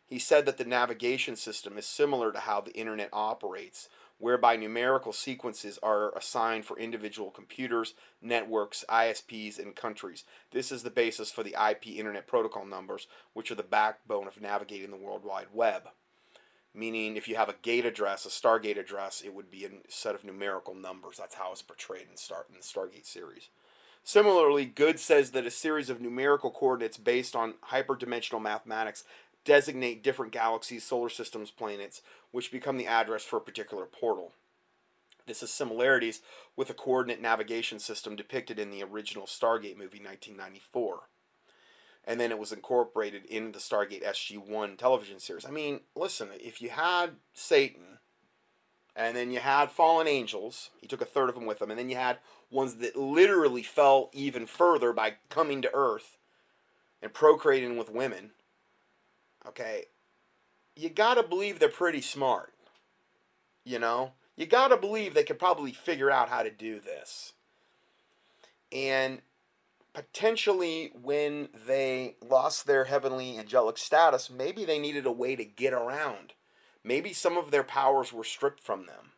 He 0.06 0.20
said 0.20 0.45
that 0.45 0.58
the 0.58 0.66
navigation 0.66 1.36
system 1.36 1.78
is 1.78 1.88
similar 1.88 2.32
to 2.32 2.39
how 2.39 2.62
the 2.62 2.74
internet 2.74 3.10
operates, 3.12 3.89
whereby 4.24 4.56
numerical 4.56 5.12
sequences 5.12 5.78
are 5.84 6.16
assigned 6.16 6.64
for 6.64 6.80
individual 6.80 7.30
computers, 7.30 7.94
networks, 8.22 8.86
ISPs, 8.88 9.60
and 9.60 9.76
countries. 9.76 10.24
This 10.52 10.72
is 10.72 10.84
the 10.84 10.90
basis 10.90 11.30
for 11.30 11.44
the 11.44 11.58
IP 11.70 11.88
Internet 11.88 12.26
Protocol 12.26 12.66
numbers, 12.66 13.08
which 13.34 13.52
are 13.52 13.56
the 13.56 13.64
backbone 13.64 14.26
of 14.28 14.40
navigating 14.40 14.92
the 14.92 14.96
World 14.96 15.26
Wide 15.26 15.48
Web. 15.52 15.90
meaning 16.74 17.16
if 17.16 17.28
you 17.28 17.36
have 17.36 17.50
a 17.50 17.56
gate 17.62 17.86
address, 17.86 18.26
a 18.26 18.30
Stargate 18.30 18.80
address, 18.80 19.22
it 19.22 19.34
would 19.34 19.52
be 19.52 19.66
a 19.66 19.70
set 19.88 20.16
of 20.16 20.24
numerical 20.24 20.74
numbers. 20.74 21.18
That's 21.18 21.36
how 21.36 21.52
it's 21.52 21.62
portrayed 21.62 22.08
in, 22.10 22.16
the 22.16 22.62
Stargate 22.62 23.06
series. 23.06 23.50
Similarly, 24.04 24.66
Goode 24.66 25.00
says 25.00 25.32
that 25.32 25.46
a 25.46 25.52
series 25.52 25.90
of 25.90 26.02
numerical 26.02 26.52
coordinates 26.52 26.98
based 26.98 27.36
on 27.36 27.56
hyperdimensional 27.72 28.42
mathematics 28.42 29.04
designate 29.46 30.04
different 30.04 30.32
galaxies, 30.32 30.84
solar 30.84 31.10
systems, 31.10 31.52
planets, 31.52 32.02
which 32.34 32.52
become 32.52 32.78
the 32.78 32.88
address 32.88 33.24
for 33.24 33.38
a 33.38 33.42
particular 33.42 33.86
portal. 33.86 34.34
This 35.28 35.42
has 35.42 35.52
similarities 35.52 36.22
with 36.58 36.68
the 36.68 36.74
coordinate 36.74 37.22
navigation 37.22 37.80
system 37.80 38.16
depicted 38.16 38.60
in 38.60 38.72
the 38.72 38.84
original 38.84 39.26
Stargate 39.26 39.78
movie 39.78 40.02
1994. 40.02 41.04
And 42.06 42.20
then 42.20 42.32
it 42.32 42.40
was 42.40 42.52
incorporated 42.52 43.24
in 43.26 43.54
the 43.54 43.60
Stargate 43.60 44.04
SG 44.04 44.38
1 44.38 44.76
television 44.76 45.20
series. 45.20 45.46
I 45.46 45.52
mean, 45.52 45.82
listen, 45.96 46.30
if 46.34 46.62
you 46.62 46.72
had 46.72 47.12
Satan, 47.34 48.00
and 48.96 49.16
then 49.16 49.32
you 49.32 49.40
had 49.40 49.72
fallen 49.72 50.08
angels, 50.08 50.72
he 50.82 50.88
took 50.88 51.02
a 51.02 51.06
third 51.06 51.30
of 51.30 51.36
them 51.36 51.46
with 51.46 51.62
him, 51.62 51.70
and 51.70 51.80
then 51.80 51.90
you 51.90 51.96
had 51.96 52.18
ones 52.52 52.76
that 52.78 52.96
literally 52.96 53.64
fell 53.64 54.10
even 54.12 54.48
further 54.48 54.92
by 54.92 55.14
coming 55.30 55.62
to 55.62 55.74
Earth 55.74 56.18
and 57.00 57.14
procreating 57.14 57.78
with 57.78 57.92
women. 57.92 58.32
Okay, 59.48 59.86
you 60.76 60.90
gotta 60.90 61.24
believe 61.24 61.60
they're 61.60 61.70
pretty 61.70 62.02
smart. 62.02 62.54
You 63.66 63.80
know? 63.80 64.14
you 64.36 64.46
got 64.46 64.70
to 64.70 64.78
believe 64.78 65.14
they 65.14 65.24
could 65.24 65.40
probably 65.40 65.72
figure 65.72 66.10
out 66.10 66.30
how 66.30 66.44
to 66.44 66.50
do 66.50 66.80
this. 66.80 67.34
And 68.72 69.22
potentially, 69.94 70.92
when 71.00 71.50
they 71.68 72.16
lost 72.28 72.66
their 72.66 72.86
heavenly 72.86 73.38
angelic 73.38 73.78
status, 73.78 74.30
maybe 74.30 74.66
they 74.66 74.80
needed 74.80 75.06
a 75.06 75.12
way 75.12 75.36
to 75.36 75.46
get 75.46 75.74
around. 75.74 76.34
Maybe 76.84 77.14
some 77.14 77.38
of 77.38 77.52
their 77.52 77.64
powers 77.64 78.12
were 78.12 78.24
stripped 78.24 78.60
from 78.60 78.88
them. 78.88 79.12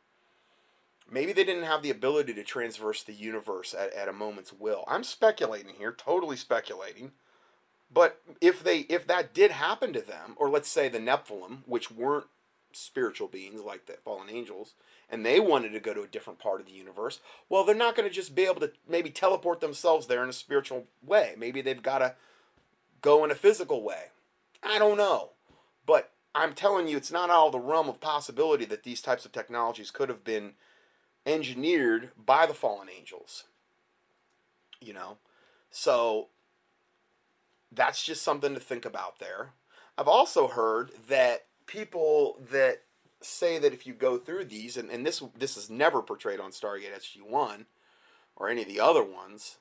Maybe 1.09 1.33
they 1.33 1.43
didn't 1.43 1.63
have 1.63 1.81
the 1.81 1.91
ability 1.91 2.33
to 2.33 2.43
transverse 2.43 3.03
the 3.03 3.13
universe 3.13 3.73
at, 3.77 3.93
at 3.93 4.09
a 4.09 4.13
moment's 4.13 4.51
will. 4.51 4.83
I'm 4.87 5.03
speculating 5.03 5.75
here, 5.77 5.93
totally 5.93 6.35
speculating. 6.35 7.11
But 7.93 8.21
if 8.41 8.63
they 8.63 8.79
if 8.79 9.07
that 9.07 9.33
did 9.33 9.51
happen 9.51 9.93
to 9.93 10.01
them, 10.01 10.33
or 10.37 10.49
let's 10.49 10.69
say 10.69 10.89
the 10.89 10.99
Nephilim, 10.99 11.59
which 11.65 11.91
weren't 11.91 12.27
spiritual 12.73 13.27
beings 13.27 13.61
like 13.61 13.85
the 13.85 13.93
fallen 14.03 14.29
angels, 14.29 14.73
and 15.09 15.25
they 15.25 15.39
wanted 15.39 15.69
to 15.69 15.79
go 15.79 15.93
to 15.93 16.01
a 16.01 16.07
different 16.07 16.39
part 16.39 16.59
of 16.59 16.65
the 16.65 16.73
universe, 16.73 17.19
well, 17.47 17.63
they're 17.63 17.75
not 17.75 17.95
going 17.95 18.07
to 18.07 18.13
just 18.13 18.35
be 18.35 18.45
able 18.45 18.59
to 18.61 18.71
maybe 18.87 19.09
teleport 19.09 19.61
themselves 19.61 20.07
there 20.07 20.23
in 20.23 20.29
a 20.29 20.33
spiritual 20.33 20.85
way. 21.03 21.35
Maybe 21.37 21.61
they've 21.61 21.81
got 21.81 21.99
to 21.99 22.15
go 23.01 23.23
in 23.23 23.31
a 23.31 23.35
physical 23.35 23.83
way. 23.83 24.05
I 24.63 24.79
don't 24.79 24.97
know. 24.97 25.31
But 25.85 26.11
I'm 26.33 26.53
telling 26.53 26.87
you, 26.87 26.97
it's 26.97 27.11
not 27.11 27.29
of 27.29 27.51
the 27.51 27.59
realm 27.59 27.87
of 27.87 28.01
possibility 28.01 28.65
that 28.65 28.83
these 28.83 29.01
types 29.01 29.25
of 29.25 29.31
technologies 29.31 29.91
could 29.91 30.09
have 30.09 30.23
been 30.23 30.53
engineered 31.25 32.11
by 32.17 32.45
the 32.45 32.53
fallen 32.53 32.87
angels. 32.89 33.45
You 34.81 34.93
know? 34.93 35.17
So 35.69 36.27
that's 37.75 38.03
just 38.03 38.23
something 38.23 38.53
to 38.53 38.59
think 38.59 38.85
about 38.85 39.19
there. 39.19 39.51
I've 39.97 40.07
also 40.07 40.47
heard 40.47 40.91
that 41.07 41.45
people 41.67 42.39
that 42.51 42.81
say 43.21 43.57
that 43.57 43.73
if 43.73 43.87
you 43.87 43.93
go 43.93 44.17
through 44.17 44.45
these, 44.45 44.77
and, 44.77 44.89
and 44.89 45.05
this 45.05 45.21
this 45.37 45.57
is 45.57 45.69
never 45.69 46.01
portrayed 46.01 46.39
on 46.39 46.51
Stargate 46.51 46.95
SG 46.95 47.21
One 47.21 47.65
or 48.35 48.49
any 48.49 48.61
of 48.61 48.67
the 48.67 48.79
other 48.79 49.03
ones, 49.03 49.57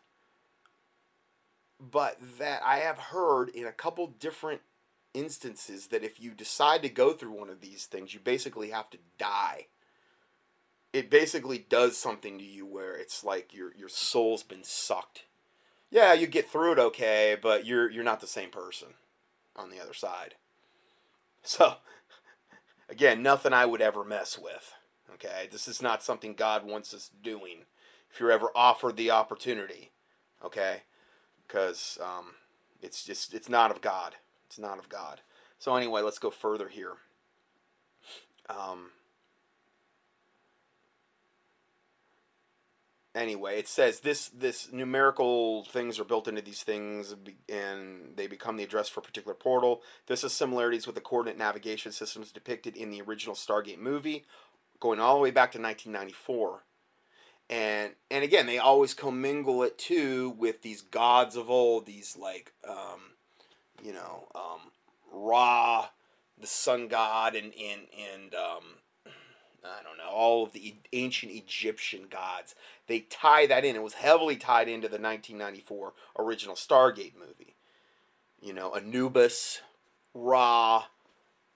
but 1.80 2.18
that 2.38 2.62
I 2.64 2.78
have 2.78 2.98
heard 2.98 3.48
in 3.50 3.66
a 3.66 3.72
couple 3.72 4.06
different 4.06 4.62
instances 5.12 5.88
that 5.88 6.02
if 6.02 6.20
you 6.20 6.32
decide 6.32 6.82
to 6.82 6.88
go 6.88 7.12
through 7.12 7.32
one 7.32 7.48
of 7.48 7.60
these 7.60 7.86
things, 7.86 8.12
you 8.12 8.20
basically 8.20 8.70
have 8.70 8.90
to 8.90 8.98
die. 9.16 9.68
It 10.92 11.10
basically 11.10 11.58
does 11.58 11.96
something 11.96 12.38
to 12.38 12.44
you 12.44 12.66
where 12.66 12.96
it's 12.96 13.24
like 13.24 13.54
your 13.54 13.74
your 13.74 13.88
soul's 13.88 14.42
been 14.42 14.64
sucked. 14.64 15.24
Yeah, 15.94 16.12
you 16.12 16.26
get 16.26 16.50
through 16.50 16.72
it 16.72 16.78
okay, 16.80 17.38
but 17.40 17.64
you're 17.64 17.90
you're 17.90 18.04
not 18.04 18.20
the 18.20 18.26
same 18.26 18.50
person 18.50 18.88
on 19.56 19.70
the 19.70 19.80
other 19.80 19.94
side. 19.94 20.34
So 21.42 21.76
Again, 22.88 23.22
nothing 23.22 23.52
I 23.52 23.66
would 23.66 23.80
ever 23.80 24.04
mess 24.04 24.38
with. 24.38 24.74
Okay, 25.14 25.48
this 25.50 25.68
is 25.68 25.80
not 25.80 26.02
something 26.02 26.34
God 26.34 26.66
wants 26.66 26.92
us 26.92 27.10
doing. 27.22 27.64
If 28.10 28.20
you're 28.20 28.30
ever 28.30 28.50
offered 28.54 28.96
the 28.96 29.10
opportunity, 29.10 29.90
okay, 30.44 30.82
because 31.46 31.98
um, 32.02 32.34
it's 32.82 33.04
just 33.04 33.34
it's 33.34 33.48
not 33.48 33.70
of 33.70 33.80
God. 33.80 34.16
It's 34.46 34.58
not 34.58 34.78
of 34.78 34.88
God. 34.88 35.20
So 35.58 35.74
anyway, 35.76 36.02
let's 36.02 36.18
go 36.18 36.30
further 36.30 36.68
here. 36.68 36.94
Um, 38.48 38.90
anyway, 43.14 43.58
it 43.58 43.68
says 43.68 44.00
this 44.00 44.28
this 44.28 44.72
numerical 44.72 45.64
things 45.64 45.98
are 45.98 46.04
built 46.04 46.28
into 46.28 46.42
these 46.42 46.62
things, 46.62 47.14
and 47.48 48.16
they 48.16 48.26
become 48.26 48.56
the 48.56 48.64
address 48.64 48.88
for 48.88 49.00
a 49.00 49.04
particular 49.04 49.34
portal. 49.34 49.82
This 50.06 50.22
has 50.22 50.32
similarities 50.32 50.86
with 50.86 50.94
the 50.94 51.00
coordinate 51.00 51.38
navigation 51.38 51.92
systems 51.92 52.32
depicted 52.32 52.76
in 52.76 52.90
the 52.90 53.02
original 53.02 53.34
Stargate 53.34 53.78
movie, 53.78 54.24
going 54.80 55.00
all 55.00 55.14
the 55.14 55.22
way 55.22 55.30
back 55.30 55.52
to 55.52 55.60
1994. 55.60 56.64
And 57.50 57.92
and 58.10 58.24
again, 58.24 58.46
they 58.46 58.58
always 58.58 58.94
commingle 58.94 59.62
it 59.62 59.78
too 59.78 60.34
with 60.38 60.62
these 60.62 60.82
gods 60.82 61.36
of 61.36 61.50
old, 61.50 61.86
these 61.86 62.16
like 62.16 62.52
um, 62.68 63.12
you 63.82 63.92
know 63.92 64.28
um, 64.34 64.70
Ra, 65.12 65.88
the 66.38 66.46
sun 66.46 66.88
god, 66.88 67.34
and 67.34 67.52
and 67.54 67.82
and 68.12 68.34
um, 68.34 68.64
I 69.64 69.82
don't 69.82 69.98
know, 69.98 70.10
all 70.10 70.44
of 70.44 70.52
the 70.52 70.74
ancient 70.92 71.32
Egyptian 71.32 72.06
gods. 72.10 72.54
They 72.86 73.00
tie 73.00 73.46
that 73.46 73.64
in. 73.64 73.76
It 73.76 73.82
was 73.82 73.94
heavily 73.94 74.36
tied 74.36 74.68
into 74.68 74.88
the 74.88 75.00
1994 75.00 75.94
original 76.18 76.54
Stargate 76.54 77.14
movie. 77.18 77.56
You 78.40 78.52
know, 78.52 78.74
Anubis, 78.74 79.62
Ra, 80.12 80.84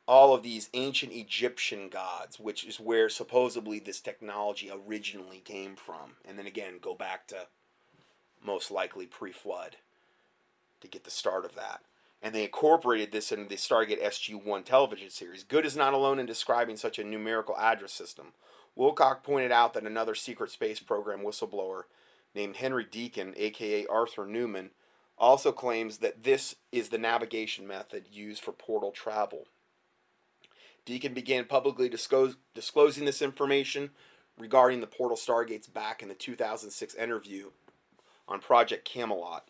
all 0.07 0.35
of 0.35 0.43
these 0.43 0.71
ancient 0.73 1.13
Egyptian 1.13 1.91
gods, 1.91 2.41
which 2.41 2.65
is 2.65 2.81
where 2.81 3.11
supposedly 3.11 3.79
this 3.79 4.01
technology 4.01 4.71
originally 4.73 5.41
came 5.41 5.77
from. 5.77 6.17
And 6.25 6.39
then 6.39 6.47
again, 6.47 6.79
go 6.81 6.95
back 6.95 7.27
to 7.29 7.47
most 8.43 8.71
likely 8.71 9.07
pre 9.07 9.33
flood 9.33 9.77
to 10.81 10.89
get 10.89 11.05
the 11.05 11.11
start 11.11 11.45
of 11.45 11.55
that 11.57 11.83
and 12.23 12.35
they 12.35 12.45
incorporated 12.45 13.13
this 13.13 13.31
into 13.31 13.49
the 13.49 13.57
Stargate 13.57 14.03
SG-1 14.03 14.65
television 14.65 15.11
series. 15.11 15.45
Goode 15.45 15.67
is 15.67 15.77
not 15.77 15.95
alone 15.95 16.19
in 16.19 16.27
describing 16.27 16.77
such 16.77 16.99
a 16.99 17.05
numerical 17.05 17.57
address 17.57 17.93
system. 17.93 18.33
Wilcock 18.77 19.23
pointed 19.23 19.53
out 19.53 19.75
that 19.75 19.85
another 19.85 20.15
secret 20.15 20.51
space 20.51 20.81
program 20.81 21.21
whistleblower 21.21 21.83
named 22.35 22.57
Henry 22.57 22.87
Deacon, 22.89 23.35
aka 23.37 23.87
Arthur 23.87 24.27
Newman, 24.27 24.71
also 25.17 25.51
claims 25.51 25.99
that 25.99 26.23
this 26.23 26.57
is 26.71 26.89
the 26.89 26.99
navigation 26.99 27.67
method 27.67 28.07
used 28.11 28.43
for 28.43 28.53
portal 28.53 28.93
travel. 28.93 29.47
Deacon 30.85 31.13
began 31.13 31.45
publicly 31.45 31.89
disclose, 31.89 32.37
disclosing 32.55 33.05
this 33.05 33.21
information 33.21 33.91
regarding 34.39 34.81
the 34.81 34.87
portal 34.87 35.17
stargates 35.17 35.73
back 35.73 36.03
in 36.03 36.09
the 36.09 36.15
2006 36.15 36.95
interview 36.95 37.51
on 38.29 38.41
Project 38.41 38.85
Camelot. 38.85 39.49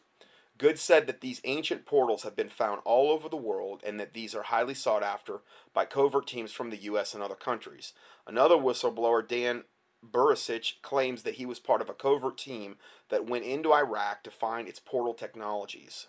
Goode 0.58 0.78
said 0.78 1.06
that 1.06 1.20
these 1.20 1.40
ancient 1.44 1.86
portals 1.86 2.24
have 2.24 2.34
been 2.34 2.48
found 2.48 2.80
all 2.84 3.10
over 3.10 3.28
the 3.28 3.36
world 3.36 3.80
and 3.86 3.98
that 4.00 4.12
these 4.12 4.34
are 4.34 4.42
highly 4.42 4.74
sought 4.74 5.04
after 5.04 5.40
by 5.72 5.84
covert 5.84 6.26
teams 6.26 6.52
from 6.52 6.70
the 6.70 6.76
U.S. 6.78 7.14
and 7.14 7.22
other 7.22 7.36
countries. 7.36 7.92
Another 8.26 8.56
whistleblower, 8.56 9.26
Dan 9.26 9.64
Burisch, 10.04 10.74
claims 10.82 11.22
that 11.22 11.34
he 11.34 11.46
was 11.46 11.60
part 11.60 11.80
of 11.80 11.88
a 11.88 11.94
covert 11.94 12.36
team 12.38 12.76
that 13.08 13.26
went 13.26 13.44
into 13.44 13.72
Iraq 13.72 14.24
to 14.24 14.30
find 14.30 14.68
its 14.68 14.80
portal 14.80 15.14
technologies. 15.14 16.08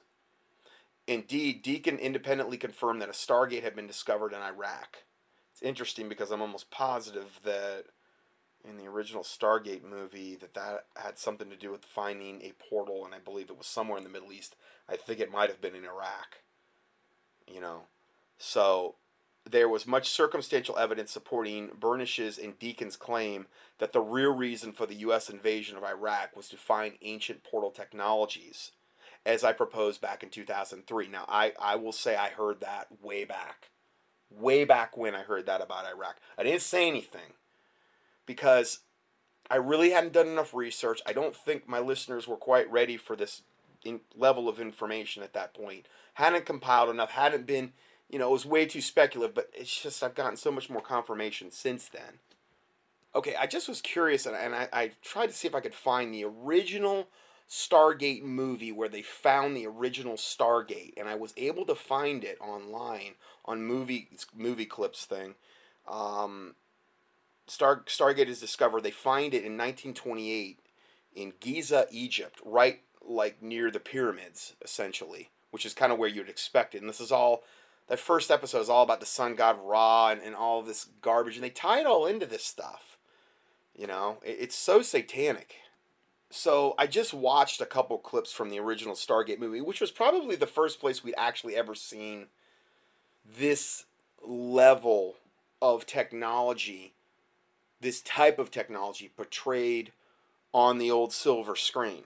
Indeed, 1.08 1.62
Deacon 1.62 1.98
independently 1.98 2.58
confirmed 2.58 3.02
that 3.02 3.10
a 3.10 3.14
Stargate 3.14 3.64
had 3.64 3.76
been 3.76 3.88
discovered 3.88 4.34
in 4.34 4.42
Iraq. 4.42 5.04
It's 5.52 5.62
interesting 5.62 6.08
because 6.08 6.32
I'm 6.32 6.42
almost 6.42 6.72
positive 6.72 7.40
that 7.44 7.86
in 8.68 8.78
the 8.78 8.88
original 8.88 9.24
Stargate 9.24 9.84
movie 9.84 10.36
that 10.36 10.54
that 10.54 10.86
had 10.98 11.18
something 11.18 11.50
to 11.50 11.56
do 11.56 11.72
with 11.72 11.86
finding 11.86 12.42
a 12.42 12.54
portal, 12.70 13.06
and 13.06 13.14
I 13.14 13.20
believe 13.20 13.50
it 13.50 13.58
was 13.58 13.68
somewhere 13.68 13.98
in 13.98 14.04
the 14.04 14.10
Middle 14.10 14.32
East. 14.32 14.56
I 14.88 14.96
think 14.96 15.20
it 15.20 15.32
might 15.32 15.50
have 15.50 15.62
been 15.62 15.76
in 15.76 15.86
Iraq. 15.86 16.42
You 17.48 17.62
know, 17.62 17.84
so 18.38 18.96
there 19.50 19.70
was 19.70 19.88
much 19.88 20.10
circumstantial 20.10 20.78
evidence 20.78 21.12
supporting 21.12 21.72
Burisch's 21.80 22.38
and 22.38 22.60
Deacon's 22.60 22.96
claim 22.96 23.48
that 23.80 23.94
the 23.94 24.02
real 24.02 24.34
reason 24.36 24.74
for 24.74 24.86
the 24.86 24.96
U.S. 24.96 25.30
invasion 25.30 25.78
of 25.78 25.84
Iraq 25.84 26.36
was 26.36 26.50
to 26.50 26.58
find 26.58 26.94
ancient 27.02 27.44
portal 27.44 27.72
technologies, 27.72 28.72
as 29.26 29.44
I 29.44 29.54
proposed 29.54 30.02
back 30.02 30.22
in 30.22 30.30
2003. 30.30 31.08
Now, 31.08 31.26
I, 31.28 31.54
I 31.60 31.76
will 31.78 31.92
say 31.92 32.16
I 32.16 32.30
heard 32.30 32.60
that 32.60 32.88
way 33.02 33.24
back. 33.24 33.70
Way 34.30 34.64
back 34.64 34.96
when 34.96 35.16
I 35.16 35.24
heard 35.24 35.48
that 35.48 35.62
about 35.62 35.86
Iraq. 35.86 36.18
I 36.38 36.44
didn't 36.44 36.62
say 36.62 36.88
anything 36.88 37.34
because 38.30 38.82
I 39.50 39.56
really 39.56 39.90
hadn't 39.90 40.14
done 40.14 40.28
enough 40.28 40.54
research. 40.54 41.02
I 41.04 41.14
don't 41.14 41.36
think 41.36 41.68
my 41.68 41.80
listeners 41.80 42.28
were 42.28 42.36
quite 42.36 42.72
ready 42.72 42.96
for 42.96 43.16
this 43.16 43.42
level 44.16 44.48
of 44.48 44.60
information 44.60 45.24
at 45.24 45.34
that 45.34 45.56
point. 45.56 45.88
Hadn't 46.14 46.46
compiled 46.46 46.92
enough, 46.92 47.10
hadn't 47.10 47.48
been 47.48 47.74
you 48.08 48.20
know, 48.20 48.30
it 48.30 48.34
was 48.34 48.46
way 48.46 48.68
too 48.68 48.82
speculative, 48.82 49.34
but 49.34 49.50
it's 49.52 49.82
just 49.82 50.04
I've 50.04 50.14
gotten 50.14 50.38
so 50.38 50.52
much 50.52 50.70
more 50.70 50.82
confirmation 50.82 51.50
since 51.50 51.88
then. 51.88 52.20
Okay, 53.16 53.36
I 53.36 53.48
just 53.48 53.68
was 53.68 53.82
curious, 53.82 54.28
and, 54.28 54.36
and 54.36 54.54
I, 54.54 54.68
I 54.72 54.92
tried 55.02 55.28
to 55.28 55.34
see 55.34 55.48
if 55.48 55.56
I 55.56 55.60
could 55.60 55.74
find 55.74 56.14
the 56.14 56.26
original 56.26 57.08
Stargate 57.50 58.22
movie 58.22 58.72
where 58.72 58.90
they 58.90 59.02
found 59.02 59.58
the 59.58 59.66
original 59.66 60.16
Stargate, 60.16 60.94
and 60.98 61.10
I 61.10 61.16
was 61.16 61.34
able 61.36 61.66
to 61.66 61.76
find 61.76 62.24
it 62.24 62.38
online 62.40 63.16
on 63.46 63.64
movie 63.64 64.10
movie 64.36 64.68
clips 64.68 65.06
thing. 65.06 65.34
Um, 65.88 66.54
Star 67.50 67.84
Stargate 67.88 68.28
is 68.28 68.40
discovered. 68.40 68.84
They 68.84 68.92
find 68.92 69.34
it 69.34 69.44
in 69.44 69.58
1928 69.58 70.60
in 71.16 71.34
Giza, 71.40 71.88
Egypt, 71.92 72.40
right 72.46 72.82
like 73.02 73.42
near 73.42 73.72
the 73.72 73.80
pyramids, 73.80 74.54
essentially, 74.64 75.30
which 75.52 75.66
is 75.66 75.74
kind 75.74 75.92
of 75.92 75.98
where 75.98 76.10
you'd 76.10 76.30
expect 76.30 76.76
it. 76.76 76.82
And 76.82 76.90
this 76.90 77.02
is 77.02 77.12
all 77.12 77.44
that 77.88 78.00
first 78.00 78.30
episode 78.30 78.62
is 78.62 78.70
all 78.70 78.84
about 78.84 79.00
the 79.00 79.06
sun 79.06 79.36
god 79.36 79.58
Ra 79.62 80.10
and, 80.10 80.22
and 80.22 80.36
all 80.36 80.62
this 80.62 80.88
garbage, 81.02 81.36
and 81.36 81.44
they 81.44 81.50
tie 81.50 81.80
it 81.80 81.88
all 81.88 82.06
into 82.06 82.26
this 82.26 82.46
stuff. 82.46 82.98
You 83.76 83.88
know, 83.88 84.20
it, 84.24 84.38
it's 84.42 84.56
so 84.56 84.82
satanic. 84.82 85.56
So 86.30 86.76
I 86.78 86.86
just 86.86 87.14
watched 87.14 87.60
a 87.60 87.66
couple 87.66 87.98
clips 87.98 88.32
from 88.32 88.52
the 88.52 88.60
original 88.60 88.94
Stargate 88.94 89.40
movie, 89.40 89.62
which 89.62 89.82
was 89.82 89.90
probably 89.90 90.36
the 90.36 90.46
first 90.46 90.80
place 90.80 91.04
we'd 91.04 91.16
actually 91.18 91.56
ever 91.56 91.74
seen 91.74 92.28
this 93.26 93.86
level 94.22 95.16
of 95.62 95.88
technology, 95.88 96.94
this 97.82 98.02
type 98.02 98.40
of 98.40 98.52
technology 98.52 99.12
portrayed 99.16 99.92
on 100.54 100.78
the 100.78 100.92
old 100.92 101.14
silver 101.14 101.56
screen. 101.56 102.04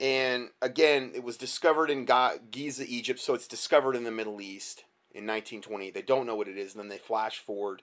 And 0.00 0.50
again, 0.60 1.12
it 1.14 1.22
was 1.22 1.36
discovered 1.36 1.90
in 1.90 2.08
Giza, 2.50 2.84
Egypt, 2.88 3.20
so 3.20 3.34
it's 3.34 3.46
discovered 3.46 3.94
in 3.94 4.04
the 4.04 4.10
Middle 4.10 4.40
East 4.40 4.84
in 5.12 5.26
1920. 5.26 5.90
They 5.90 6.02
don't 6.02 6.26
know 6.26 6.34
what 6.34 6.48
it 6.48 6.58
is, 6.58 6.74
and 6.74 6.80
then 6.80 6.88
they 6.88 6.98
flash 6.98 7.38
forward, 7.38 7.82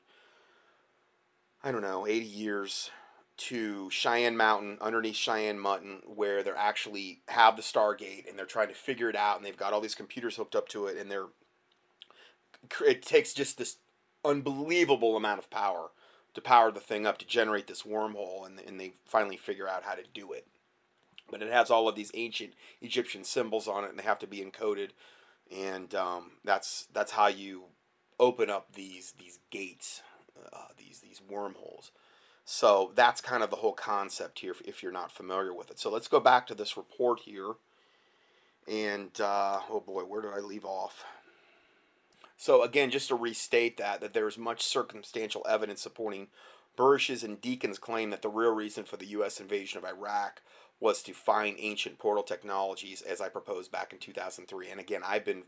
I 1.64 1.72
don't 1.72 1.82
know, 1.82 2.06
80 2.06 2.26
years 2.26 2.92
to 3.38 3.90
Cheyenne 3.90 4.36
Mountain, 4.36 4.80
underneath 4.82 5.16
Cheyenne 5.16 5.60
Mountain, 5.60 6.02
where 6.14 6.44
they're 6.44 6.58
actually 6.58 7.22
have 7.30 7.56
the 7.56 7.62
Stargate 7.62 8.28
and 8.28 8.38
they're 8.38 8.46
trying 8.46 8.68
to 8.68 8.74
figure 8.74 9.10
it 9.10 9.16
out, 9.16 9.38
and 9.38 9.46
they've 9.46 9.56
got 9.56 9.72
all 9.72 9.80
these 9.80 9.96
computers 9.96 10.36
hooked 10.36 10.58
up 10.58 10.68
to 10.70 10.88
it, 10.88 10.98
and 10.98 11.10
they're 11.10 11.28
it 12.86 13.02
takes 13.02 13.34
just 13.34 13.58
this 13.58 13.78
unbelievable 14.26 15.16
amount 15.16 15.40
of 15.40 15.50
power 15.50 15.92
to 16.34 16.42
power 16.42 16.72
the 16.72 16.80
thing 16.80 17.06
up 17.06 17.18
to 17.20 17.28
generate 17.28 17.68
this 17.68 17.84
wormhole, 17.84 18.46
and, 18.46 18.60
and 18.60 18.80
they 18.80 18.94
finally 19.06 19.38
figure 19.38 19.68
out 19.68 19.84
how 19.84 19.96
to 19.96 20.04
do 20.14 20.32
it. 20.32 20.48
But 21.30 21.42
it 21.42 21.52
has 21.52 21.70
all 21.70 21.88
of 21.88 21.96
these 21.96 22.12
ancient 22.14 22.54
Egyptian 22.82 23.24
symbols 23.24 23.68
on 23.68 23.84
it, 23.84 23.90
and 23.90 24.00
they 24.00 24.04
have 24.04 24.20
to 24.20 24.28
be 24.28 24.40
encoded, 24.40 24.90
and 25.56 25.94
um, 25.94 26.32
that's 26.44 26.88
that's 26.94 27.12
how 27.12 27.28
you 27.28 27.66
open 28.20 28.50
up 28.50 28.74
these 28.74 29.14
these 29.20 29.40
gates, 29.50 30.02
uh, 30.54 30.68
these 30.78 31.00
these 31.00 31.22
wormholes. 31.28 31.92
So 32.46 32.92
that's 32.96 33.22
kind 33.22 33.44
of 33.44 33.52
the 33.52 33.58
whole 33.58 33.74
concept 33.74 34.40
here, 34.40 34.56
if, 34.66 34.82
you're 34.82 34.92
not 34.92 35.12
familiar 35.12 35.54
with 35.54 35.70
it. 35.70 35.78
So 35.78 35.92
let's 35.92 36.08
go 36.08 36.20
back 36.20 36.48
to 36.48 36.56
this 36.56 36.76
report 36.76 37.20
here, 37.20 37.54
and 38.68 39.12
uh, 39.22 39.60
oh 39.70 39.84
boy, 39.86 40.02
where 40.02 40.24
did 40.24 40.32
I 40.32 40.40
leave 40.40 40.66
off? 40.66 41.04
So 42.40 42.64
again, 42.64 42.90
just 42.90 43.10
to 43.10 43.16
restate 43.16 43.76
that, 43.78 44.00
that 44.00 44.14
there 44.14 44.26
is 44.26 44.38
much 44.38 44.64
circumstantial 44.64 45.46
evidence 45.48 45.82
supporting 45.82 46.28
Burisch's 46.78 47.22
and 47.22 47.42
Deacon's 47.42 47.78
claim 47.78 48.12
that 48.12 48.22
the 48.22 48.30
real 48.30 48.56
reason 48.56 48.86
for 48.86 48.96
the 48.96 49.08
U.S. 49.08 49.42
invasion 49.42 49.78
of 49.78 49.84
Iraq 49.84 50.42
was 50.80 51.04
to 51.04 51.12
find 51.12 51.58
ancient 51.60 52.00
portal 52.00 52.24
technologies, 52.24 53.02
as 53.02 53.20
I 53.20 53.28
proposed 53.28 53.74
back 53.74 53.92
in 53.92 54.00
2003. 54.00 54.70
And 54.70 54.80
again, 54.80 55.02
I've 55.06 55.26
been 55.26 55.44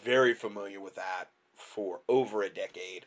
very 0.00 0.32
familiar 0.32 0.80
with 0.80 0.94
that 0.94 1.24
for 1.56 2.02
over 2.08 2.44
a 2.44 2.50
decade. 2.50 3.06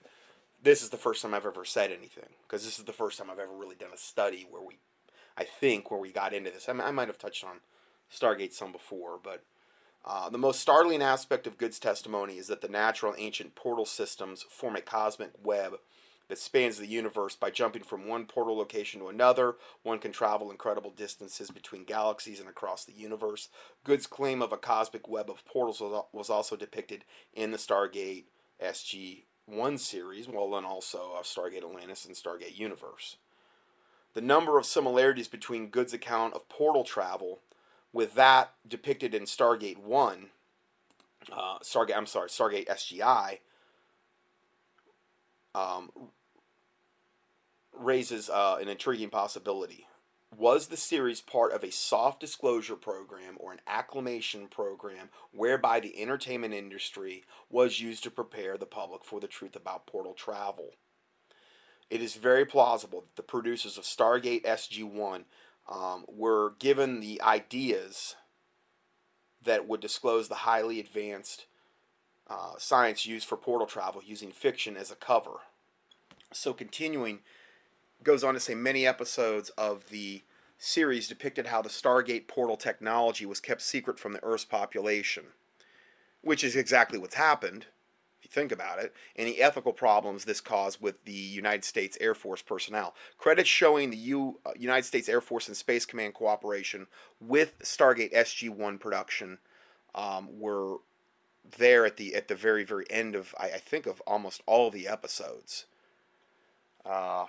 This 0.61 0.83
is 0.83 0.89
the 0.89 0.97
first 0.97 1.21
time 1.21 1.33
I've 1.33 1.45
ever 1.45 1.63
said 1.63 1.91
anything 1.91 2.31
because 2.43 2.65
this 2.65 2.79
is 2.79 2.83
the 2.83 2.91
first 2.91 3.17
time 3.17 3.29
I've 3.31 3.39
ever 3.39 3.55
really 3.55 3.77
done 3.77 3.93
a 3.93 3.97
study 3.97 4.45
where 4.49 4.61
we, 4.61 4.79
I 5.37 5.45
think, 5.45 5.89
where 5.89 6.01
we 6.01 6.11
got 6.11 6.33
into 6.33 6.51
this. 6.51 6.67
I, 6.67 6.73
mean, 6.73 6.81
I 6.81 6.91
might 6.91 7.07
have 7.07 7.17
touched 7.17 7.45
on 7.45 7.61
Stargate 8.13 8.51
some 8.51 8.73
before, 8.73 9.17
but 9.23 9.45
uh, 10.05 10.29
the 10.29 10.37
most 10.37 10.59
startling 10.59 11.01
aspect 11.01 11.45
of 11.45 11.57
Goode's 11.57 11.79
testimony 11.79 12.37
is 12.37 12.47
that 12.47 12.61
the 12.61 12.69
natural 12.69 13.13
ancient 13.17 13.55
portal 13.55 13.85
systems 13.85 14.43
form 14.43 14.75
a 14.75 14.81
cosmic 14.81 15.31
web 15.43 15.73
that 16.29 16.37
spans 16.37 16.77
the 16.77 16.87
universe 16.87 17.35
by 17.35 17.49
jumping 17.49 17.83
from 17.83 18.07
one 18.07 18.25
portal 18.25 18.55
location 18.55 19.01
to 19.01 19.07
another. 19.07 19.55
One 19.83 19.99
can 19.99 20.11
travel 20.11 20.51
incredible 20.51 20.91
distances 20.91 21.49
between 21.49 21.83
galaxies 21.83 22.39
and 22.39 22.47
across 22.47 22.85
the 22.85 22.93
universe. 22.93 23.49
Goode's 23.83 24.07
claim 24.07 24.41
of 24.41 24.53
a 24.53 24.57
cosmic 24.57 25.07
web 25.07 25.29
of 25.29 25.43
portals 25.45 25.81
was 26.13 26.29
also 26.29 26.55
depicted 26.55 27.03
in 27.33 27.51
the 27.51 27.57
Stargate 27.57 28.25
SG 28.63 29.23
1 29.47 29.77
series, 29.79 30.27
well, 30.27 30.55
and 30.55 30.65
also 30.65 31.13
of 31.17 31.25
Stargate 31.25 31.57
Atlantis 31.57 32.05
and 32.05 32.15
Stargate 32.15 32.57
Universe. 32.57 33.17
The 34.13 34.21
number 34.21 34.57
of 34.57 34.65
similarities 34.65 35.27
between 35.27 35.69
Goode's 35.69 35.93
account 35.93 36.35
of 36.35 36.47
portal 36.49 36.83
travel 36.83 37.39
with 37.93 38.15
that 38.15 38.53
depicted 38.67 39.13
in 39.13 39.23
Stargate 39.23 39.77
One, 39.77 40.27
uh, 41.31 41.59
Stargate 41.59 41.97
I'm 41.97 42.05
sorry, 42.05 42.29
Stargate 42.29 42.67
SGI, 42.67 43.39
um, 45.55 45.91
raises 47.73 48.29
uh, 48.29 48.57
an 48.61 48.67
intriguing 48.67 49.09
possibility. 49.09 49.87
Was 50.37 50.67
the 50.67 50.77
series 50.77 51.21
part 51.21 51.53
of 51.53 51.63
a 51.63 51.71
soft 51.71 52.19
disclosure 52.19 52.75
program 52.75 53.35
or 53.37 53.51
an 53.51 53.61
acclamation 53.65 54.47
program 54.47 55.09
whereby 55.31 55.79
the 55.79 55.99
entertainment 55.99 56.53
industry 56.53 57.23
was 57.49 57.81
used 57.81 58.03
to 58.03 58.11
prepare 58.11 58.55
the 58.55 58.67
public 58.67 59.03
for 59.03 59.19
the 59.19 59.27
truth 59.27 59.55
about 59.55 59.87
portal 59.87 60.13
travel? 60.13 60.71
It 61.89 62.03
is 62.03 62.13
very 62.13 62.45
plausible 62.45 63.01
that 63.01 63.15
the 63.15 63.23
producers 63.23 63.77
of 63.77 63.83
Stargate 63.83 64.43
SG 64.43 64.83
1 64.83 65.25
um, 65.69 66.05
were 66.07 66.55
given 66.59 66.99
the 66.99 67.21
ideas 67.21 68.15
that 69.43 69.67
would 69.67 69.79
disclose 69.79 70.27
the 70.27 70.35
highly 70.35 70.79
advanced 70.79 71.45
uh, 72.27 72.53
science 72.57 73.05
used 73.05 73.27
for 73.27 73.37
portal 73.37 73.67
travel 73.67 74.01
using 74.05 74.31
fiction 74.31 74.75
as 74.75 74.91
a 74.91 74.95
cover. 74.95 75.41
So, 76.33 76.53
continuing, 76.53 77.19
goes 78.03 78.23
on 78.23 78.33
to 78.33 78.39
say 78.39 78.55
many 78.55 78.85
episodes 78.85 79.49
of 79.51 79.89
the 79.89 80.23
series 80.57 81.07
depicted 81.07 81.47
how 81.47 81.61
the 81.61 81.69
Stargate 81.69 82.27
portal 82.27 82.57
technology 82.57 83.25
was 83.25 83.39
kept 83.39 83.61
secret 83.61 83.97
from 83.97 84.13
the 84.13 84.23
Earth's 84.23 84.45
population, 84.45 85.25
which 86.21 86.43
is 86.43 86.55
exactly 86.55 86.99
what's 86.99 87.15
happened 87.15 87.67
if 88.19 88.25
you 88.25 88.29
think 88.31 88.51
about 88.51 88.79
it, 88.79 88.93
any 89.15 89.37
ethical 89.37 89.71
problems 89.71 90.25
this 90.25 90.41
caused 90.41 90.81
with 90.81 91.05
the 91.05 91.11
United 91.13 91.63
States 91.63 91.97
Air 92.01 92.13
Force 92.13 92.41
personnel. 92.41 92.93
Credits 93.17 93.47
showing 93.47 93.89
the 93.89 93.97
U, 93.97 94.39
uh, 94.45 94.51
United 94.57 94.85
States 94.85 95.07
Air 95.07 95.21
Force 95.21 95.47
and 95.47 95.55
Space 95.55 95.85
Command 95.85 96.13
cooperation 96.13 96.87
with 97.21 97.57
Stargate 97.59 98.13
SG-1 98.13 98.79
production 98.79 99.37
um, 99.95 100.27
were 100.37 100.77
there 101.57 101.85
at 101.85 101.97
the 101.97 102.13
at 102.13 102.27
the 102.27 102.35
very 102.35 102.63
very 102.63 102.85
end 102.89 103.15
of 103.15 103.33
I, 103.39 103.45
I 103.45 103.57
think 103.57 103.87
of 103.87 104.01
almost 104.01 104.41
all 104.45 104.69
the 104.69 104.87
episodes. 104.87 105.65
Uh, 106.85 107.25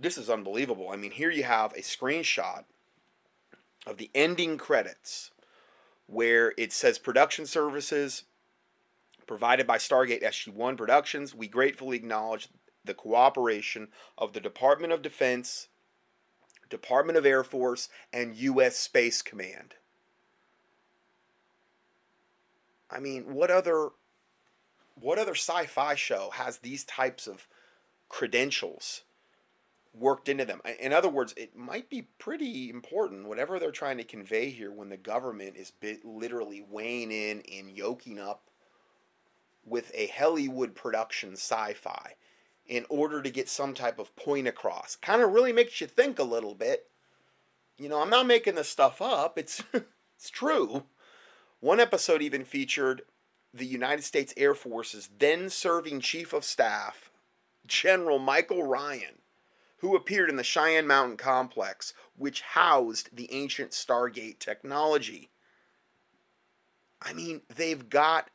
this 0.00 0.18
is 0.18 0.28
unbelievable. 0.28 0.90
I 0.90 0.96
mean, 0.96 1.12
here 1.12 1.30
you 1.30 1.44
have 1.44 1.72
a 1.72 1.80
screenshot 1.80 2.64
of 3.86 3.98
the 3.98 4.10
ending 4.14 4.58
credits 4.58 5.30
where 6.06 6.52
it 6.58 6.72
says 6.72 6.98
production 6.98 7.46
services 7.46 8.24
provided 9.32 9.66
by 9.66 9.78
Stargate 9.78 10.22
SG-1 10.22 10.76
Productions. 10.76 11.34
We 11.34 11.48
gratefully 11.48 11.96
acknowledge 11.96 12.48
the 12.84 12.92
cooperation 12.92 13.88
of 14.18 14.34
the 14.34 14.40
Department 14.40 14.92
of 14.92 15.00
Defense, 15.00 15.68
Department 16.68 17.16
of 17.16 17.24
Air 17.24 17.42
Force, 17.42 17.88
and 18.12 18.36
U.S. 18.36 18.76
Space 18.76 19.22
Command. 19.22 19.76
I 22.90 23.00
mean, 23.00 23.32
what 23.32 23.50
other 23.50 23.92
what 25.00 25.18
other 25.18 25.34
sci-fi 25.34 25.94
show 25.94 26.28
has 26.34 26.58
these 26.58 26.84
types 26.84 27.26
of 27.26 27.48
credentials 28.10 29.00
worked 29.94 30.28
into 30.28 30.44
them? 30.44 30.60
In 30.78 30.92
other 30.92 31.08
words, 31.08 31.32
it 31.38 31.56
might 31.56 31.88
be 31.88 32.08
pretty 32.18 32.68
important 32.68 33.26
whatever 33.26 33.58
they're 33.58 33.70
trying 33.70 33.96
to 33.96 34.04
convey 34.04 34.50
here 34.50 34.70
when 34.70 34.90
the 34.90 34.98
government 34.98 35.56
is 35.56 35.72
literally 36.04 36.62
weighing 36.68 37.10
in 37.10 37.42
and 37.50 37.70
yoking 37.70 38.18
up 38.18 38.50
with 39.64 39.90
a 39.94 40.08
Hollywood 40.08 40.74
production 40.74 41.32
sci 41.32 41.74
fi 41.74 42.14
in 42.66 42.86
order 42.88 43.22
to 43.22 43.30
get 43.30 43.48
some 43.48 43.74
type 43.74 43.98
of 43.98 44.14
point 44.16 44.46
across. 44.46 44.96
Kind 44.96 45.22
of 45.22 45.32
really 45.32 45.52
makes 45.52 45.80
you 45.80 45.86
think 45.86 46.18
a 46.18 46.24
little 46.24 46.54
bit. 46.54 46.88
You 47.78 47.88
know, 47.88 48.00
I'm 48.00 48.10
not 48.10 48.26
making 48.26 48.54
this 48.54 48.68
stuff 48.68 49.02
up, 49.02 49.38
it's, 49.38 49.62
it's 50.16 50.30
true. 50.30 50.84
One 51.60 51.80
episode 51.80 52.22
even 52.22 52.44
featured 52.44 53.02
the 53.54 53.66
United 53.66 54.02
States 54.02 54.32
Air 54.36 54.54
Force's 54.54 55.10
then 55.18 55.50
serving 55.50 56.00
Chief 56.00 56.32
of 56.32 56.44
Staff, 56.44 57.10
General 57.66 58.18
Michael 58.18 58.62
Ryan, 58.64 59.18
who 59.78 59.94
appeared 59.94 60.30
in 60.30 60.36
the 60.36 60.44
Cheyenne 60.44 60.86
Mountain 60.86 61.16
Complex, 61.16 61.92
which 62.16 62.40
housed 62.40 63.14
the 63.14 63.32
ancient 63.32 63.72
Stargate 63.72 64.38
technology. 64.38 65.30
I 67.00 67.12
mean, 67.12 67.42
they've 67.54 67.88
got 67.88 68.30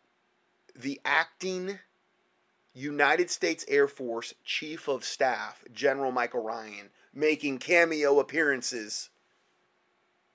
the 0.78 1.00
acting 1.04 1.80
United 2.74 3.30
States 3.30 3.66
Air 3.68 3.88
Force 3.88 4.34
Chief 4.46 4.88
of 4.88 5.04
Staff, 5.04 5.64
General 5.74 6.12
Michael 6.12 6.44
Ryan, 6.44 6.90
making 7.14 7.58
cameo 7.58 8.20
appearances 8.20 9.10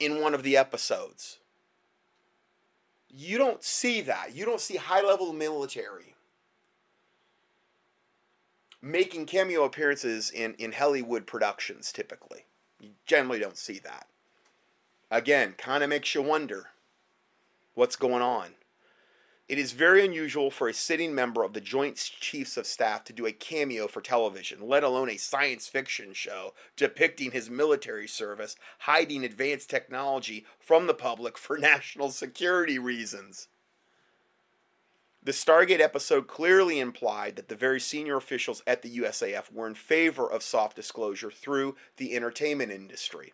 in 0.00 0.20
one 0.20 0.34
of 0.34 0.42
the 0.42 0.56
episodes. 0.56 1.38
You 3.08 3.38
don't 3.38 3.62
see 3.62 4.00
that. 4.02 4.34
You 4.34 4.44
don't 4.44 4.60
see 4.60 4.76
high 4.76 5.02
level 5.02 5.32
military 5.32 6.12
making 8.82 9.26
cameo 9.26 9.62
appearances 9.64 10.30
in, 10.30 10.54
in 10.54 10.72
Hollywood 10.72 11.26
productions 11.26 11.92
typically. 11.92 12.44
You 12.80 12.90
generally 13.06 13.38
don't 13.38 13.56
see 13.56 13.78
that. 13.84 14.08
Again, 15.10 15.54
kind 15.56 15.84
of 15.84 15.90
makes 15.90 16.14
you 16.14 16.22
wonder 16.22 16.70
what's 17.74 17.96
going 17.96 18.22
on. 18.22 18.48
It 19.48 19.58
is 19.58 19.72
very 19.72 20.04
unusual 20.04 20.50
for 20.50 20.68
a 20.68 20.74
sitting 20.74 21.14
member 21.14 21.42
of 21.42 21.52
the 21.52 21.60
Joint 21.60 21.96
Chiefs 21.96 22.56
of 22.56 22.66
Staff 22.66 23.04
to 23.04 23.12
do 23.12 23.26
a 23.26 23.32
cameo 23.32 23.88
for 23.88 24.00
television, 24.00 24.66
let 24.66 24.84
alone 24.84 25.10
a 25.10 25.16
science 25.16 25.68
fiction 25.68 26.14
show 26.14 26.54
depicting 26.76 27.32
his 27.32 27.50
military 27.50 28.06
service 28.06 28.56
hiding 28.80 29.24
advanced 29.24 29.68
technology 29.68 30.46
from 30.58 30.86
the 30.86 30.94
public 30.94 31.36
for 31.36 31.58
national 31.58 32.10
security 32.10 32.78
reasons. 32.78 33.48
The 35.24 35.32
Stargate 35.32 35.80
episode 35.80 36.26
clearly 36.26 36.80
implied 36.80 37.36
that 37.36 37.48
the 37.48 37.54
very 37.54 37.78
senior 37.78 38.16
officials 38.16 38.62
at 38.66 38.82
the 38.82 38.98
USAF 38.98 39.52
were 39.52 39.68
in 39.68 39.74
favor 39.74 40.28
of 40.28 40.42
soft 40.42 40.74
disclosure 40.74 41.30
through 41.30 41.76
the 41.96 42.16
entertainment 42.16 42.72
industry. 42.72 43.32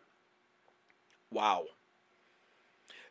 Wow. 1.31 1.65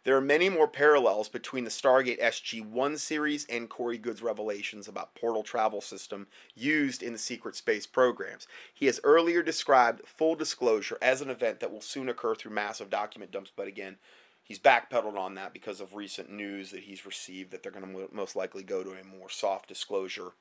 There 0.07 0.15
are 0.15 0.21
many 0.21 0.47
more 0.47 0.69
parallels 0.69 1.27
between 1.27 1.65
the 1.65 1.69
Stargate 1.69 2.21
SG 2.21 2.65
1 2.65 2.97
series 2.97 3.45
and 3.49 3.69
Corey 3.69 3.97
Goode's 3.97 4.21
revelations 4.21 4.87
about 4.87 5.13
portal 5.15 5.43
travel 5.43 5.81
system 5.81 6.27
used 6.55 7.03
in 7.03 7.11
the 7.11 7.19
secret 7.19 7.57
space 7.57 7.85
programs. 7.85 8.47
He 8.73 8.85
has 8.85 9.01
earlier 9.03 9.43
described 9.43 10.07
full 10.07 10.35
disclosure 10.35 10.97
as 11.01 11.19
an 11.19 11.29
event 11.29 11.59
that 11.59 11.73
will 11.73 11.81
soon 11.81 12.07
occur 12.07 12.35
through 12.35 12.53
massive 12.53 12.89
document 12.89 13.31
dumps, 13.31 13.51
but 13.53 13.67
again, 13.67 13.97
he's 14.45 14.59
backpedaled 14.59 15.17
on 15.17 15.35
that 15.35 15.51
because 15.51 15.81
of 15.81 15.93
recent 15.93 16.31
news 16.31 16.71
that 16.71 16.83
he's 16.83 17.05
received 17.05 17.51
that 17.51 17.61
they're 17.61 17.69
going 17.69 17.93
to 17.93 18.07
most 18.15 18.33
likely 18.33 18.63
go 18.63 18.83
to 18.83 18.91
a 18.91 19.03
more 19.03 19.29
soft 19.29 19.67
disclosure 19.67 20.31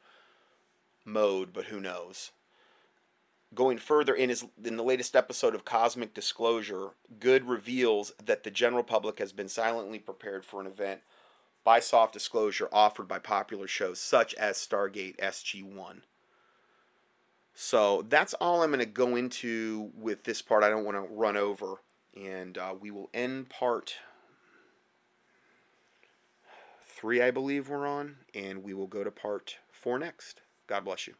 mode, 1.04 1.52
but 1.52 1.64
who 1.64 1.80
knows 1.80 2.30
going 3.54 3.78
further 3.78 4.14
in 4.14 4.28
his 4.28 4.44
in 4.62 4.76
the 4.76 4.82
latest 4.82 5.16
episode 5.16 5.54
of 5.54 5.64
Cosmic 5.64 6.14
Disclosure, 6.14 6.90
Goode 7.18 7.44
reveals 7.44 8.12
that 8.24 8.42
the 8.42 8.50
general 8.50 8.82
public 8.82 9.18
has 9.18 9.32
been 9.32 9.48
silently 9.48 9.98
prepared 9.98 10.44
for 10.44 10.60
an 10.60 10.66
event 10.66 11.00
by 11.64 11.80
soft 11.80 12.12
disclosure 12.12 12.68
offered 12.72 13.08
by 13.08 13.18
popular 13.18 13.66
shows 13.66 13.98
such 13.98 14.34
as 14.34 14.56
Stargate 14.56 15.18
SG1. 15.18 16.02
So 17.54 18.02
that's 18.02 18.34
all 18.34 18.62
I'm 18.62 18.70
going 18.70 18.80
to 18.80 18.86
go 18.86 19.16
into 19.16 19.90
with 19.96 20.24
this 20.24 20.42
part. 20.42 20.62
I 20.62 20.68
don't 20.68 20.84
want 20.84 20.96
to 20.96 21.14
run 21.14 21.36
over, 21.36 21.76
and 22.14 22.56
uh, 22.58 22.74
we 22.78 22.90
will 22.90 23.08
end 23.14 23.48
part 23.48 23.96
three, 26.86 27.22
I 27.22 27.30
believe 27.30 27.68
we're 27.68 27.86
on, 27.86 28.16
and 28.34 28.62
we 28.62 28.74
will 28.74 28.86
go 28.86 29.02
to 29.02 29.10
part 29.10 29.56
four 29.72 29.98
next. 29.98 30.42
God 30.66 30.84
bless 30.84 31.06
you. 31.06 31.14